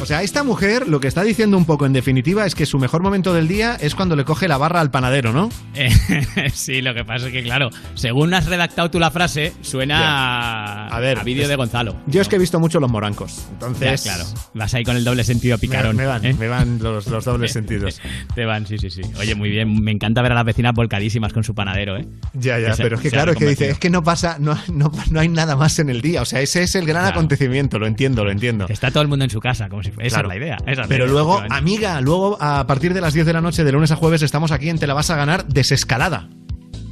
[0.00, 2.78] O sea, esta mujer lo que está diciendo un poco en definitiva es que su
[2.78, 5.50] mejor momento del día es cuando le coge la barra al panadero, ¿no?
[5.74, 5.90] Eh,
[6.54, 11.00] sí, lo que pasa es que, claro, según has redactado tú la frase, suena A
[11.00, 11.96] ver, a vídeo de Gonzalo.
[12.06, 13.46] Yo es que he visto mucho los morancos.
[13.52, 14.02] Entonces.
[14.04, 14.28] Ya, claro.
[14.54, 15.96] Vas ahí con el doble sentido picarón.
[15.96, 16.34] Me, me van, ¿eh?
[16.38, 18.00] me van los, los dobles sentidos.
[18.34, 19.02] Te van, sí, sí, sí.
[19.18, 19.82] Oye, muy bien.
[19.82, 22.06] Me encanta ver a las vecinas volcadísimas con su panadero, ¿eh?
[22.32, 24.36] Ya, ya, Que se- pero es que claro, es que dice, es que no pasa,
[24.40, 26.22] no, no, no hay nada más en el día.
[26.22, 27.18] O sea, ese es el gran Claro.
[27.18, 28.66] acontecimiento, lo entiendo, lo entiendo.
[28.68, 29.89] Está todo el mundo en su casa, como si.
[29.98, 30.28] Esa Claro.
[30.28, 30.56] es la idea.
[30.62, 33.40] esa es la Pero idea, luego, amiga, luego a partir de las 10 de la
[33.40, 36.28] noche, de lunes a jueves, estamos aquí en Te la vas a ganar desescalada.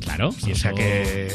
[0.00, 1.28] Claro, o sea que.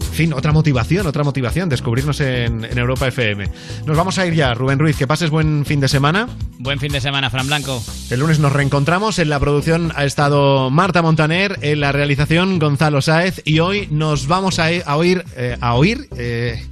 [0.00, 3.50] En fin, otra motivación, otra motivación, descubrirnos en, en Europa FM.
[3.84, 6.26] Nos vamos a ir ya, Rubén Ruiz, que pases buen fin de semana.
[6.58, 7.82] Buen fin de semana, Fran Blanco.
[8.08, 9.18] El lunes nos reencontramos.
[9.18, 14.26] En la producción ha estado Marta Montaner, en la realización Gonzalo Sáez y hoy nos
[14.26, 16.64] vamos a, a oír, eh, a oír, eh,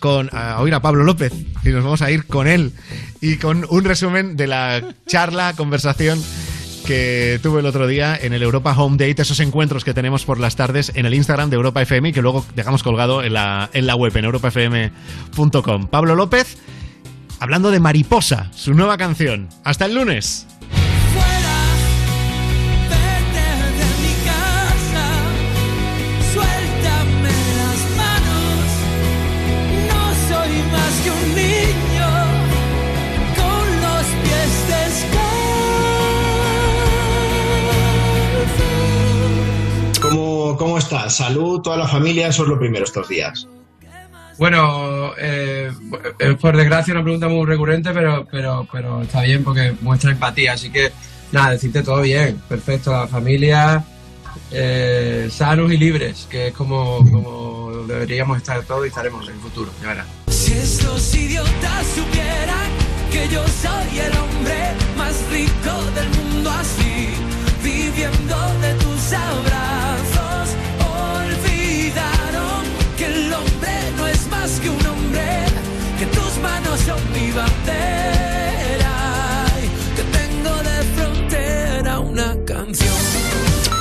[0.00, 1.32] con, a oír a Pablo López
[1.64, 2.72] y nos vamos a ir con él
[3.20, 6.22] y con un resumen de la charla, conversación
[6.84, 10.40] que tuve el otro día en el Europa Home Date, esos encuentros que tenemos por
[10.40, 13.70] las tardes en el Instagram de Europa FM y que luego dejamos colgado en la,
[13.72, 15.86] en la web, en europafm.com.
[15.88, 16.58] Pablo López,
[17.38, 19.48] hablando de Mariposa, su nueva canción.
[19.64, 20.46] Hasta el lunes.
[40.52, 41.16] ¿Cómo, ¿Cómo estás?
[41.16, 43.46] Salud, toda la familia, eso es lo primero estos días.
[44.38, 45.70] Bueno, eh,
[46.18, 50.54] eh, por desgracia una pregunta muy recurrente, pero, pero, pero está bien porque muestra empatía.
[50.54, 50.90] Así que,
[51.30, 53.84] nada, decirte todo bien, perfecto, la familia,
[54.50, 59.40] eh, sanos y libres, que es como, como deberíamos estar todos y estaremos en el
[59.40, 60.06] futuro, ya verás.
[60.28, 62.70] Si estos idiotas supieran
[63.10, 67.08] que yo soy el hombre más rico del mundo así,
[67.62, 69.81] viviendo de tus abrazos,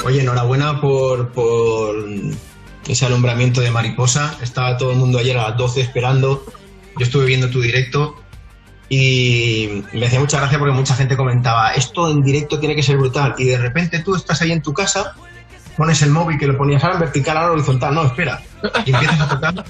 [0.06, 1.32] Oye, enhorabuena por,
[2.88, 4.38] ese alumbramiento de mariposa.
[4.42, 6.46] Estaba todo el mundo ayer a las 12 esperando.
[6.98, 8.16] Yo estuve viendo tu directo
[8.90, 12.98] y me hacía mucha gracia porque mucha gente comentaba, esto en directo tiene que ser
[12.98, 13.36] brutal.
[13.38, 15.16] Y de repente tú estás ahí en tu casa,
[15.78, 17.94] pones el móvil que lo ponías ahora en vertical, ahora horizontal.
[17.96, 18.42] No, espera.
[18.86, 19.66] Y empiezas a tocar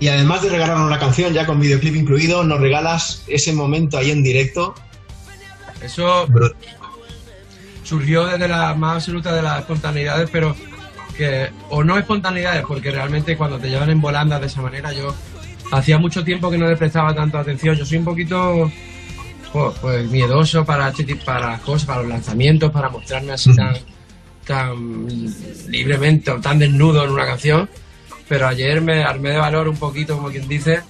[0.00, 4.10] y además de regalarnos una canción ya con videoclip incluido, nos regalas ese momento ahí
[4.10, 4.74] en directo.
[5.82, 6.26] Eso
[7.82, 10.56] surgió desde la más absoluta de las espontaneidades, pero
[11.16, 15.14] que, o no espontaneidades, porque realmente cuando te llevan en volandas de esa manera, yo
[15.70, 17.76] hacía mucho tiempo que no le prestaba tanto atención.
[17.76, 18.70] Yo soy un poquito
[19.52, 23.76] pues, pues, miedoso para este para las cosas, para los lanzamientos, para mostrarme así tan,
[24.44, 25.06] tan
[25.68, 27.68] libremente o tan desnudo en una canción.
[28.28, 30.80] Pero ayer me armé de valor un poquito, como quien dice,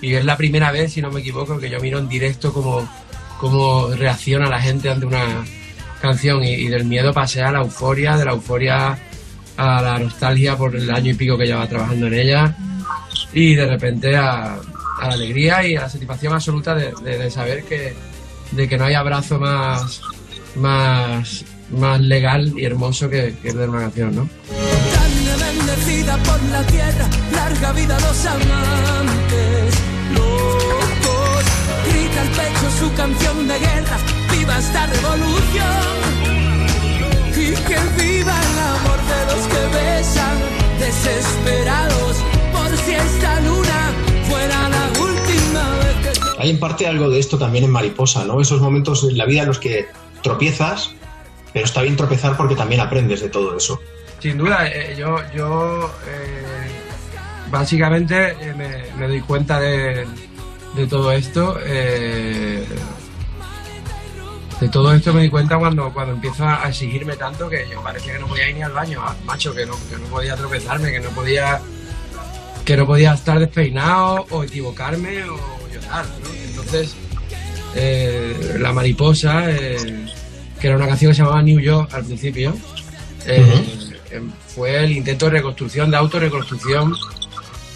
[0.00, 2.88] y es la primera vez, si no me equivoco, que yo miro en directo cómo,
[3.38, 5.44] cómo reacciona la gente ante una
[6.00, 8.98] canción y, del miedo pasé a la euforia, de la euforia
[9.56, 12.56] a la nostalgia por el año y pico que llevaba trabajando en ella
[13.32, 14.58] y de repente a,
[15.00, 17.94] la alegría y a la satisfacción absoluta de saber que,
[18.52, 20.00] de que no hay abrazo más,
[20.56, 24.28] más, más legal y hermoso que, que el de una canción, ¿no?
[25.14, 29.74] Tan bendecida por la tierra, larga vida a los amantes
[30.12, 31.44] locos.
[31.88, 33.96] Grita al pecho su canción de guerra,
[34.32, 35.94] viva esta revolución.
[37.30, 40.36] Y que viva el amor de los que besan,
[40.80, 42.16] desesperados
[42.52, 43.92] por si esta luna
[44.28, 46.42] fuera la última vez que...
[46.42, 48.40] Hay en parte algo de esto también en Mariposa, ¿no?
[48.40, 49.86] Esos momentos en la vida en los que
[50.22, 50.90] tropiezas,
[51.52, 53.80] pero está bien tropezar porque también aprendes de todo eso.
[54.24, 56.66] Sin duda, eh, yo, yo eh,
[57.50, 60.06] básicamente eh, me, me doy cuenta de,
[60.74, 61.56] de todo esto.
[61.56, 62.64] de
[64.72, 68.18] todo esto me di cuenta cuando, cuando empiezo a exigirme tanto que yo parecía que
[68.18, 71.00] no podía ir ni al baño, ah, macho, que no, que no podía tropezarme, que
[71.00, 71.60] no podía
[72.64, 76.06] que no podía estar despeinado o equivocarme o llorar.
[76.46, 76.96] Entonces,
[78.58, 82.56] La Mariposa, que era una canción que se llamaba New York al principio,
[84.48, 86.94] fue el intento de reconstrucción, de autorreconstrucción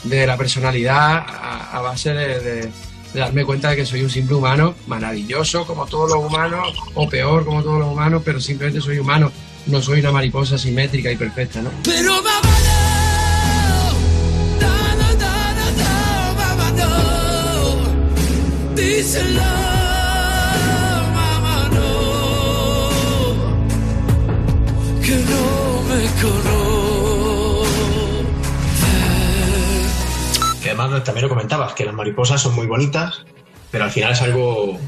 [0.04, 2.70] de la personalidad a, base de,
[3.14, 7.44] darme cuenta de que soy un simple humano, maravilloso como todos los humanos, o peor
[7.44, 9.32] como todos los humanos, pero simplemente soy humano,
[9.66, 11.70] no soy una mariposa simétrica y perfecta, ¿no?
[11.84, 12.22] Pero
[25.08, 25.47] que no
[30.80, 33.24] además también lo comentabas, que las mariposas son muy bonitas,
[33.70, 34.78] pero al final es algo...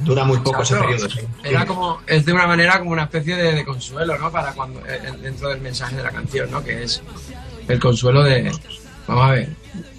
[0.00, 1.08] dura muy poco ese periodo.
[1.42, 4.30] Era como, es de una manera como una especie de, de consuelo, ¿no?
[4.30, 6.62] Para cuando, eh, dentro del mensaje de la canción, ¿no?
[6.62, 7.02] Que es
[7.68, 8.52] el consuelo de,
[9.06, 9.48] vamos a ver,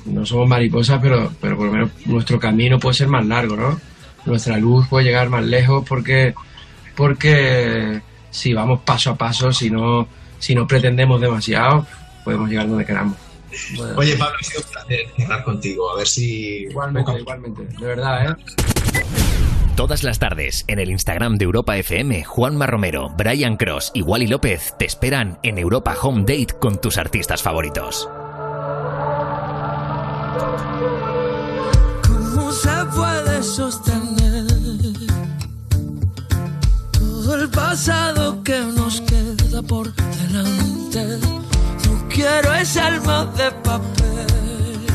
[0.06, 3.80] no somos mariposas, pero, pero por lo menos nuestro camino puede ser más largo, ¿no?
[4.26, 6.34] Nuestra luz puede llegar más lejos porque,
[6.96, 10.08] porque si vamos paso a paso, si no,
[10.44, 11.88] si no pretendemos demasiado,
[12.26, 13.16] podemos llegar donde queramos.
[13.78, 15.90] Bueno, Oye, Pablo, ha sido un placer cerrar contigo.
[15.92, 16.64] A ver si...
[16.70, 18.36] igualmente, igualmente, de verdad, ¿eh?
[19.78, 24.28] Todas las tardes, en el Instagram de Europa FM, Juanma Romero, Brian Cross y Wally
[24.28, 28.10] López te esperan en Europa Home Date con tus artistas favoritos.
[32.06, 34.48] ¿Cómo se puede sostener
[36.92, 41.20] todo el pasado que nos queda por delante?
[41.86, 44.88] No quiero ese alma de papel,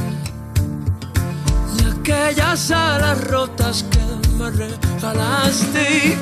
[1.76, 4.00] ni aquellas alas rotas que
[4.34, 6.08] me regalaste.
[6.08, 6.18] ¿Y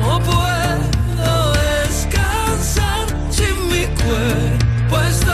[0.00, 5.24] ¿Cómo puedo descansar sin mi cuerpo es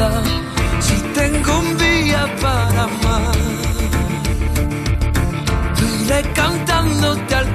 [0.00, 3.36] Si tengo un día para amar,
[6.00, 7.49] iré cantándote al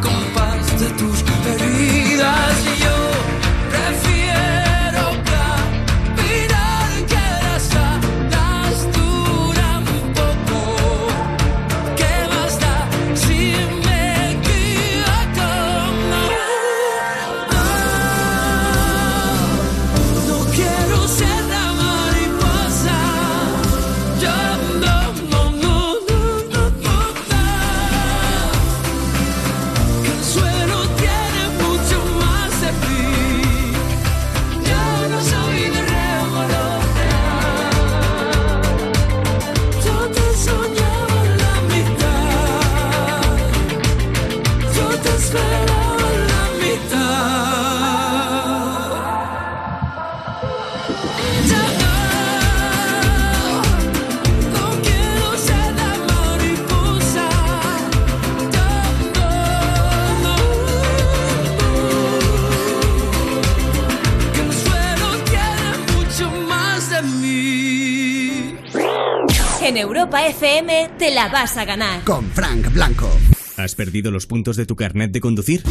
[70.16, 72.04] Europa FM te la vas a ganar.
[72.04, 73.10] Con Frank Blanco.
[73.58, 75.64] ¿Has perdido los puntos de tu carnet de conducir?